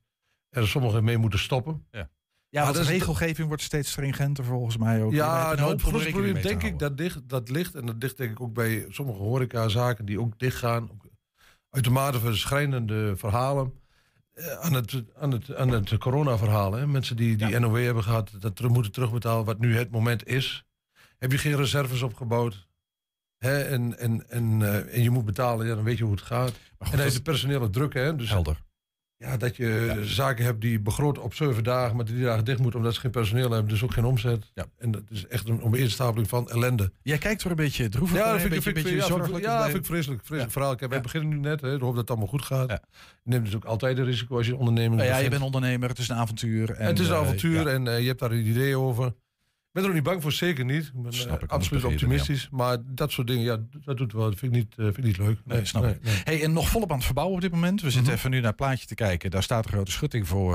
er 0.51 0.69
sommigen 0.69 1.05
mee 1.05 1.19
moeten 1.19 1.39
stoppen. 1.39 1.87
Ja, 1.91 2.09
Maar 2.65 2.73
want 2.73 2.87
de 2.87 2.93
regelgeving 2.93 3.49
wordt 3.49 3.63
steeds 3.63 3.91
stringenter 3.91 4.45
volgens 4.45 4.77
mij 4.77 5.03
ook. 5.03 5.13
Ja, 5.13 5.55
nou, 5.55 5.71
het 5.73 5.83
grootste 5.83 6.11
probleem 6.11 6.43
denk 6.43 6.63
ik 6.63 6.79
dat, 6.79 6.99
ligt, 6.99 7.29
dat 7.29 7.49
ligt, 7.49 7.75
en 7.75 7.87
dat 7.87 7.97
ligt 7.99 8.17
denk 8.17 8.31
ik 8.31 8.41
ook 8.41 8.53
bij 8.53 8.87
sommige 8.89 9.19
horecazaken 9.19 10.05
die 10.05 10.21
ook 10.21 10.39
dichtgaan. 10.39 10.91
Ook 10.91 11.07
uitermate 11.71 12.21
verschrijnende 12.21 13.17
verhalen. 13.17 13.73
Eh, 14.41 14.59
Aan 14.61 14.73
het, 14.73 15.03
aan 15.19 15.31
het, 15.31 15.55
aan 15.55 15.71
het 15.71 15.99
corona-verhaal. 15.99 16.73
hè. 16.73 16.87
Mensen 16.87 17.17
die, 17.17 17.37
die 17.37 17.59
NOW 17.59 17.85
hebben 17.85 18.03
gehad, 18.03 18.31
dat 18.39 18.61
moeten 18.61 18.93
terugbetalen, 18.93 19.45
wat 19.45 19.59
nu 19.59 19.77
het 19.77 19.91
moment 19.91 20.27
is. 20.27 20.65
Heb 21.19 21.33
je 21.33 21.39
geen 21.39 21.57
reserves 21.57 22.03
opgebouwd? 22.03 22.69
Hè, 23.39 23.63
en, 23.63 23.99
en, 23.99 24.31
en, 24.31 24.63
eh, 24.63 24.95
en 24.95 25.03
je 25.03 25.11
moet 25.11 25.25
betalen, 25.25 25.67
ja, 25.67 25.75
dan 25.75 25.85
weet 25.85 25.99
je 25.99 26.05
hoe 26.05 26.13
het 26.13 26.23
gaat. 26.23 26.53
en 26.79 26.97
dan 26.97 27.07
is 27.07 27.15
de 27.15 27.23
personele 27.23 27.71
druk, 27.71 27.95
hè? 27.95 28.17
Dus, 28.17 28.29
Helder. 28.29 28.61
Ja, 29.25 29.37
dat 29.37 29.57
je 29.57 30.01
zaken 30.05 30.45
hebt 30.45 30.61
die 30.61 30.81
begroot 30.81 31.19
op 31.19 31.35
zeven 31.35 31.65
dagen, 31.65 31.97
maar 31.97 32.05
drie 32.05 32.23
dagen 32.25 32.45
dicht 32.45 32.59
moeten 32.59 32.79
omdat 32.79 32.95
ze 32.95 33.01
geen 33.01 33.11
personeel 33.11 33.51
hebben, 33.51 33.69
dus 33.69 33.83
ook 33.83 33.93
geen 33.93 34.05
omzet. 34.05 34.51
Ja. 34.55 34.67
En 34.79 34.91
dat 34.91 35.03
is 35.09 35.27
echt 35.27 35.49
een 35.49 35.63
omeenstapeling 35.63 36.29
van 36.29 36.51
ellende. 36.51 36.93
Jij 37.03 37.19
kijkt 37.19 37.43
er 37.43 37.51
een 37.51 37.57
beetje 37.57 37.89
droevig 37.89 38.17
Ja, 38.19 38.23
dat 38.33 38.41
vind 38.41 38.53
een 38.53 38.59
ik, 38.59 38.65
ik, 38.67 38.75
beetje 38.75 38.97
ja, 38.97 39.07
vind 39.07 39.37
ik- 39.37 39.43
ja, 39.43 39.65
vind 39.65 39.77
ik 39.77 39.85
vreselijk, 39.85 40.21
vreselijk 40.25 40.53
verhaal. 40.53 40.75
Kijk, 40.77 40.89
wij 40.91 40.99
Ja. 40.99 41.05
beginnen 41.05 41.29
nu 41.29 41.37
net, 41.39 41.61
hè, 41.61 41.75
ik 41.75 41.81
hoop 41.81 41.91
dat 41.91 42.01
het 42.01 42.09
allemaal 42.11 42.29
goed 42.29 42.43
gaat. 42.43 42.71
Je 42.71 42.79
neemt 43.31 43.45
dus 43.45 43.55
ook 43.57 43.65
altijd 43.65 43.99
een 43.99 44.05
risico 44.05 44.37
als 44.37 44.47
je 44.47 44.53
een 44.53 44.59
onderneming 44.59 45.01
Nou 45.01 45.13
ja, 45.13 45.19
je 45.19 45.31
bent 45.31 45.43
ondernemer, 45.43 45.89
het 45.89 45.99
is 45.99 46.09
een 46.09 46.17
avontuur. 46.17 46.71
En, 46.71 46.87
het 46.87 46.99
is 46.99 47.09
een 47.09 47.15
eh, 47.15 47.21
avontuur 47.21 47.67
en 47.67 47.89
eh, 47.89 48.01
je 48.01 48.07
hebt 48.07 48.21
daar 48.21 48.31
een 48.31 48.47
idee 48.47 48.77
over. 48.77 49.13
Ik 49.73 49.77
ben 49.77 49.83
er 49.83 49.89
ook 49.89 49.95
niet 49.95 50.05
bang 50.05 50.23
voor, 50.23 50.33
zeker 50.33 50.65
niet. 50.65 50.85
Ik 50.95 51.03
ben 51.03 51.13
Snap 51.13 51.37
eh, 51.37 51.43
ik, 51.43 51.51
absoluut 51.51 51.85
optimistisch. 51.85 52.49
Maar 52.51 52.77
dat 52.85 53.11
soort 53.13 53.27
dingen, 53.27 53.45
ja, 53.45 53.59
dat 53.85 53.97
doet 53.97 54.13
wel. 54.13 54.23
Dat 54.31 54.39
vind 54.39 54.57
ik 54.57 54.59
niet, 54.59 54.73
eh, 54.79 54.85
vind 54.85 54.97
ik 54.99 55.05
niet 55.05 55.19
leuk. 55.19 55.39
Nee, 55.45 55.65
snap 55.65 55.85
ik. 55.85 55.99
Hey, 56.03 56.43
en 56.43 56.53
nog 56.53 56.69
volop 56.69 56.91
aan 56.91 56.97
het 56.97 57.05
verbouwen 57.05 57.37
op 57.37 57.41
dit 57.43 57.51
moment. 57.53 57.81
We 57.83 57.91
zitten 57.91 58.13
even 58.13 58.31
nu 58.31 58.37
naar 58.37 58.47
het 58.47 58.57
plaatje 58.57 58.87
te 58.87 58.95
kijken. 58.95 59.31
Daar 59.31 59.43
staat 59.43 59.65
een 59.65 59.73
grote 59.73 59.91
schutting 59.91 60.29
voor. 60.29 60.55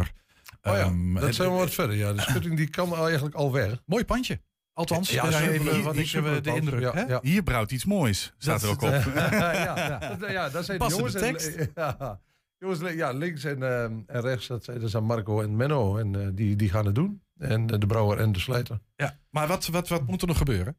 Mhm. 0.61 0.73
Oh 0.73 0.77
ja, 0.79 0.83
Ehm, 0.85 1.13
dat 1.13 1.35
zijn 1.35 1.49
we 1.51 1.55
wat 1.57 1.69
verder. 1.73 1.95
Ja, 1.95 2.13
de 2.13 2.21
schutting 2.29 2.57
die 2.57 2.69
kan 2.69 2.95
eigenlijk 2.95 3.35
al 3.35 3.51
weg. 3.51 3.81
Mooi 3.85 4.05
pandje. 4.05 4.41
Althans, 4.73 5.09
Ja, 5.09 5.41
even 5.41 5.83
wat 5.83 5.95
ik 5.97 6.05
eh, 6.13 6.23
de 6.23 6.41
pand. 6.41 6.57
indruk. 6.57 6.81
Ja, 6.81 6.93
hè? 6.93 7.01
ja. 7.01 7.19
Hier 7.21 7.43
brouwt 7.43 7.71
iets 7.71 7.85
moois, 7.85 8.33
staat 8.37 8.63
er 8.63 8.69
ook 8.69 8.81
op. 8.81 8.89
ja, 9.15 9.53
ja. 9.53 10.15
Dat, 10.15 10.31
ja, 10.31 10.49
dat 10.49 10.65
zijn 10.65 10.77
de 10.79 10.83
Past 10.83 10.97
in 10.97 11.03
jongens. 11.03 11.15
en- 11.15 11.21
tekst. 11.21 11.69
ja, 11.75 12.19
jongens, 12.57 12.93
ja, 12.93 13.11
links 13.11 13.43
en, 13.43 13.63
eh, 13.63 13.83
en 13.83 14.21
rechts, 14.21 14.47
dat 14.47 14.63
zijn, 14.63 14.79
dat 14.79 14.89
zijn 14.89 15.03
Marco 15.03 15.41
en 15.41 15.55
Menno. 15.55 15.97
En 15.97 16.35
die, 16.35 16.55
die 16.55 16.69
gaan 16.69 16.85
het 16.85 16.95
doen. 16.95 17.21
En 17.37 17.67
de 17.67 17.87
brouwer 17.87 18.17
en 18.19 18.31
de 18.31 18.39
slijter. 18.39 18.79
Ja, 18.95 19.19
maar 19.29 19.47
wat, 19.47 19.67
wat, 19.67 19.87
wat 19.87 20.07
moet 20.07 20.21
er 20.21 20.27
nog 20.27 20.37
gebeuren? 20.37 20.77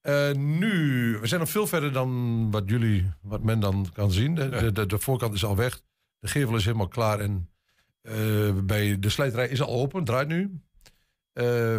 Eh, 0.00 0.32
nu, 0.32 1.18
we 1.20 1.26
zijn 1.26 1.40
nog 1.40 1.50
veel 1.50 1.66
verder 1.66 1.92
dan 1.92 2.50
wat 2.50 2.62
jullie, 2.66 3.10
wat 3.22 3.42
men 3.42 3.60
dan 3.60 3.86
kan 3.92 4.10
zien. 4.12 4.34
De, 4.34 4.72
de, 4.72 4.86
de, 4.86 4.98
voorkant 4.98 5.34
is 5.34 5.44
al 5.44 5.56
weg. 5.56 5.80
De 6.18 6.28
gevel 6.28 6.56
is 6.56 6.64
helemaal 6.64 6.88
klaar. 6.88 7.20
En 7.20 7.50
eh, 8.02 8.14
bij 8.64 8.98
de 8.98 9.08
slijterij 9.08 9.48
is 9.48 9.60
al 9.62 9.68
open, 9.68 10.04
draait 10.04 10.28
nu. 10.28 10.60
Eh, 11.32 11.76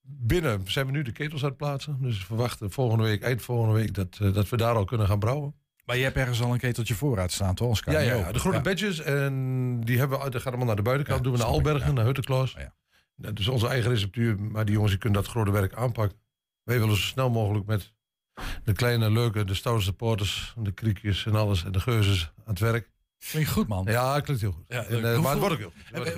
binnen 0.00 0.62
zijn 0.70 0.86
we 0.86 0.92
nu 0.92 1.02
de 1.02 1.12
ketels 1.12 1.42
aan 1.42 1.48
het 1.48 1.56
plaatsen. 1.56 1.98
Dus 2.00 2.18
we 2.18 2.24
verwachten 2.24 2.70
volgende 2.70 3.04
week, 3.04 3.22
eind 3.22 3.42
volgende 3.42 3.74
week, 3.74 3.94
dat, 3.94 4.16
dat 4.34 4.48
we 4.48 4.56
daar 4.56 4.74
al 4.74 4.84
kunnen 4.84 5.06
gaan 5.06 5.18
brouwen. 5.18 5.54
Maar 5.84 5.96
je 5.96 6.02
hebt 6.04 6.16
ergens 6.16 6.42
al 6.42 6.52
een 6.52 6.58
keteltje 6.58 6.94
vooruit 6.94 7.32
staan, 7.32 7.54
toch? 7.54 7.84
Ja, 7.84 7.98
ja, 7.98 8.14
ja, 8.14 8.32
de 8.32 8.38
groene 8.38 8.56
Ja. 8.56 8.62
badges. 8.62 9.00
En 9.00 9.80
die 9.80 9.98
hebben 9.98 10.18
we, 10.18 10.30
dat 10.30 10.40
gaat 10.42 10.46
allemaal 10.46 10.66
naar 10.66 10.76
de 10.76 10.82
buitenkant. 10.82 11.22
Doen 11.24 11.32
we 11.32 11.38
naar 11.38 11.46
Albergen, 11.46 11.94
naar 11.94 12.04
Huttekloos. 12.04 12.52
ja. 12.58 12.74
Dat 13.20 13.38
is 13.38 13.48
onze 13.48 13.68
eigen 13.68 13.90
receptuur. 13.90 14.40
Maar 14.40 14.64
die 14.64 14.74
jongens 14.74 14.92
die 14.92 15.00
kunnen 15.00 15.22
dat 15.22 15.30
grote 15.30 15.50
werk 15.50 15.74
aanpakken. 15.74 16.18
Wij 16.62 16.78
willen 16.78 16.96
zo 16.96 17.02
snel 17.02 17.30
mogelijk 17.30 17.66
met 17.66 17.94
de 18.64 18.72
kleine, 18.72 19.10
leuke, 19.10 19.44
de 19.44 19.54
stoutste 19.54 19.92
porters, 19.92 20.54
de 20.58 20.72
kriekjes 20.72 21.26
en 21.26 21.34
alles. 21.34 21.64
En 21.64 21.72
de 21.72 21.80
geuzes 21.80 22.32
aan 22.36 22.44
het 22.44 22.58
werk. 22.58 22.90
Klinkt 23.30 23.50
goed, 23.50 23.68
man. 23.68 23.86
Ja, 23.88 24.14
het 24.14 24.24
klinkt 24.24 24.42
heel 24.42 24.52
goed. 24.52 24.64
Ja, 24.68 24.84
En, 24.84 24.92
hoeveel- 24.92 25.20
maar 25.22 25.30
het 25.30 25.40
wordt 25.40 25.54
ook 25.54 25.60
heel 25.60 25.70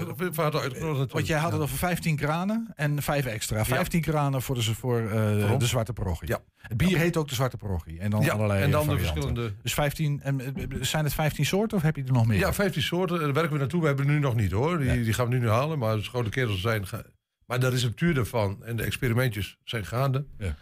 goed. 0.04 0.16
Wordt 0.34 0.38
uitgenodigd 0.38 0.80
natuurlijk. 0.80 1.12
Want 1.12 1.26
jij 1.26 1.38
had 1.38 1.50
het 1.50 1.58
Ja. 1.60 1.64
over 1.66 1.76
15 1.78 2.16
kranen 2.16 2.72
en 2.74 3.02
5 3.02 3.26
extra. 3.26 3.64
15 3.64 4.00
kranen 4.00 4.42
voor, 4.42 4.54
de, 4.54 4.62
voor 4.62 4.98
eh, 5.00 5.10
Waarom? 5.38 5.58
de 5.58 5.66
zwarte 5.66 5.92
parochie. 5.92 6.28
Ja. 6.28 6.38
Het 6.56 6.76
bier 6.76 6.98
heet 6.98 7.16
ook 7.16 7.28
de 7.28 7.34
zwarte 7.34 7.56
parochie. 7.56 7.98
En 8.00 8.10
dan 8.10 8.20
Ja, 8.22 8.32
allerlei 8.32 8.62
en 8.62 8.70
dan 8.70 8.88
de 8.88 8.98
verschillende- 8.98 9.54
Dus 9.62 9.74
15, 9.74 10.20
en, 10.22 10.40
eh, 10.40 10.64
zijn 10.80 11.04
het 11.04 11.14
15 11.14 11.46
soorten 11.46 11.76
of 11.76 11.82
heb 11.82 11.96
je 11.96 12.04
er 12.04 12.12
nog 12.12 12.26
meer? 12.26 12.38
Ja, 12.38 12.52
15 12.52 12.82
soorten. 12.82 13.18
Daar 13.20 13.32
werken 13.32 13.52
we 13.52 13.58
naartoe. 13.58 13.80
We 13.80 13.86
hebben 13.86 14.06
nu 14.06 14.18
nog 14.18 14.34
niet 14.34 14.50
hoor. 14.52 14.78
Die, 14.78 15.02
die 15.04 15.12
gaan 15.12 15.28
we 15.28 15.34
nu, 15.34 15.40
nu 15.40 15.48
halen. 15.48 15.78
Maar 15.78 15.96
de 15.96 16.02
grote 16.02 16.30
kerels 16.30 16.60
zijn. 16.60 16.84
Maar 17.46 17.60
de 17.60 17.68
receptuur 17.68 18.14
daarvan 18.14 18.64
en 18.64 18.76
de 18.76 18.82
experimentjes 18.82 19.56
zijn 19.64 19.86
gaande. 19.86 20.24
Ja. 20.38 20.56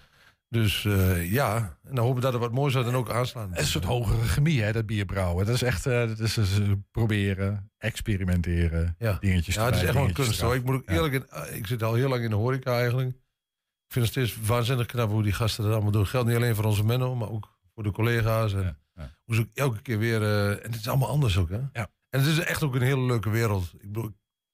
Dus 0.55 0.85
eh, 0.85 1.33
ja, 1.33 1.79
en 1.83 1.95
dan 1.95 1.99
hopen 2.05 2.15
we 2.15 2.21
dat 2.21 2.33
er 2.35 2.39
wat 2.41 2.53
moois 2.53 2.77
uit 2.77 2.87
en 2.87 2.95
ook 2.95 3.11
aanslaan. 3.11 3.49
Het 3.51 3.59
is 3.59 3.65
een 3.65 3.71
soort 3.71 3.85
hogere 3.85 4.23
chemie, 4.25 4.63
hè, 4.63 4.73
dat 4.73 4.87
bierbrouwen. 4.87 5.47
Dat 5.47 5.55
is 5.55 5.63
echt 5.63 5.87
eh, 5.87 6.09
dat 6.09 6.19
is, 6.19 6.35
dus, 6.35 6.59
eh, 6.61 6.73
proberen, 6.91 7.71
experimenteren, 7.79 8.95
Ja. 8.99 9.17
dingetjes 9.21 9.55
Ja, 9.55 9.65
het 9.65 9.75
is 9.75 9.83
echt 9.83 9.95
wel 9.95 10.05
een 10.05 10.13
kunst 10.13 10.41
hoor. 10.41 10.55
Ik 10.55 10.65
moet 10.65 10.75
ook 10.75 10.89
Ja. 10.89 10.95
eerlijk 10.95 11.15
in, 11.15 11.55
ik 11.57 11.67
zit 11.67 11.83
al 11.83 11.95
heel 11.95 12.09
lang 12.09 12.23
in 12.25 12.31
de 12.31 12.37
horeca 12.37 12.79
eigenlijk. 12.79 13.09
Ik 13.09 13.93
vind 13.97 14.05
het 14.05 14.15
steeds 14.15 14.47
waanzinnig 14.47 14.87
knap 14.87 15.11
hoe 15.11 15.23
die 15.23 15.33
gasten 15.33 15.65
dat 15.65 15.73
allemaal 15.73 15.91
doen. 15.91 16.07
Geldt 16.07 16.27
niet 16.29 16.37
alleen 16.37 16.55
voor 16.55 16.65
onze 16.65 16.85
Menno, 16.85 17.15
maar 17.15 17.31
ook 17.31 17.59
voor 17.75 17.83
de 17.83 17.91
collega's. 17.91 18.53
En 18.55 18.79
ja. 18.95 19.11
hoe 19.25 19.35
ze 19.35 19.41
ook 19.41 19.49
elke 19.55 19.83
keer 19.83 19.99
weer... 19.99 20.23
en 20.63 20.71
het 20.71 20.81
is 20.81 20.89
allemaal 20.89 21.09
anders 21.09 21.39
ook, 21.39 21.49
hè? 21.49 21.57
Ja. 21.73 21.89
En 22.09 22.21
het 22.21 22.27
is 22.27 22.39
echt 22.39 22.63
ook 22.63 22.75
een 22.75 22.83
hele 22.83 23.01
leuke 23.07 23.31
wereld. 23.31 23.73
Ik 23.75 23.81
bedoel, 23.93 24.11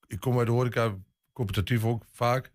ik 0.06 0.20
kom 0.20 0.38
uit 0.38 0.46
de 0.46 0.52
horeca, 0.52 0.94
competitief 1.32 1.84
ook 1.84 2.04
vaak. 2.12 2.52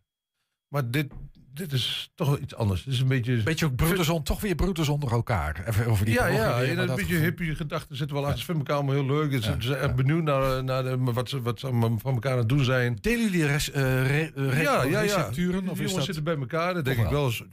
Maar 0.68 0.90
dit, 0.92 1.14
dit 1.54 1.72
is 1.74 2.12
toch 2.16 2.38
iets 2.38 2.56
anders. 2.56 2.84
Het 2.84 2.94
is 2.94 3.00
een 3.00 3.08
beetje... 3.08 3.44
Beetje 3.44 3.66
ook 3.66 3.76
broeders 3.76 4.10
on, 4.10 4.24
toch 4.24 4.42
weer 4.42 4.56
broeders 4.56 4.90
onder 4.90 5.12
elkaar. 5.12 5.64
Even 5.68 5.86
over 5.86 6.06
die 6.06 6.14
ja, 6.14 6.28
ja, 6.28 6.62
een 6.62 6.76
beetje 6.76 7.04
gevoel. 7.04 7.18
hippie 7.22 7.56
gedachten 7.56 7.96
zitten 7.96 8.16
wel 8.16 8.26
achter. 8.26 8.40
Ze 8.40 8.46
vinden 8.46 8.66
elkaar 8.66 8.84
allemaal 8.84 9.06
heel 9.06 9.16
leuk. 9.16 9.44
Ze 9.44 9.52
Ja, 9.52 9.62
zijn 9.62 9.80
echt 9.80 9.96
benieuwd 9.96 10.24
naar, 10.24 10.64
naar 10.64 10.84
de, 10.84 10.98
wat, 10.98 11.30
ze, 11.30 11.42
wat 11.42 11.60
ze 11.60 11.68
van 11.98 12.14
elkaar 12.14 12.32
aan 12.32 12.38
het 12.38 12.50
doen 12.50 12.64
zijn. 12.64 12.98
Delen 13.02 13.22
jullie 13.24 13.46
res, 13.46 13.72
eh, 13.72 13.82
re, 14.08 14.32
re- 14.36 14.62
ja, 14.62 14.84
ja, 14.84 15.02
ja. 15.02 15.28
is 15.28 15.36
jongens 15.36 15.94
dat... 15.94 16.04
zitten 16.04 16.24
bij 16.24 16.38
elkaar. 16.38 16.74
Dat 16.74 16.86
denk 16.86 16.98
ik 17.00 17.10
wel 17.10 17.26
eens. 17.26 17.44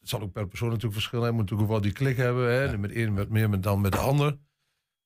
Het 0.00 0.08
zal 0.08 0.20
ook 0.20 0.32
per 0.32 0.48
persoon 0.48 0.68
natuurlijk 0.68 0.94
verschillen. 0.94 1.24
Hij 1.24 1.32
moet 1.34 1.42
natuurlijk 1.42 1.70
wel 1.70 1.80
die 1.80 1.92
klik 1.92 2.16
hebben. 2.16 2.52
Hè? 2.52 2.78
Met 2.78 2.94
een 2.94 3.14
met 3.14 3.28
meer 3.28 3.50
met 3.50 3.62
dan 3.62 3.80
met 3.80 3.92
de 3.92 3.98
ander. 3.98 4.38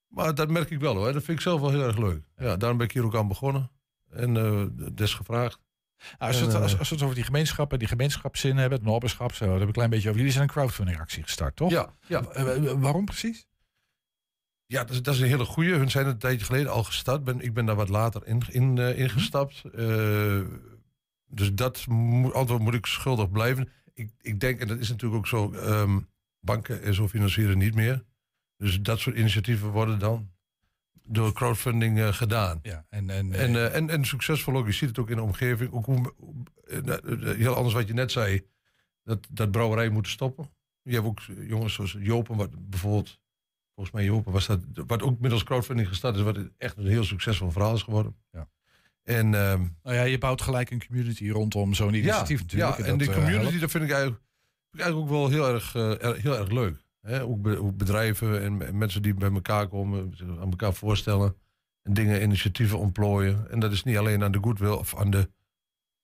Maar 0.09 0.35
dat 0.35 0.51
merk 0.51 0.71
ik 0.71 0.81
wel 0.81 0.95
hoor. 0.95 1.13
Dat 1.13 1.23
vind 1.23 1.37
ik 1.39 1.43
zelf 1.43 1.61
wel 1.61 1.71
heel 1.71 1.83
erg 1.83 1.99
leuk. 1.99 2.25
Ja, 2.37 2.57
daarom 2.57 2.79
ben 2.79 2.87
ik 2.87 2.93
hier 2.93 3.05
ook 3.05 3.17
aan 3.17 3.29
begonnen. 3.29 3.71
En 4.11 4.37
eh 4.37 4.65
des 4.93 5.15
gevraagd. 5.15 5.61
Nou, 6.19 6.33
als, 6.33 6.41
we 6.41 6.47
het, 6.47 6.55
eh, 6.55 6.61
als, 6.61 6.79
als 6.79 6.89
we 6.89 6.95
het 6.95 7.05
over 7.05 7.17
die 7.17 7.25
gemeenschappen, 7.25 7.79
die 7.79 7.89
gemeenschapszin 7.89 8.57
hebben, 8.57 8.79
het 8.79 8.89
nobberschap, 8.89 9.35
zo, 9.35 9.45
daar 9.45 9.53
heb 9.53 9.63
ik 9.63 9.69
een 9.69 9.73
klein 9.73 9.91
beetje 9.91 10.09
over. 10.09 10.19
Jullie 10.19 10.35
zijn 10.35 10.49
een 10.49 10.55
crowdfunding 10.55 11.01
actie 11.01 11.23
gestart, 11.23 11.57
toch? 11.57 11.71
Ja, 11.71 11.95
ja. 12.07 12.23
Eh, 12.23 12.57
eh, 12.57 12.81
waarom 12.81 13.05
precies? 13.05 13.47
Ja, 14.67 14.85
dat 14.85 14.91
is, 14.91 15.03
dat 15.03 15.15
is 15.15 15.21
een 15.21 15.27
hele 15.27 15.45
goeie. 15.45 15.75
Hun 15.75 15.91
zijn 15.91 16.07
een 16.07 16.19
tijdje 16.19 16.47
geleden 16.47 16.73
al 16.73 16.85
gestart. 16.85 17.25
Ben, 17.25 17.41
ik 17.41 17.55
ben 17.55 17.67
daar 17.67 17.77
wat 17.77 17.89
later 17.89 18.27
in, 18.27 18.43
in, 18.49 18.79
ingestapt. 18.79 19.63
Eh, 19.65 20.41
dus 21.27 21.53
dat 21.55 21.87
moet, 21.87 22.33
antwoord 22.33 22.63
moet 22.63 22.75
ik 22.75 22.87
schuldig 22.87 23.31
blijven. 23.31 23.69
Ik, 23.95 24.11
ik 24.21 24.41
denk, 24.41 24.61
en 24.61 24.69
dat 24.69 24.79
is 24.79 24.89
natuurlijk 24.89 25.19
ook 25.19 25.27
zo, 25.27 25.53
ehm, 25.53 25.99
banken 26.41 26.83
en 26.83 26.95
zo 26.95 27.09
financieren 27.09 27.59
niet 27.59 27.75
meer. 27.75 28.05
Dus 28.57 28.81
dat 28.81 28.99
soort 28.99 29.17
initiatieven 29.17 29.69
worden 29.69 29.99
dan 29.99 30.32
door 31.03 31.33
crowdfunding 31.33 31.99
eh, 31.99 32.13
gedaan. 32.13 32.59
Ja, 32.63 32.87
en, 32.89 33.11
en, 33.11 33.33
En, 33.33 33.55
eh, 33.57 33.75
en, 33.75 33.91
en 33.91 34.05
succesvol 34.05 34.57
ook. 34.57 34.67
Je 34.67 34.73
ziet 34.73 34.89
het 34.89 34.99
ook 34.99 35.11
in 35.11 35.17
de 35.17 35.23
omgeving. 35.23 35.73
Ook 35.73 35.87
hoe, 35.87 36.15
eh, 36.67 36.79
eh, 36.79 37.37
heel 37.37 37.55
anders 37.55 37.75
wat 37.75 37.87
je 37.89 37.95
net 37.95 38.13
zei. 38.13 38.47
Dat, 39.05 39.27
dat 39.31 39.51
brouwerijen 39.51 39.93
moeten 39.93 40.13
stoppen. 40.13 40.51
Je 40.83 40.93
hebt 40.95 41.07
ook 41.07 41.21
jongens 41.49 41.75
zoals 41.75 41.97
Jopen, 41.99 42.37
wat 42.37 42.51
bijvoorbeeld 42.69 43.21
volgens 43.75 43.97
mij 43.97 44.05
Jopen 44.05 44.33
was 44.33 44.47
dat, 44.47 44.61
wat 44.87 45.03
ook 45.03 45.21
middels 45.21 45.45
crowdfunding 45.45 45.89
gestart 45.89 46.17
is, 46.17 46.23
wat 46.23 46.39
echt 46.59 46.77
een 46.77 46.87
heel 46.87 47.05
succesvol 47.05 47.51
verhaal 47.51 47.75
is 47.75 47.83
geworden. 47.83 48.17
Ja. 48.31 48.49
En, 49.03 49.35
ehm, 49.35 49.61
Nou 49.83 49.97
ja, 49.97 50.03
je 50.03 50.19
bouwt 50.19 50.43
gelijk 50.43 50.71
een 50.71 50.87
community 50.87 51.29
rondom 51.31 51.75
zo'n 51.75 51.95
initiatief 51.95 52.39
ja, 52.39 52.43
natuurlijk. 52.45 52.77
Ja, 52.79 52.85
en 52.85 52.91
dat, 52.91 52.99
die 52.99 53.09
eh, 53.09 53.15
community, 53.15 53.59
dat 53.59 53.71
vind 53.71 53.85
ik 53.85 53.91
eigenlijk, 53.91 54.23
vind 54.71 54.75
ik 54.75 54.81
eigenlijk 54.81 55.13
ook 55.13 55.19
wel 55.19 55.29
heel 55.31 55.55
erg, 55.55 55.75
eh, 55.75 56.05
er- 56.05 56.17
heel 56.21 56.39
erg 56.39 56.51
leuk. 56.51 56.82
Hè? 57.07 57.23
Ook, 57.23 57.43
be- 57.43 57.59
ook 57.59 57.77
bedrijven 57.77 58.43
en, 58.43 58.67
en 58.67 58.79
mensen 58.79 59.03
die 59.03 59.15
bij 59.15 59.33
elkaar 59.33 59.69
komen, 59.69 60.15
aan 60.41 60.51
elkaar 60.51 60.75
voorstellen. 60.75 61.37
En 61.83 61.95
dingen, 61.95 62.23
initiatieven 62.23 62.79
ontplooien. 62.79 63.51
En 63.51 63.61
dat 63.61 63.73
is 63.73 63.83
niet 63.83 63.97
alleen 63.97 64.23
aan 64.23 64.33
de 64.33 64.39
goodwill 64.43 64.73
of 64.73 64.97
aan 64.97 65.11
de, 65.11 65.31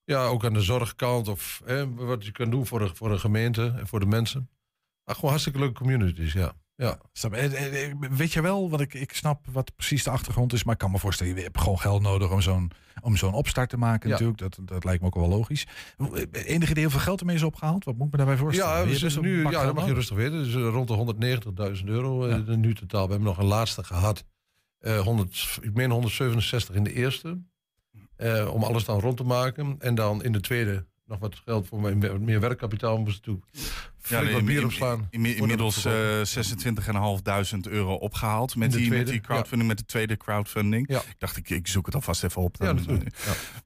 ja, 0.05 0.27
ook 0.27 0.45
aan 0.45 0.53
de 0.53 0.61
zorgkant. 0.61 1.29
Of 1.29 1.63
hè, 1.65 1.95
wat 1.95 2.25
je 2.25 2.33
kan 2.33 2.51
doen 2.51 2.67
voor 2.67 2.79
de, 2.79 2.95
voor 2.95 3.09
de 3.09 3.19
gemeente 3.19 3.75
en 3.77 3.87
voor 3.87 4.01
de 4.01 4.07
mensen. 4.07 4.51
Maar 5.05 5.15
gewoon 5.15 5.31
hartstikke 5.31 5.59
leuke 5.59 5.79
communities, 5.79 6.33
ja. 6.33 6.55
Ja. 6.79 6.99
Je? 7.13 7.29
Eh, 7.29 7.85
eh, 7.85 7.95
Weet 8.11 8.33
je 8.33 8.43
wel, 8.43 8.71
want 8.71 8.83
ik, 8.83 8.95
ik 8.95 9.13
snap 9.13 9.47
wat 9.53 9.77
precies 9.77 10.05
de 10.05 10.11
achtergrond 10.11 10.53
is, 10.53 10.65
maar 10.65 10.73
ik 10.75 10.81
kan 10.81 10.91
me 10.91 10.99
voorstellen, 10.99 11.35
je 11.35 11.43
hebt 11.43 11.59
gewoon 11.61 11.79
geld 11.79 12.03
nodig 12.03 12.31
om 12.31 12.41
zo'n, 12.41 12.71
om 13.01 13.17
zo'n 13.17 13.35
opstart 13.35 13.71
te 13.71 13.77
maken 13.77 14.09
Ja. 14.09 14.15
natuurlijk. 14.15 14.39
Dat, 14.39 14.59
dat 14.63 14.85
lijkt 14.85 15.01
me 15.01 15.07
ook 15.07 15.15
wel 15.15 15.29
logisch. 15.29 15.67
Eh, 15.99 16.23
Enige 16.33 16.71
idee 16.71 16.83
hoeveel 16.83 17.01
geld 17.01 17.21
ermee 17.21 17.35
is 17.37 17.43
opgehaald? 17.43 17.85
Wat 17.85 17.97
moet 17.97 18.07
ik 18.07 18.13
me 18.13 18.19
daarbij 18.19 18.37
voorstellen? 18.37 18.89
Ja, 18.89 18.99
we 18.99 19.15
een 19.15 19.23
nu, 19.23 19.49
ja, 19.51 19.65
dat 19.65 19.75
mag 19.75 19.87
je 19.87 19.95
rustig 19.95 20.17
weten. 20.17 20.45
Dus 20.45 20.55
eh, 20.55 20.69
rond 20.69 20.89
de 20.89 21.77
190.000 21.79 21.85
euro 21.85 22.27
eh, 22.27 22.57
nu 22.57 22.75
totaal. 22.75 23.05
We 23.05 23.11
hebben 23.11 23.29
nog 23.29 23.39
een 23.39 23.45
laatste 23.45 23.85
gehad. 23.85 24.25
Eh 24.79 25.01
100, 25.01 25.59
ik 25.63 25.75
meen 25.75 25.91
167 25.91 26.75
in 26.75 26.85
de 26.85 26.93
eerste. 26.93 27.41
Eh, 28.17 28.55
om 28.55 28.63
alles 28.63 28.85
dan 28.85 29.01
rond 29.01 29.17
te 29.17 29.25
maken. 29.25 29.77
En 29.79 29.95
dan 29.95 30.23
in 30.25 30.33
de 30.33 30.41
tweede 30.41 30.87
nog 31.09 31.19
wat 31.19 31.37
geld 31.45 31.67
voor 31.69 31.81
meer, 31.81 32.11
wat 32.13 32.21
meer 32.21 32.41
werkkapitaal. 32.41 33.05
Wat 33.05 34.45
bier 34.45 34.59
in- 34.59 34.65
opslaan. 34.65 35.07
in- 35.11 35.27
in- 35.27 35.37
Inmiddels 35.37 35.85
eh 35.85 36.21
26.500 36.23 37.69
euro 37.69 37.95
opgehaald 37.95 38.57
met 38.57 38.73
de 38.73 38.77
die, 38.79 38.91
met 38.91 39.07
die 39.07 39.21
crowdfunding, 39.21 39.69
met 39.69 39.79
de 39.79 39.85
tweede 39.85 40.17
crowdfunding. 40.17 40.89
Ja. 40.89 40.99
Ik 40.99 41.15
dacht, 41.19 41.37
ik, 41.37 41.51
ik 41.51 41.67
zoek 41.67 41.87
het 41.87 41.95
alvast 41.95 42.25
even 42.25 42.43
op. 42.43 42.57
Ja, 42.59 42.73
Dan, 42.73 43.03
eh, 43.03 43.07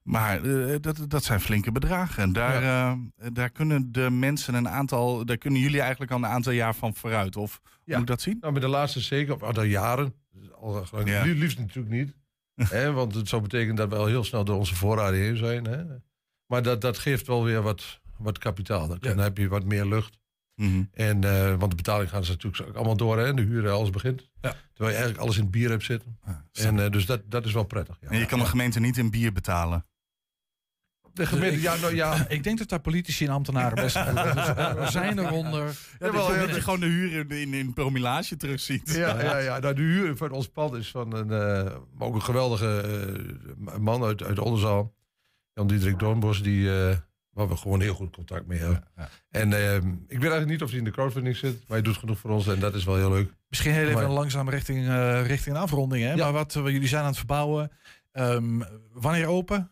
Maar 0.02 0.42
eh, 0.44 0.76
dat, 0.80 1.04
dat 1.08 1.24
zijn 1.24 1.40
flinke 1.40 1.72
bedragen. 1.72 2.22
En 2.22 2.32
daar, 2.32 2.62
eh, 2.62 3.28
daar 3.32 3.50
kunnen 3.50 3.92
de 3.92 4.10
mensen 4.10 4.54
een 4.54 4.68
aantal, 4.68 5.24
daar 5.24 5.38
kunnen 5.38 5.60
jullie 5.60 5.80
eigenlijk 5.80 6.10
al 6.10 6.18
een 6.18 6.26
aantal 6.26 6.52
jaar 6.52 6.74
van 6.74 6.94
vooruit. 6.94 7.36
Of 7.36 7.60
hoe 7.62 7.70
moet 7.84 8.00
ik 8.00 8.06
dat 8.06 8.20
zien? 8.20 8.36
Nou, 8.40 8.52
met 8.52 8.62
de 8.62 8.68
laatste 8.68 9.00
zeker, 9.00 9.34
of 9.34 9.42
al 9.42 9.62
jaren. 9.62 10.14
Al, 10.60 10.86
Ja. 11.04 11.24
Liefst 11.24 11.58
natuurlijk 11.58 11.94
niet. 11.94 12.14
hè, 12.70 12.92
want 12.92 13.14
het 13.14 13.28
zou 13.28 13.42
betekenen 13.42 13.74
dat 13.76 13.88
we 13.88 13.96
al 13.96 14.06
heel 14.06 14.24
snel 14.24 14.44
door 14.44 14.56
onze 14.56 14.74
voorraden 14.74 15.20
heen 15.20 15.36
zijn. 15.36 15.64
Hè. 15.64 15.82
Maar 16.52 16.62
dat, 16.62 16.80
dat 16.80 16.98
geeft 16.98 17.26
wel 17.26 17.44
weer 17.44 17.62
wat, 17.62 18.00
wat 18.18 18.38
kapitaal. 18.38 18.88
Dan, 18.88 18.98
dan 19.00 19.18
heb 19.18 19.38
je 19.38 19.48
wat 19.48 19.64
meer 19.64 19.86
lucht. 19.86 20.18
Mhm. 20.54 20.82
En, 20.92 21.24
eh, 21.24 21.54
want 21.54 21.70
de 21.70 21.76
betaling 21.76 22.10
gaan 22.10 22.24
ze 22.24 22.30
natuurlijk 22.30 22.68
ook 22.68 22.74
allemaal 22.74 22.96
door. 22.96 23.18
Hè. 23.18 23.34
De 23.34 23.42
huur, 23.42 23.70
alles 23.70 23.90
begint. 23.90 24.30
Terwijl 24.40 24.56
je 24.76 24.86
eigenlijk 24.86 25.18
alles 25.18 25.36
in 25.36 25.42
het 25.42 25.50
bier 25.50 25.70
hebt 25.70 25.84
zitten. 25.84 26.18
en, 26.52 26.78
eh, 26.78 26.90
dus 26.90 27.06
dat, 27.06 27.20
dat 27.24 27.46
is 27.46 27.52
wel 27.52 27.64
prettig. 27.64 27.96
Ja. 28.00 28.08
En 28.08 28.18
je 28.18 28.26
kan 28.26 28.38
de 28.38 28.44
gemeente 28.44 28.80
niet 28.80 28.98
in 28.98 29.10
bier 29.10 29.32
betalen. 29.32 29.86
De 31.12 31.26
gemeente, 31.26 31.60
ja, 31.60 31.76
nou 31.76 31.94
ja. 31.94 32.24
Ik 32.28 32.44
denk 32.44 32.58
dat 32.58 32.68
daar 32.68 32.80
politici 32.80 33.24
en 33.24 33.32
ambtenaren 33.32 33.74
best 33.74 33.98
goed 33.98 34.16
doen. 34.16 34.74
Dus 34.74 34.92
zijn 34.92 35.18
eronder. 35.18 35.78
Ja, 35.98 36.10
dat, 36.10 36.54
je, 36.54 36.60
gewoon 36.60 36.80
de 36.80 36.86
huur 36.86 37.12
in, 37.12 37.28
in, 37.30 37.54
in 37.54 37.72
promillage 37.72 38.36
terugziet. 38.36 38.94
Ja, 38.94 39.22
ja, 39.22 39.38
ja. 39.38 39.58
Nou, 39.58 39.74
de 39.74 39.82
huur 39.82 40.16
van 40.16 40.30
ons 40.30 40.48
pand 40.48 40.74
is 40.74 40.90
van 40.90 41.14
een, 41.14 41.30
eh, 41.30 41.72
maar 41.94 42.08
ook 42.08 42.14
een 42.14 42.22
geweldige 42.22 42.80
eh, 43.66 43.76
man 43.76 44.04
uit, 44.04 44.22
uit. 44.22 44.38
Jan-Diederik 45.54 45.98
Doornbos, 45.98 46.42
die, 46.42 46.68
eh, 46.88 46.96
waar 47.30 47.48
we 47.48 47.56
gewoon 47.56 47.80
heel 47.80 47.94
goed 47.94 48.14
contact 48.14 48.46
mee 48.46 48.58
hebben. 48.58 48.84
En 49.30 49.52
eh, 49.52 49.74
ik 49.76 49.82
weet 50.08 50.20
eigenlijk 50.20 50.46
niet 50.50 50.62
of 50.62 50.68
hij 50.70 50.78
in 50.78 50.84
de 50.84 50.90
crowdfunding 50.90 51.36
zit, 51.36 51.52
maar 51.52 51.76
hij 51.78 51.82
doet 51.82 51.96
genoeg 51.96 52.18
voor 52.18 52.30
ons 52.30 52.46
en 52.46 52.58
dat 52.60 52.74
is 52.74 52.84
wel 52.84 52.96
heel 52.96 53.10
leuk. 53.10 53.32
Misschien 53.48 53.72
heel 53.72 53.88
even 53.88 54.00
Maar- 54.02 54.10
langzaam 54.10 54.48
richting, 54.48 54.88
eh, 54.88 55.26
richting 55.26 55.56
een 55.56 55.62
afronding. 55.62 56.04
Hè? 56.04 56.16
Maar 56.16 56.32
wat, 56.32 56.54
wat 56.54 56.72
jullie 56.72 56.88
zijn 56.88 57.00
aan 57.02 57.08
het 57.08 57.16
verbouwen. 57.16 57.70
Ehm, 58.12 58.60
wanneer 58.92 59.26
open? 59.26 59.70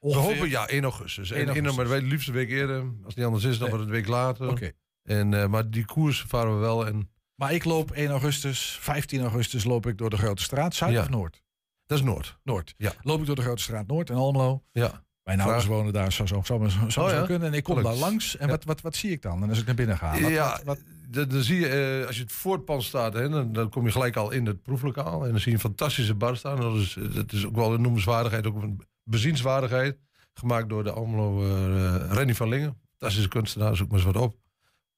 We 0.00 0.14
hopen 0.14 0.48
ja, 0.48 0.68
1 0.68 0.82
augustus. 0.82 1.30
1 1.30 1.38
1 1.40 1.46
augustus. 1.48 1.76
maar 1.76 1.94
het 1.96 2.02
liefst 2.04 2.28
een 2.28 2.34
week 2.34 2.48
eerder. 2.50 2.80
Als 2.80 2.90
het 3.06 3.16
niet 3.16 3.24
anders 3.26 3.44
is, 3.44 3.58
dan 3.58 3.68
Nee. 3.68 3.76
wordt 3.76 3.84
het 3.84 3.94
een 3.94 4.00
week 4.00 4.10
later. 4.14 4.48
Oké. 4.48 4.70
En, 5.02 5.34
eh, 5.34 5.46
maar 5.46 5.70
die 5.70 5.84
koers 5.84 6.24
varen 6.28 6.54
we 6.54 6.58
wel. 6.60 6.86
En, 6.86 7.10
Maar 7.34 7.52
ik 7.52 7.64
loop 7.64 7.90
1 7.90 8.10
augustus, 8.10 8.78
15 8.80 9.20
augustus 9.22 9.64
loop 9.64 9.86
ik 9.86 9.98
door 9.98 10.10
de 10.10 10.16
Grote 10.16 10.42
Straat. 10.42 10.74
Zuid 10.74 10.98
of 10.98 11.08
Noord? 11.08 11.42
dat 11.86 11.98
is 11.98 12.04
Noord. 12.04 12.38
Noord. 12.42 12.74
Ja. 12.76 12.92
Loop 13.02 13.20
ik 13.20 13.26
door 13.26 13.36
de 13.36 13.42
Grote 13.42 13.62
Straat 13.62 13.86
Noord 13.86 14.10
in 14.10 14.16
Almelo. 14.16 14.62
Ja. 14.72 15.06
Mijn 15.28 15.40
ouders 15.40 15.64
Vraag. 15.64 15.76
wonen 15.76 15.92
daar, 15.92 16.12
zo 16.12 16.26
zou 16.26 16.44
zo, 16.44 16.68
zo, 16.68 16.88
zo, 16.88 17.02
Oh, 17.04 17.10
ja? 17.10 17.22
kunnen. 17.26 17.48
En 17.48 17.54
ik 17.54 17.62
kom 17.64 17.82
daar 17.82 17.94
langs. 17.94 18.36
En 18.36 18.46
Ja. 18.46 18.52
wat, 18.52 18.64
wat, 18.64 18.80
wat 18.80 18.96
zie 18.96 19.10
ik 19.10 19.22
dan? 19.22 19.42
En 19.42 19.48
als 19.48 19.58
ik 19.60 19.66
naar 19.66 19.74
binnen 19.74 19.96
ga? 19.98 20.20
Wat, 20.20 20.30
ja, 20.30 20.50
wat, 20.64 20.78
wat- 21.10 21.28
Dan, 21.30 21.42
zie 21.42 21.60
je, 21.60 21.68
eh, 22.00 22.06
als 22.06 22.16
je 22.16 22.22
het 22.22 22.32
voor 22.32 22.52
het 22.52 22.64
pand 22.64 22.82
staat, 22.82 23.12
hè, 23.12 23.28
dan, 23.28 23.52
dan 23.52 23.68
kom 23.70 23.84
je 23.84 23.90
gelijk 23.92 24.16
al 24.16 24.30
in 24.30 24.46
het 24.46 24.62
proeflokaal. 24.62 25.24
En 25.24 25.30
dan 25.30 25.38
zie 25.40 25.48
je 25.48 25.54
een 25.54 25.60
fantastische 25.62 26.14
bar 26.14 26.36
staan. 26.36 26.60
Dat 26.60 26.74
is, 26.76 26.96
dat 27.14 27.32
is 27.32 27.46
ook 27.46 27.54
wel 27.56 27.74
een 27.74 27.80
noemenswaardigheid, 27.80 28.46
ook 28.46 28.62
een 28.62 28.80
bezienswaardigheid. 29.04 29.98
Gemaakt 30.34 30.68
door 30.68 30.84
de 30.84 30.90
Almelo 30.92 31.42
eh 31.44 32.12
Renny 32.12 32.34
van 32.34 32.48
Lingen. 32.48 32.78
Fantastische 32.90 33.28
kunstenaar, 33.28 33.76
zoek 33.76 33.88
maar 33.88 33.96
eens 33.96 34.12
wat 34.12 34.16
op. 34.22 34.36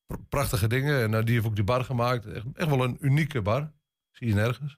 Pr- 0.07 0.17
Prachtige 0.29 0.67
dingen. 0.67 1.03
En 1.03 1.15
eh, 1.15 1.25
die 1.25 1.35
heeft 1.35 1.47
ook 1.47 1.55
die 1.55 1.65
bar 1.65 1.85
gemaakt. 1.85 2.27
Echt, 2.27 2.45
echt 2.55 2.69
wel 2.69 2.85
een 2.85 2.97
unieke 3.01 3.43
bar. 3.43 3.73
Zie 4.11 4.29
je 4.29 4.35
nergens. 4.35 4.77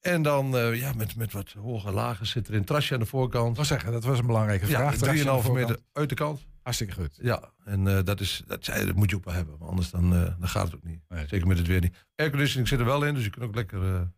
En 0.00 0.22
dan 0.22 0.56
eh, 0.56 0.74
ja, 0.80 0.92
met, 0.92 1.16
met 1.16 1.32
wat 1.32 1.52
hoge 1.52 1.90
lagen 1.90 2.26
zit 2.26 2.48
er 2.48 2.54
een 2.54 2.64
trasje 2.64 2.94
aan 2.94 3.00
de 3.00 3.06
voorkant. 3.06 3.56
Wou 3.56 3.66
zeggen, 3.66 3.92
dat 3.92 4.04
was 4.04 4.18
een 4.18 4.26
belangrijke 4.26 4.66
Ja, 4.66 4.92
vraag. 4.92 5.14
De 5.14 5.42
3,5 5.48 5.52
meter 5.52 5.78
uit 5.92 6.08
de 6.08 6.14
kant. 6.14 6.46
Hartstikke 6.62 6.94
goed. 6.94 7.18
Ja, 7.22 7.52
en 7.64 7.86
eh, 7.86 8.04
dat, 8.04 8.20
is, 8.20 8.42
dat, 8.46 8.64
dat 8.64 8.94
moet 8.94 9.10
je 9.10 9.16
ook 9.16 9.24
wel 9.24 9.34
hebben. 9.34 9.58
Want 9.58 9.70
anders 9.70 9.90
dan, 9.90 10.14
eh, 10.14 10.38
dan 10.38 10.48
gaat 10.48 10.64
het 10.64 10.74
ook 10.74 10.84
niet. 10.84 11.00
Zeker 11.26 11.46
met 11.46 11.58
het 11.58 11.66
weer 11.66 11.80
niet. 11.80 12.06
Airconditioning 12.16 12.68
zit 12.68 12.78
er 12.78 12.84
wel 12.84 13.04
in, 13.04 13.14
dus 13.14 13.24
je 13.24 13.30
kunt 13.30 13.44
ook 13.44 13.54
lekker 13.54 14.10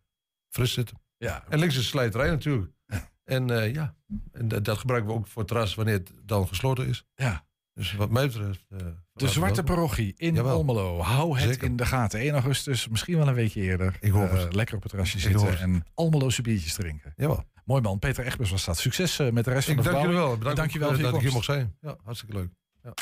fris 0.48 0.72
zitten. 0.72 1.00
Ja. 1.16 1.44
En 1.48 1.58
links 1.58 1.74
is 1.74 1.80
de 1.80 1.86
slijterij 1.86 2.30
natuurlijk. 2.30 2.72
En 3.24 3.72
ja, 3.72 3.94
en 4.32 4.48
dat, 4.48 4.64
dat 4.64 4.78
gebruiken 4.78 5.10
we 5.10 5.16
ook 5.18 5.26
voor 5.26 5.42
het 5.42 5.50
terras 5.50 5.74
wanneer 5.74 5.94
het 5.94 6.12
dan 6.22 6.48
gesloten 6.48 6.86
is. 6.86 7.04
Ja. 7.14 7.44
Dus 7.74 7.92
wat 7.92 8.10
mij 8.10 8.26
betreft... 8.26 8.64
eh, 8.68 8.78
De 9.12 9.28
Zwarte 9.28 9.62
Parochie 9.62 10.14
in 10.16 10.34
Jawel. 10.34 10.54
Almelo. 10.56 11.00
Hou 11.00 11.38
het 11.38 11.48
Zeker. 11.48 11.64
in 11.64 11.76
de 11.76 11.86
gaten. 11.86 12.20
1 12.20 12.32
augustus, 12.32 12.88
misschien 12.88 13.16
wel 13.18 13.28
een 13.28 13.34
weekje 13.34 13.60
eerder. 13.60 13.96
Ik 14.00 14.10
hoop 14.10 14.30
Eh, 14.30 14.38
het. 14.42 14.54
lekker 14.54 14.74
op 14.76 14.82
het 14.82 14.90
terrasje 14.90 15.28
Ik 15.28 15.34
hoop 15.36 15.46
zitten 15.48 15.58
en 15.58 15.84
Almeloze 15.94 16.42
biertjes 16.42 16.74
drinken. 16.74 17.12
Jawel. 17.16 17.44
Mooi 17.64 17.82
man. 17.82 17.98
Peter 17.98 18.26
Egbers 18.26 18.50
was 18.50 18.64
dat. 18.64 18.78
Succes 18.78 19.18
eh, 19.18 19.30
met 19.30 19.44
de 19.44 19.50
rest 19.50 19.68
Ik 19.68 19.74
van 19.74 19.84
de 19.84 19.90
dank 19.90 20.02
jullie 20.02 20.18
wel. 20.18 20.30
verbouwing. 20.30 20.38
Bedankt 20.38 20.60
Dank 20.60 20.70
je 20.72 20.78
wel 20.78 20.96
je 20.96 21.02
dat 21.02 21.14
ik 21.14 21.20
hier 21.20 21.32
mocht 21.32 21.44
zijn. 21.44 21.76
Ja, 21.80 21.96
hartstikke 22.04 22.34
leuk. 22.34 22.48
Ja. 22.82 22.92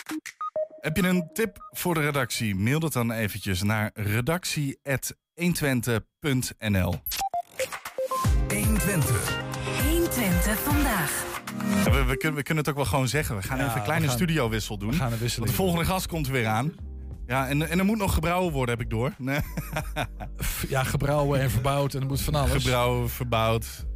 Heb 0.80 0.96
je 0.96 1.02
een 1.08 1.30
tip 1.32 1.68
voor 1.70 1.94
de 1.94 2.00
redactie? 2.00 2.54
Mail 2.54 2.80
dat 2.80 2.92
dan 2.92 3.10
eventjes 3.12 3.62
naar 3.62 3.90
redactie.120.nl 3.94 6.94
120. 8.48 9.38
120 9.90 10.58
vandaag. 10.60 11.29
We, 11.84 12.04
we, 12.04 12.16
kunnen, 12.16 12.36
we 12.38 12.42
kunnen 12.42 12.56
het 12.64 12.68
ook 12.68 12.74
wel 12.76 12.84
gewoon 12.84 13.08
zeggen. 13.08 13.36
We 13.36 13.42
gaan 13.42 13.58
Ja, 13.58 13.64
even 13.64 13.76
een 13.76 13.82
kleine 13.82 14.08
studiowissel 14.08 14.78
doen. 14.78 14.90
we 14.90 14.96
gaan 14.96 15.12
een 15.12 15.18
Want 15.18 15.48
de 15.48 15.52
volgende 15.52 15.84
gast 15.84 16.06
komt 16.06 16.26
er 16.26 16.32
weer 16.32 16.46
aan. 16.46 16.72
Ja, 17.26 17.48
en, 17.48 17.68
en 17.68 17.78
er 17.78 17.84
moet 17.84 17.98
nog 17.98 18.14
gebrouwen 18.14 18.52
worden, 18.52 18.74
heb 18.76 18.84
ik 18.84 18.90
door. 18.90 19.12
Nee. 19.18 19.40
Ja, 20.68 20.82
gebrouwen 20.84 21.40
en 21.40 21.50
verbouwd 21.50 21.94
en 21.94 22.00
er 22.00 22.06
moet 22.06 22.20
van 22.20 22.34
alles. 22.34 22.52
Gebrouwen, 22.62 23.10
verbouwd. 23.10 23.86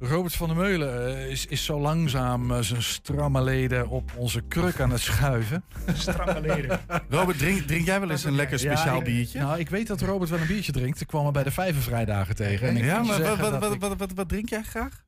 Robert 0.00 0.34
van 0.34 0.48
der 0.48 0.56
Meulen 0.56 1.16
eh, 1.18 1.30
is, 1.30 1.46
is 1.46 1.64
zo 1.64 1.80
langzaam 1.80 2.50
eh, 2.52 2.58
zijn 2.60 2.82
stramme 2.82 3.42
leden 3.42 3.88
op 3.88 4.10
onze 4.16 4.40
kruk 4.48 4.80
aan 4.80 4.90
het 4.90 5.00
schuiven. 5.00 5.64
Stramme 5.94 6.40
leden. 6.40 6.80
Robert, 7.08 7.38
drink, 7.38 7.60
drink 7.66 7.86
jij 7.86 8.00
wel 8.00 8.10
eens 8.10 8.24
een 8.24 8.34
lekker 8.34 8.58
speciaal 8.58 8.94
Ja, 8.94 8.98
ik- 8.98 9.04
biertje? 9.04 9.38
Nou, 9.38 9.58
ik 9.58 9.68
weet 9.70 9.86
dat 9.86 10.00
Robert 10.00 10.30
wel 10.30 10.40
een 10.40 10.46
biertje 10.46 10.72
drinkt. 10.72 11.00
Ik 11.00 11.06
kwam 11.06 11.24
hem 11.24 11.32
bij 11.32 11.42
de 11.42 11.50
Vijvervrijdagen 11.50 12.34
tegen. 12.36 12.68
En 12.68 12.76
ik 12.76 12.84
ja, 12.84 13.02
maar 13.02 13.14
zeggen 13.16 13.38
wat, 13.40 13.50
dat 13.50 13.60
wat, 13.60 13.72
ik- 13.74 13.80
wat, 13.80 13.94
wat, 13.98 14.12
wat 14.14 14.28
drink 14.28 14.48
jij 14.48 14.62
graag? 14.62 15.03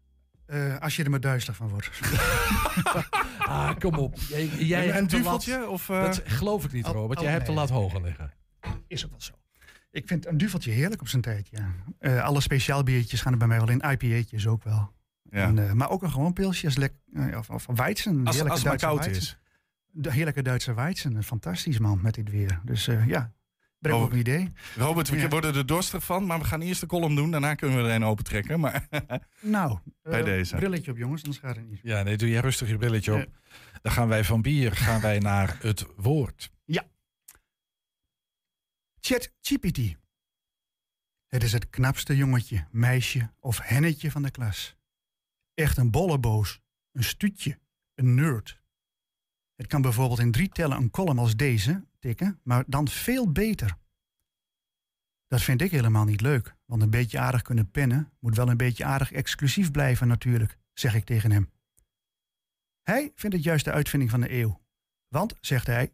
Eh, 0.47 0.79
als 0.79 0.97
je 0.97 1.05
er 1.05 1.11
maar 1.11 1.21
duizelig 1.21 1.57
van 1.57 1.69
wordt. 1.69 1.91
Ah, 3.39 3.77
kom 3.79 3.95
op. 3.95 4.15
Jij, 4.29 4.47
jij 4.47 4.87
Een 4.89 4.93
de 4.95 5.01
lat- 5.01 5.11
duveltje? 5.11 5.69
Of, 5.69 5.89
eh? 5.89 6.01
Dat 6.03 6.23
geloof 6.25 6.65
ik 6.65 6.73
niet, 6.73 6.87
Robert. 6.87 7.19
oh, 7.19 7.25
Jij 7.25 7.33
hebt 7.33 7.47
de 7.47 7.53
nee. 7.53 7.61
lat 7.61 7.71
hoger 7.71 8.03
liggen. 8.03 8.33
Is 8.87 9.05
ook 9.05 9.11
wel 9.11 9.21
zo. 9.21 9.33
Ik 9.91 10.07
vind 10.07 10.27
een 10.27 10.39
duveltje 10.39 10.71
heerlijk 10.71 11.01
op 11.01 11.09
zijn 11.09 11.23
tijd, 11.23 11.49
ja. 11.51 11.71
Eh, 11.99 12.25
alle 12.25 12.41
speciaal 12.41 12.83
biertjes 12.83 13.21
gaan 13.21 13.33
er 13.33 13.39
bij 13.39 13.47
mij 13.49 13.59
wel 13.59 13.69
in. 13.71 13.91
IPA'tjes 13.91 14.47
ook 14.47 14.65
wel. 14.65 14.93
Ja. 15.31 15.47
En, 15.47 15.69
eh, 15.69 15.73
maar 15.73 15.91
ook 15.91 16.03
een 16.03 16.11
gewoon 16.11 16.33
pilsje 16.33 16.67
als 16.67 16.77
lek, 16.77 16.93
eh, 17.15 17.39
of, 17.39 17.51
of 17.51 17.67
weizen. 17.77 18.27
Als, 18.27 18.37
heerlijke 18.37 18.51
als 18.51 18.59
het 18.59 18.69
maar 18.69 18.77
koud 18.91 19.05
weizen. 19.05 19.23
is. 19.23 19.39
De 19.91 20.13
heerlijke 20.13 20.43
Duitse 20.43 20.75
weizen. 20.75 21.23
Fantastisch 21.25 21.79
man, 21.79 21.99
met 22.03 22.15
dit 22.15 22.31
weer. 22.31 22.61
Dus 22.65 22.89
eh, 22.89 23.07
ja, 23.07 23.33
breng 23.79 23.97
Oh. 23.97 24.03
op 24.03 24.13
een 24.13 24.19
idee. 24.19 24.53
Robert, 24.77 25.09
we 25.09 25.17
Ja. 25.17 25.29
worden 25.29 25.55
er 25.55 25.67
dorstig 25.67 26.05
van, 26.05 26.27
maar 26.27 26.39
we 26.39 26.45
gaan 26.45 26.61
eerst 26.61 26.81
de 26.81 26.87
column 26.87 27.15
doen. 27.15 27.31
Daarna 27.31 27.55
kunnen 27.55 27.77
we 27.83 27.89
er 27.89 27.95
een 27.95 28.05
opentrekken. 28.05 28.61
Maar 28.61 28.89
Nou, 29.41 29.79
Bij 30.03 30.19
eh, 30.19 30.25
deze. 30.25 30.57
brilletje 30.57 30.91
op 30.91 30.97
jongens, 30.97 31.23
anders 31.23 31.41
gaat 31.41 31.57
het 31.57 31.69
niet. 31.69 31.81
Ja, 31.83 32.03
nee, 32.03 32.17
doe 32.17 32.29
jij 32.29 32.41
rustig 32.41 32.69
je 32.69 32.77
brilletje 32.77 33.13
op. 33.13 33.19
Ja. 33.19 33.27
Dan 33.83 33.93
gaan 33.93 34.09
wij 34.09 34.25
van 34.25 34.43
bier 34.43 34.73
gaan 34.73 35.01
wij 35.01 35.19
naar 35.19 35.57
het 35.61 35.87
woord. 35.97 36.55
ChatGPT. 39.01 39.79
Het 41.27 41.43
is 41.43 41.53
het 41.53 41.71
knapste 41.71 42.17
jongetje, 42.17 42.67
meisje 42.71 43.33
of 43.41 43.59
hennetje 43.63 44.11
van 44.11 44.23
de 44.23 44.31
klas. 44.31 44.77
Echt 45.55 45.77
een 45.77 45.91
bolleboos, 45.91 46.61
een 46.93 47.05
stuutje, 47.05 47.59
een 47.95 48.15
nerd. 48.15 48.61
Het 49.55 49.67
kan 49.67 49.83
bijvoorbeeld 49.83 50.19
in 50.21 50.31
drie 50.33 50.49
tellen 50.49 50.77
een 50.77 50.91
column 50.91 51.19
als 51.19 51.37
deze 51.37 51.87
maar 52.43 52.65
dan 52.67 52.89
veel 52.89 53.33
beter. 53.33 53.77
Dat 55.27 55.43
vind 55.43 55.63
ik 55.63 55.71
helemaal 55.71 56.05
niet 56.05 56.21
leuk, 56.21 56.57
want 56.65 56.83
een 56.83 56.91
beetje 56.91 57.19
aardig 57.19 57.43
kunnen 57.43 57.71
pennen 57.71 58.13
moet 58.19 58.37
wel 58.37 58.51
een 58.51 58.57
beetje 58.57 58.85
aardig 58.85 59.13
exclusief 59.13 59.71
blijven 59.71 60.09
natuurlijk, 60.09 60.59
zeg 60.73 60.95
ik 60.95 61.05
tegen 61.05 61.31
hem. 61.31 61.51
Hij 62.83 63.13
vindt 63.15 63.37
het 63.37 63.45
juist 63.45 63.65
de 63.65 63.73
uitvinding 63.73 64.11
van 64.11 64.21
de 64.21 64.33
eeuw. 64.33 64.61
Want, 65.09 65.35
zegt 65.41 65.67
hij, 65.67 65.93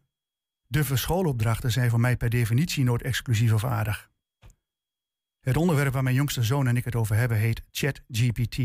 de 0.66 0.96
schoolopdrachten 0.96 1.72
zijn 1.72 1.90
voor 1.90 2.00
mij 2.00 2.16
per 2.16 2.30
definitie 2.30 2.84
nooit 2.84 3.02
exclusief 3.02 3.52
of 3.52 3.64
aardig. 3.64 4.10
Het 5.40 5.56
onderwerp 5.56 5.92
waar 5.92 6.02
mijn 6.02 6.14
jongste 6.14 6.42
zoon 6.42 6.66
en 6.66 6.76
ik 6.76 6.84
het 6.84 6.94
over 6.94 7.16
hebben 7.16 7.38
heet 7.38 7.62
ChatGPT. 7.70 8.56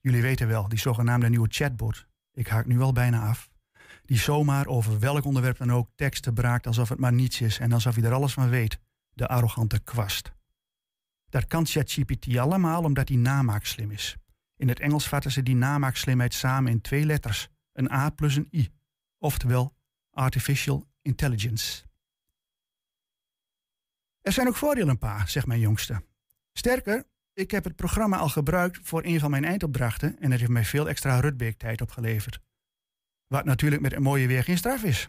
Jullie 0.00 0.22
weten 0.22 0.48
wel, 0.48 0.68
die 0.68 0.78
zogenaamde 0.78 1.28
nieuwe 1.28 1.48
chatbot. 1.50 2.06
Ik 2.32 2.46
haak 2.46 2.66
nu 2.66 2.80
al 2.80 2.92
bijna 2.92 3.28
af. 3.28 3.50
Die 4.08 4.18
zomaar 4.18 4.66
over 4.66 4.98
welk 4.98 5.24
onderwerp 5.24 5.56
dan 5.56 5.72
ook 5.72 5.88
teksten 5.94 6.34
braakt 6.34 6.66
alsof 6.66 6.88
het 6.88 6.98
maar 6.98 7.12
niets 7.12 7.40
is 7.40 7.58
en 7.58 7.72
alsof 7.72 7.94
hij 7.94 8.04
er 8.04 8.12
alles 8.12 8.32
van 8.32 8.48
weet. 8.48 8.78
De 9.10 9.28
arrogante 9.28 9.80
kwast. 9.80 10.32
Dat 11.28 11.46
kan 11.46 11.66
ChatGPT 11.66 12.36
allemaal 12.36 12.82
omdat 12.82 13.06
die 13.06 13.18
namaak 13.18 13.64
slim 13.64 13.90
is. 13.90 14.16
In 14.56 14.68
het 14.68 14.80
Engels 14.80 15.08
vatten 15.08 15.30
ze 15.30 15.42
die 15.42 15.54
namaakslimheid 15.54 16.34
samen 16.34 16.72
in 16.72 16.80
twee 16.80 17.04
letters: 17.04 17.48
een 17.72 17.92
A 17.92 18.10
plus 18.10 18.36
een 18.36 18.48
I. 18.52 18.68
Oftewel 19.18 19.74
Artificial 20.10 20.86
Intelligence. 21.02 21.84
Er 24.20 24.32
zijn 24.32 24.48
ook 24.48 24.56
voordelen, 24.56 24.98
pa, 24.98 25.26
zegt 25.26 25.46
mijn 25.46 25.60
jongste. 25.60 26.02
Sterker, 26.52 27.04
ik 27.32 27.50
heb 27.50 27.64
het 27.64 27.76
programma 27.76 28.16
al 28.16 28.28
gebruikt 28.28 28.78
voor 28.82 29.04
een 29.04 29.20
van 29.20 29.30
mijn 29.30 29.44
eindopdrachten 29.44 30.18
en 30.18 30.30
het 30.30 30.40
heeft 30.40 30.52
mij 30.52 30.64
veel 30.64 30.88
extra 30.88 31.20
Rutbeek-tijd 31.20 31.80
opgeleverd. 31.80 32.46
Wat 33.28 33.44
natuurlijk 33.44 33.82
met 33.82 33.92
een 33.92 34.02
mooie 34.02 34.26
weer 34.26 34.44
geen 34.44 34.56
straf 34.56 34.82
is. 34.82 35.08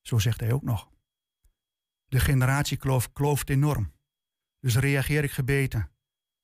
Zo 0.00 0.18
zegt 0.18 0.40
hij 0.40 0.52
ook 0.52 0.62
nog. 0.62 0.90
De 2.04 2.20
generatiekloof 2.20 3.12
klooft 3.12 3.50
enorm. 3.50 3.92
Dus 4.60 4.76
reageer 4.76 5.24
ik 5.24 5.30
gebeten. 5.30 5.90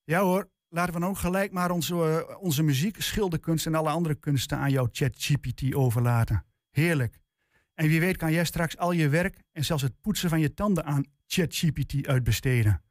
Ja 0.04 0.20
hoor, 0.20 0.50
laten 0.68 1.00
we 1.00 1.06
ook 1.06 1.18
gelijk 1.18 1.52
maar 1.52 1.70
onze, 1.70 1.94
eh, 1.94 2.42
onze 2.42 2.62
muziek, 2.62 3.02
schilderkunst 3.02 3.66
en 3.66 3.74
alle 3.74 3.90
andere 3.90 4.14
kunsten 4.14 4.58
aan 4.58 4.70
jouw 4.70 4.88
ChatGPT 4.92 5.74
overlaten. 5.74 6.44
Heerlijk. 6.70 7.20
En 7.74 7.88
wie 7.88 8.00
weet 8.00 8.16
kan 8.16 8.32
jij 8.32 8.44
straks 8.44 8.76
al 8.76 8.92
je 8.92 9.08
werk 9.08 9.42
en 9.52 9.64
zelfs 9.64 9.82
het 9.82 10.00
poetsen 10.00 10.28
van 10.28 10.40
je 10.40 10.54
tanden 10.54 10.84
aan 10.84 11.04
ChatGPT 11.26 12.06
uitbesteden. 12.06 12.82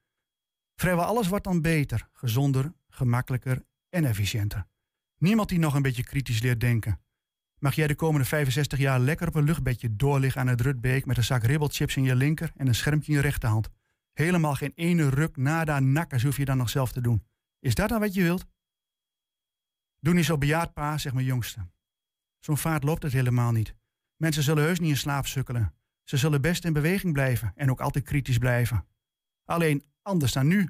Vrijwel 0.75 1.05
alles 1.05 1.27
wordt 1.27 1.43
dan 1.43 1.61
beter, 1.61 2.09
gezonder, 2.11 2.73
gemakkelijker 2.89 3.63
en 3.89 4.05
efficiënter. 4.05 4.67
Niemand 5.17 5.49
die 5.49 5.59
nog 5.59 5.73
een 5.73 5.81
beetje 5.81 6.03
kritisch 6.03 6.41
leert 6.41 6.59
denken. 6.59 6.99
Mag 7.61 7.75
jij 7.75 7.87
de 7.87 7.95
komende 7.95 8.27
65 8.27 8.79
jaar 8.79 8.99
lekker 8.99 9.27
op 9.27 9.35
een 9.35 9.43
luchtbedje 9.43 9.95
doorliggen 9.95 10.41
aan 10.41 10.47
het 10.47 10.61
Rutbeek 10.61 11.05
met 11.05 11.17
een 11.17 11.23
zak 11.23 11.43
ribbelchips 11.43 11.95
in 11.95 12.03
je 12.03 12.15
linker 12.15 12.51
en 12.55 12.67
een 12.67 12.75
schermpje 12.75 13.11
in 13.11 13.17
je 13.17 13.23
rechterhand. 13.23 13.69
Helemaal 14.13 14.55
geen 14.55 14.71
ene 14.75 15.09
ruk 15.09 15.37
nada 15.37 15.79
nakkers 15.79 16.23
hoef 16.23 16.37
je 16.37 16.45
dan 16.45 16.57
nog 16.57 16.69
zelf 16.69 16.91
te 16.91 17.01
doen. 17.01 17.23
Is 17.59 17.75
dat 17.75 17.89
dan 17.89 17.99
wat 17.99 18.13
je 18.13 18.21
wilt? 18.21 18.45
Doe 19.99 20.13
niet 20.13 20.25
zo 20.25 20.37
bejaard, 20.37 20.73
pa, 20.73 20.97
zegt 20.97 21.15
mijn 21.15 21.27
jongste. 21.27 21.67
Zo'n 22.39 22.57
vaart 22.57 22.83
loopt 22.83 23.03
het 23.03 23.11
helemaal 23.11 23.51
niet. 23.51 23.75
Mensen 24.15 24.43
zullen 24.43 24.63
heus 24.63 24.79
niet 24.79 24.89
in 24.89 24.97
slaap 24.97 25.27
sukkelen. 25.27 25.73
Ze 26.03 26.17
zullen 26.17 26.41
best 26.41 26.65
in 26.65 26.73
beweging 26.73 27.13
blijven 27.13 27.51
en 27.55 27.69
ook 27.69 27.81
altijd 27.81 28.05
kritisch 28.05 28.37
blijven. 28.37 28.87
Alleen 29.45 29.83
anders 30.01 30.31
dan 30.31 30.47
nu. 30.47 30.69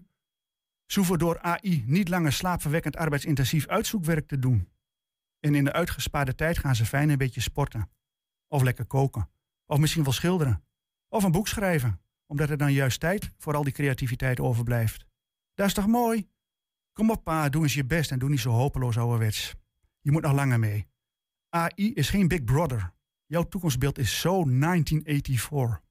Ze 0.86 1.18
door 1.18 1.40
AI 1.40 1.84
niet 1.86 2.10
langer 2.10 2.34
slaapverwekkend 2.34 2.96
arbeidsintensief 2.96 3.68
uitzoekwerk 3.68 4.28
te 4.28 4.40
doen. 4.40 4.70
En 5.42 5.56
in 5.56 5.64
de 5.64 5.74
uitgespaarde 5.74 6.36
tijd 6.36 6.58
gaan 6.58 6.76
ze 6.76 6.86
fijn 6.86 7.10
een 7.10 7.18
beetje 7.18 7.42
sporten. 7.42 7.90
Of 8.48 8.62
lekker 8.62 8.86
koken. 8.86 9.30
Of 9.66 9.78
misschien 9.78 10.04
wel 10.04 10.14
schilderen. 10.14 10.64
Of 11.10 11.24
een 11.24 11.32
boek 11.32 11.48
schrijven, 11.48 12.02
omdat 12.26 12.50
er 12.50 12.58
dan 12.58 12.74
juist 12.74 13.00
tijd 13.00 13.32
voor 13.38 13.56
al 13.56 13.64
die 13.64 13.74
creativiteit 13.74 14.40
overblijft. 14.40 15.06
Dat 15.54 15.68
is 15.68 15.74
toch 15.74 15.88
mooi? 15.88 16.30
Kom 16.94 17.10
op 17.10 17.24
pa, 17.24 17.50
doe 17.50 17.64
eens 17.64 17.74
je 17.74 17.86
best 17.86 18.12
en 18.12 18.20
doe 18.20 18.30
niet 18.30 18.40
zo 18.40 18.52
hopeloos 18.52 18.98
ouderwets. 18.98 19.56
Je 20.00 20.12
moet 20.12 20.22
nog 20.22 20.34
langer 20.34 20.60
mee. 20.60 20.88
AI 21.50 21.94
is 21.94 22.10
geen 22.10 22.28
Big 22.28 22.44
Brother. 22.44 22.94
Jouw 23.26 23.44
toekomstbeeld 23.44 23.98
is 23.98 24.20
zo 24.20 24.44
1984. 24.44 25.82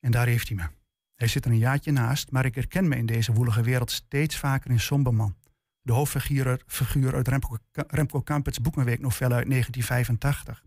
En 0.00 0.10
daar 0.10 0.26
heeft 0.26 0.48
hij 0.48 0.56
me. 0.56 0.68
Hij 1.14 1.28
zit 1.28 1.44
er 1.44 1.50
een 1.50 1.58
jaartje 1.58 1.92
naast, 1.92 2.30
maar 2.30 2.44
ik 2.44 2.54
herken 2.54 2.88
me 2.88 2.96
in 2.96 3.06
deze 3.06 3.32
woelige 3.32 3.62
wereld 3.62 3.90
steeds 3.90 4.38
vaker 4.38 4.70
in 4.70 4.80
Somberman. 4.80 5.36
De 5.88 5.94
hoofdfiguur 5.94 6.62
figuur 6.66 7.14
uit 7.14 7.28
Remco, 7.28 7.56
Remco 7.72 8.20
Kampets 8.20 8.60
boekenweek 8.60 9.00
novelle 9.00 9.34
uit 9.34 9.48
1985. 9.48 10.64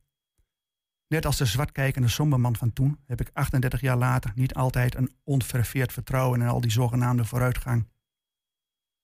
Net 1.08 1.26
als 1.26 1.38
de 1.38 1.46
zwartkijkende 1.46 2.08
somberman 2.08 2.56
van 2.56 2.74
toen 2.74 3.00
heb 3.06 3.22
ik 3.22 3.30
38 3.34 3.82
jaar 3.82 3.98
later 3.98 4.32
niet 4.36 4.54
altijd 4.54 4.96
een 4.96 5.12
onverveerd 5.24 5.94
vertrouwen 5.94 6.42
in 6.42 6.48
al 6.48 6.62
die 6.62 6.72
zogenaamde 6.72 7.26
vooruitgang. 7.26 7.88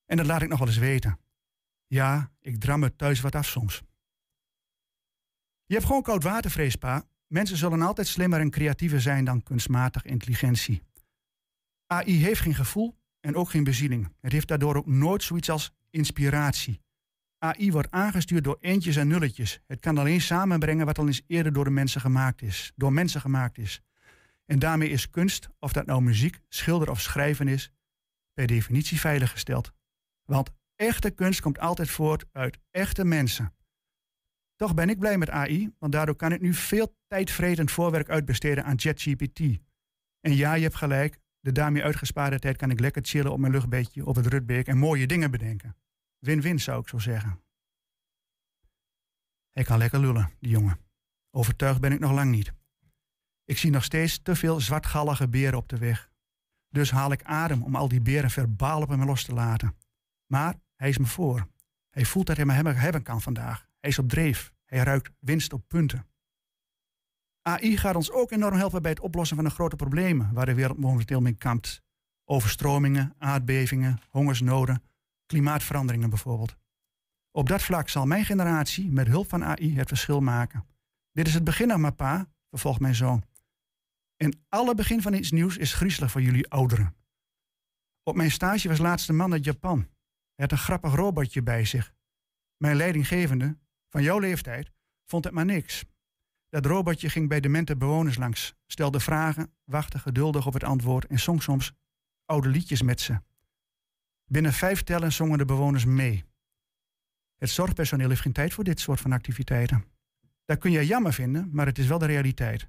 En 0.06 0.18
dat 0.18 0.26
laat 0.26 0.42
ik 0.42 0.50
nog 0.50 0.60
wel 0.60 0.68
eens 0.68 0.78
weten. 0.78 1.20
Ja, 1.88 2.32
ik 2.40 2.60
dram 2.60 2.80
me 2.80 2.96
thuis 2.96 3.22
wat 3.22 3.36
af 3.36 3.48
soms. 3.48 3.84
Je 5.66 5.74
hebt 5.74 5.86
gewoon 5.86 6.02
koud 6.02 6.24
watervrees, 6.24 6.76
pa. 6.76 7.04
Mensen 7.28 7.58
zullen 7.58 7.82
altijd 7.82 8.08
slimmer 8.08 8.40
en 8.40 8.50
creatiever 8.50 9.02
zijn 9.02 9.26
dan 9.26 9.44
kunstmatige 9.44 10.08
intelligentie. 10.08 10.84
AI 11.86 12.24
heeft 12.24 12.42
geen 12.42 12.56
gevoel 12.56 12.98
en 13.20 13.36
ook 13.36 13.50
geen 13.50 13.64
bezieling. 13.64 14.14
Het 14.22 14.32
heeft 14.32 14.48
daardoor 14.48 14.76
ook 14.76 14.88
nooit 14.88 15.24
zoiets 15.24 15.50
als 15.50 15.76
inspiratie. 15.90 16.82
AI 17.38 17.72
wordt 17.72 17.92
aangestuurd 17.92 18.44
door 18.44 18.58
eentjes 18.60 18.96
en 18.96 19.08
nulletjes. 19.08 19.60
Het 19.68 19.80
kan 19.80 19.98
alleen 19.98 20.22
samenbrengen 20.22 20.86
wat 20.86 20.98
al 20.98 21.08
eens 21.08 21.22
eerder 21.28 21.54
door 21.54 21.64
de 21.64 21.70
mensen 21.70 22.02
gemaakt 22.02 22.42
is, 22.42 22.72
door 22.76 22.94
mensen 22.94 23.22
gemaakt 23.22 23.58
is. 23.58 23.82
En 24.46 24.60
daarmee 24.60 24.90
is 24.90 25.10
kunst, 25.10 25.50
of 25.60 25.74
dat 25.74 25.86
nou 25.86 26.02
muziek, 26.02 26.40
schilder 26.50 26.90
of 26.90 27.02
schrijven 27.02 27.48
is, 27.48 27.72
per 28.34 28.48
definitie 28.48 29.00
veiliggesteld. 29.00 29.72
Want 30.24 30.50
echte 30.76 31.10
kunst 31.10 31.42
komt 31.42 31.60
altijd 31.60 31.90
voort 31.90 32.26
uit 32.32 32.60
echte 32.72 33.06
mensen. 33.06 33.56
Toch 34.56 34.74
ben 34.74 34.90
ik 34.90 35.00
blij 35.00 35.18
met 35.18 35.30
AI, 35.30 35.74
want 35.80 35.92
daardoor 35.92 36.16
kan 36.16 36.32
ik 36.32 36.42
nu 36.42 36.54
veel 36.54 36.98
tijdvretend 37.08 37.72
voorwerk 37.72 38.10
uitbesteden 38.10 38.64
aan 38.64 38.80
ChatGPT. 38.80 39.40
En 40.20 40.36
ja, 40.36 40.54
je 40.54 40.64
hebt 40.64 40.76
gelijk, 40.76 41.20
de 41.40 41.52
daarmee 41.52 41.84
uitgespaarde 41.84 42.40
tijd 42.40 42.58
kan 42.58 42.72
ik 42.72 42.80
lekker 42.80 43.02
chillen 43.06 43.32
op 43.32 43.40
mijn 43.40 43.52
luchtbeetje 43.52 44.06
op 44.06 44.16
het 44.16 44.26
Rutbeek 44.26 44.68
en 44.68 44.78
mooie 44.78 45.08
dingen 45.08 45.32
bedenken. 45.32 45.76
Win-win 46.20 46.60
zou 46.60 46.82
ik 46.82 46.88
zo 46.88 47.00
zeggen. 47.00 47.42
Hij 49.52 49.64
kan 49.64 49.78
lekker 49.78 50.00
lullen, 50.00 50.32
die 50.40 50.52
jongen. 50.52 50.80
Overtuigd 51.32 51.82
ben 51.82 51.92
ik 51.92 52.00
nog 52.00 52.12
lang 52.12 52.32
niet. 52.32 52.54
Ik 53.44 53.58
zie 53.58 53.72
nog 53.72 53.84
steeds 53.84 54.22
te 54.22 54.36
veel 54.36 54.60
zwartgallige 54.60 55.28
beren 55.28 55.58
op 55.58 55.70
de 55.70 55.78
weg. 55.78 56.12
Dus 56.70 56.92
haal 56.92 57.12
ik 57.12 57.24
adem 57.24 57.64
om 57.64 57.76
al 57.76 57.88
die 57.88 58.02
beren 58.02 58.30
verbaal 58.30 58.82
op 58.82 58.90
hem 58.90 59.04
los 59.04 59.24
te 59.24 59.34
laten. 59.34 59.78
Maar 60.26 60.56
hij 60.76 60.90
is 60.90 60.98
me 60.98 61.06
voor. 61.06 61.48
Hij 61.90 62.06
voelt 62.06 62.28
dat 62.28 62.36
hij 62.36 62.46
me 62.46 62.54
hebben 62.54 63.04
kan 63.04 63.22
vandaag. 63.22 63.68
Hij 63.80 63.90
is 63.90 64.00
op 64.00 64.10
dreef. 64.10 64.54
Hij 64.66 64.80
ruikt 64.84 65.12
winst 65.20 65.54
op 65.54 65.68
punten. 65.68 66.08
AI 67.48 67.78
gaat 67.78 67.96
ons 67.96 68.12
ook 68.12 68.32
enorm 68.32 68.56
helpen 68.56 68.82
bij 68.82 68.92
het 68.92 69.00
oplossen 69.00 69.36
van 69.36 69.46
de 69.46 69.52
grote 69.52 69.76
problemen 69.76 70.34
waar 70.34 70.46
de 70.46 70.54
wereld 70.54 70.78
momenteel 70.78 71.22
mee 71.22 71.34
kampt. 71.34 71.82
Overstromingen, 72.26 73.14
aardbevingen, 73.18 74.00
hongersnoden, 74.10 74.84
klimaatveranderingen 75.26 76.10
bijvoorbeeld. 76.10 76.56
Op 77.32 77.48
dat 77.48 77.62
vlak 77.62 77.90
zal 77.90 78.06
mijn 78.06 78.26
generatie 78.26 78.92
met 78.92 79.08
hulp 79.08 79.30
van 79.30 79.44
AI 79.44 79.78
het 79.78 79.88
verschil 79.88 80.20
maken. 80.20 80.68
Dit 81.12 81.28
is 81.28 81.34
het 81.34 81.44
begin 81.44 81.68
nog 81.68 81.78
maar, 81.78 81.94
pa, 81.94 82.28
vervolgt 82.50 82.80
mijn 82.80 82.96
zoon. 82.96 83.24
En 84.16 84.46
alle 84.50 84.76
begin 84.76 85.02
van 85.02 85.14
iets 85.14 85.32
nieuws 85.32 85.58
is 85.58 85.74
griezelig 85.74 86.12
voor 86.12 86.22
jullie 86.22 86.50
ouderen. 86.50 86.96
Op 88.04 88.16
mijn 88.16 88.32
stage 88.32 88.68
was 88.68 88.78
laatste 88.78 89.14
man 89.14 89.32
uit 89.32 89.44
Japan. 89.44 89.78
Hij 89.80 89.90
had 90.46 90.52
een 90.52 90.58
grappig 90.58 90.94
robotje 90.94 91.44
bij 91.44 91.66
zich. 91.66 91.94
Mijn 92.58 92.76
leidinggevende, 92.76 93.58
van 93.90 94.04
jouw 94.04 94.20
leeftijd, 94.20 94.72
vond 95.06 95.24
het 95.24 95.34
maar 95.34 95.46
niks. 95.46 95.86
Dat 96.58 96.66
robotje 96.66 97.10
ging 97.10 97.30
bij 97.30 97.40
demente 97.40 97.78
bewoners 97.78 98.18
langs, 98.18 98.56
stelde 98.68 99.00
vragen, 99.00 99.54
wachtte 99.64 100.00
geduldig 100.00 100.48
op 100.48 100.54
het 100.54 100.64
antwoord 100.64 101.06
en 101.06 101.20
zong 101.20 101.44
soms 101.44 101.74
oude 102.26 102.50
liedjes 102.50 102.82
met 102.82 103.02
ze. 103.02 103.22
Binnen 104.26 104.54
vijf 104.54 104.84
tellen 104.84 105.14
zongen 105.14 105.38
de 105.38 105.46
bewoners 105.46 105.86
mee. 105.86 106.26
Het 107.36 107.50
zorgpersoneel 107.50 108.10
heeft 108.10 108.22
geen 108.22 108.34
tijd 108.34 108.54
voor 108.54 108.64
dit 108.64 108.80
soort 108.80 109.02
van 109.02 109.12
activiteiten. 109.12 109.86
Dat 110.46 110.58
kun 110.58 110.72
je 110.72 110.86
jammer 110.86 111.14
vinden, 111.14 111.50
maar 111.52 111.66
het 111.66 111.78
is 111.78 111.88
wel 111.88 111.98
de 111.98 112.06
realiteit. 112.06 112.68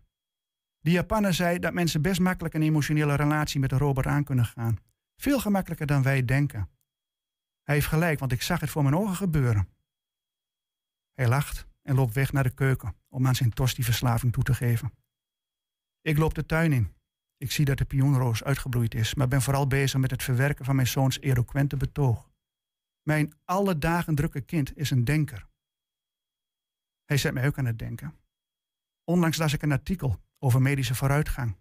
Die 0.80 0.93
Japaner 0.93 1.34
zei 1.34 1.59
dat 1.59 1.72
mensen 1.72 2.03
best 2.03 2.20
makkelijk 2.20 2.55
een 2.55 2.62
emotionele 2.62 3.14
relatie 3.14 3.61
met 3.61 3.72
een 3.72 3.78
robot 3.78 4.07
aan 4.07 4.24
kunnen 4.24 4.45
gaan. 4.45 4.76
Veel 5.16 5.41
gemakkelijker 5.41 5.86
dan 5.86 6.03
wij 6.03 6.24
denken. 6.24 6.70
Hij 7.62 7.74
heeft 7.74 7.86
gelijk, 7.86 8.18
want 8.18 8.32
ik 8.32 8.43
zag 8.43 8.61
het 8.61 8.70
voor 8.70 8.82
mijn 8.82 8.97
ogen 8.97 9.16
gebeuren. 9.16 9.68
Hij 11.14 11.28
lacht 11.28 11.66
en 11.89 11.95
loopt 11.95 12.14
weg 12.14 12.32
naar 12.32 12.43
de 12.43 12.55
keuken 12.55 12.97
om 13.09 13.26
aan 13.26 13.34
zijn 13.34 13.51
tosti-verslaving 13.51 14.32
toe 14.32 14.43
te 14.43 14.55
geven. 14.55 14.93
Ik 16.01 16.18
loop 16.18 16.34
de 16.34 16.47
tuin 16.47 16.72
in. 16.72 16.95
Ik 17.36 17.51
zie 17.51 17.64
dat 17.64 17.78
de 17.78 17.84
pionroos 17.84 18.45
uitgebloeid 18.45 18.95
is, 18.95 19.14
maar 19.14 19.28
ben 19.28 19.43
vooral 19.43 19.66
bezig 19.66 20.01
met 20.01 20.11
het 20.11 20.22
verwerken 20.22 20.64
van 20.64 20.74
mijn 20.74 20.86
zoons 20.86 21.20
eloquente 21.20 21.76
betoog. 21.76 22.30
Mijn 23.03 23.32
alle 23.45 23.78
dagen 23.78 24.14
drukke 24.14 24.41
kind 24.41 24.76
is 24.76 24.91
een 24.91 25.05
denker. 25.05 25.47
Hij 27.05 27.16
zet 27.16 27.34
mij 27.34 27.47
ook 27.47 27.59
aan 27.59 27.64
het 27.64 27.78
denken. 27.78 28.14
Onlangs 29.05 29.39
las 29.39 29.53
ik 29.53 29.62
een 29.62 29.72
artikel 29.72 30.20
over 30.39 30.62
medische 30.62 30.95
vooruitgang. 30.95 31.57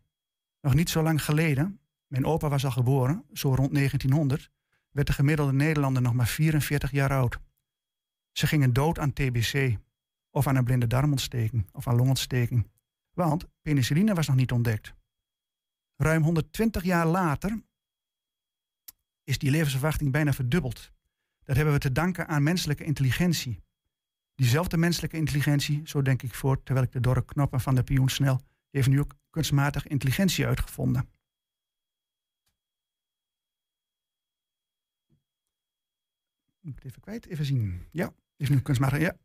Nog 0.62 0.74
niet 0.74 0.90
zo 0.90 1.04
lang 1.04 1.24
geleden 1.24 1.80
Mijn 2.08 2.26
opa 2.26 2.50
was 2.50 2.66
al 2.66 2.72
geboren, 2.72 3.26
zo 3.34 3.56
rond 3.56 3.74
1900, 3.74 4.52
werd 4.90 5.08
de 5.08 5.14
gemiddelde 5.14 5.54
Nederlander 5.54 6.02
nog 6.02 6.14
maar 6.14 6.28
44 6.28 6.92
jaar 6.92 7.12
oud. 7.12 7.40
Ze 8.32 8.48
gingen 8.48 8.74
dood 8.74 9.00
aan 9.00 9.14
TBC, 9.14 9.78
of 10.38 10.48
aan 10.48 10.56
een 10.56 10.64
blinde 10.64 10.88
darmontsteking, 10.88 11.68
of 11.72 11.88
aan 11.88 11.96
longontsteking. 11.96 12.68
Want 13.14 13.46
penicilline 13.62 14.14
was 14.14 14.28
nog 14.28 14.36
niet 14.36 14.52
ontdekt. 14.52 14.94
Ruim 15.96 16.24
120 16.24 16.84
jaar 16.84 17.06
later 17.06 17.62
is 19.24 19.38
die 19.38 19.52
levensverwachting 19.52 20.12
bijna 20.12 20.34
verdubbeld. 20.34 20.92
Dat 21.44 21.56
hebben 21.56 21.74
we 21.74 21.80
te 21.80 21.92
danken 21.92 22.28
aan 22.28 22.44
menselijke 22.44 22.84
intelligentie. 22.84 23.64
Diezelfde 24.36 24.78
menselijke 24.78 25.18
intelligentie, 25.18 25.82
zo 25.86 26.02
denk 26.02 26.22
ik 26.22 26.34
voor 26.34 26.64
terwijl 26.64 26.86
ik 26.86 26.92
de 26.92 27.00
dorre 27.00 27.26
knoppen 27.26 27.60
van 27.60 27.76
de 27.76 27.84
pioen 27.84 28.10
snel, 28.10 28.42
heeft 28.70 28.88
nu 28.88 29.00
ook 29.00 29.16
kunstmatige 29.30 29.88
intelligentie 29.88 30.46
uitgevonden. 30.46 31.10
Moet 36.60 36.76
ik 36.76 36.84
het 36.84 36.86
even 36.86 37.02
kwijt? 37.02 37.26
Even 37.26 37.46
zien. 37.46 37.88
Ja, 37.92 38.14
heeft 38.36 38.52
nu 38.52 38.62
kunstmatige. 38.62 39.02
Ja. 39.02 39.18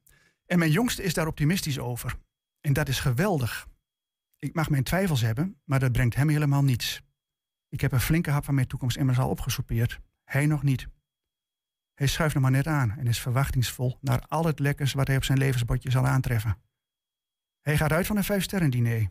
En 0.47 0.59
mijn 0.59 0.71
jongste 0.71 1.03
is 1.03 1.15
daar 1.15 1.27
optimistisch 1.27 1.79
over. 1.79 2.19
En 2.61 2.73
dat 2.73 2.89
is 2.89 3.01
geweldig. 3.01 3.69
Ik 4.39 4.55
mag 4.55 4.71
mijn 4.71 4.83
twijfels 4.83 5.21
hebben, 5.21 5.61
maar 5.65 5.81
dat 5.81 5.93
brengt 5.93 6.15
hem 6.15 6.29
helemaal 6.29 6.65
niets. 6.65 7.03
Ik 7.69 7.81
heb 7.81 7.93
een 7.93 8.01
flinke 8.01 8.31
hap 8.31 8.45
van 8.45 8.55
mijn 8.55 8.67
toekomst 8.67 8.97
immers 8.97 9.19
al 9.19 9.31
opgesoupeerd. 9.31 10.01
Hij 10.25 10.47
nog 10.47 10.63
niet. 10.63 10.89
Hij 11.95 12.07
schuift 12.07 12.35
nog 12.35 12.43
maar 12.43 12.53
net 12.53 12.67
aan 12.67 12.91
en 12.91 13.07
is 13.07 13.21
verwachtingsvol 13.21 13.99
naar 14.01 14.27
al 14.27 14.45
het 14.45 14.59
lekkers 14.59 14.93
wat 14.93 15.07
hij 15.07 15.17
op 15.17 15.25
zijn 15.25 15.39
levensbordje 15.39 15.91
zal 15.91 16.07
aantreffen. 16.07 16.63
Hij 17.61 17.77
gaat 17.77 17.93
uit 17.93 18.07
van 18.07 18.17
een 18.17 18.25
vijfsterren-diner. 18.25 19.11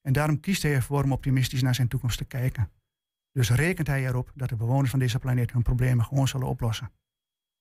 En 0.00 0.12
daarom 0.12 0.40
kiest 0.40 0.62
hij 0.62 0.74
ervoor 0.74 1.04
om 1.04 1.12
optimistisch 1.12 1.62
naar 1.62 1.74
zijn 1.74 1.88
toekomst 1.88 2.18
te 2.18 2.24
kijken. 2.24 2.72
Dus 3.32 3.50
rekent 3.50 3.86
hij 3.86 4.06
erop 4.06 4.32
dat 4.34 4.48
de 4.48 4.56
bewoners 4.56 4.90
van 4.90 4.98
deze 4.98 5.18
planeet 5.18 5.52
hun 5.52 5.62
problemen 5.62 6.04
gewoon 6.04 6.28
zullen 6.28 6.48
oplossen. 6.48 6.92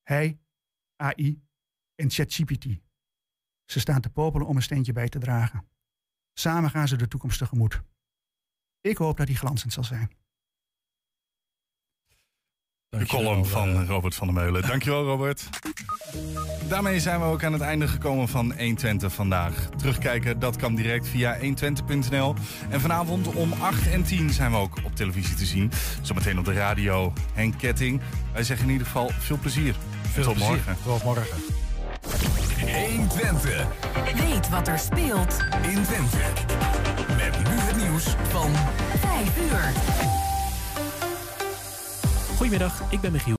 Hij, 0.03 0.39
AI 0.95 1.41
en 1.95 2.09
ChatGPT. 2.09 2.66
Ze 3.66 3.80
staan 3.80 4.01
te 4.01 4.09
popelen 4.09 4.47
om 4.47 4.55
een 4.55 4.61
steentje 4.61 4.93
bij 4.93 5.09
te 5.09 5.20
dragen. 5.20 5.68
Samen 6.34 6.70
gaan 6.70 6.88
ze 6.88 6.95
de 6.95 7.07
toekomst 7.07 7.38
tegemoet. 7.38 7.82
Ik 8.82 8.97
hoop 8.97 9.18
dat 9.18 9.28
die 9.28 9.38
glanzend 9.38 9.74
zal 9.74 9.84
zijn. 9.84 10.11
De 12.89 13.05
column 13.05 13.45
van 13.45 13.86
Robert 13.86 14.16
van 14.16 14.28
der 14.28 14.36
Meulen. 14.36 14.61
Dankjewel, 14.68 15.03
Robert. 15.03 15.49
Daarmee 16.68 16.99
zijn 16.99 17.20
we 17.20 17.26
ook 17.26 17.43
aan 17.43 17.53
het 17.53 17.61
einde 17.61 17.88
gekomen 17.88 18.28
van 18.28 18.45
120 18.57 19.13
vandaag. 19.13 19.70
Terugkijken, 19.78 20.39
dat 20.39 20.55
kan 20.55 20.76
direct 20.76 21.07
via 21.07 21.39
120.nl. 21.39 22.36
En 22.70 22.82
vanavond 22.82 23.28
om 23.28 23.53
8 23.53 23.88
en 23.88 24.03
10 24.03 24.30
zijn 24.30 24.51
we 24.51 24.57
ook 24.57 24.78
op 24.84 24.95
televisie 24.95 25.36
te 25.36 25.45
zien. 25.45 25.72
Zometeen 26.01 26.39
op 26.39 26.45
de 26.45 26.53
radio. 26.53 27.13
Henk 27.34 27.57
Ketting. 27.57 28.01
Wij 28.34 28.43
zeggen 28.43 28.66
in 28.66 28.72
ieder 28.72 28.88
geval 28.88 29.09
veel 29.09 29.38
plezier. 29.38 29.76
Veel 30.01 30.24
Tot 30.24 30.34
plezier. 30.34 30.53
morgen. 30.53 30.78
Tot 30.84 31.03
morgen. 31.03 31.64
120. 32.59 33.67
Weet 34.15 34.49
wat 34.49 34.67
er 34.67 34.79
speelt 34.79 35.37
in 35.61 35.83
Twente. 35.83 36.17
Met 37.15 37.37
nu 37.37 37.59
het 37.59 37.75
nieuws 37.77 38.15
van 38.29 38.51
5 38.99 39.37
uur. 39.37 39.71
Goedemiddag, 42.35 42.81
ik 42.89 43.01
ben 43.01 43.11
Michiel. 43.11 43.33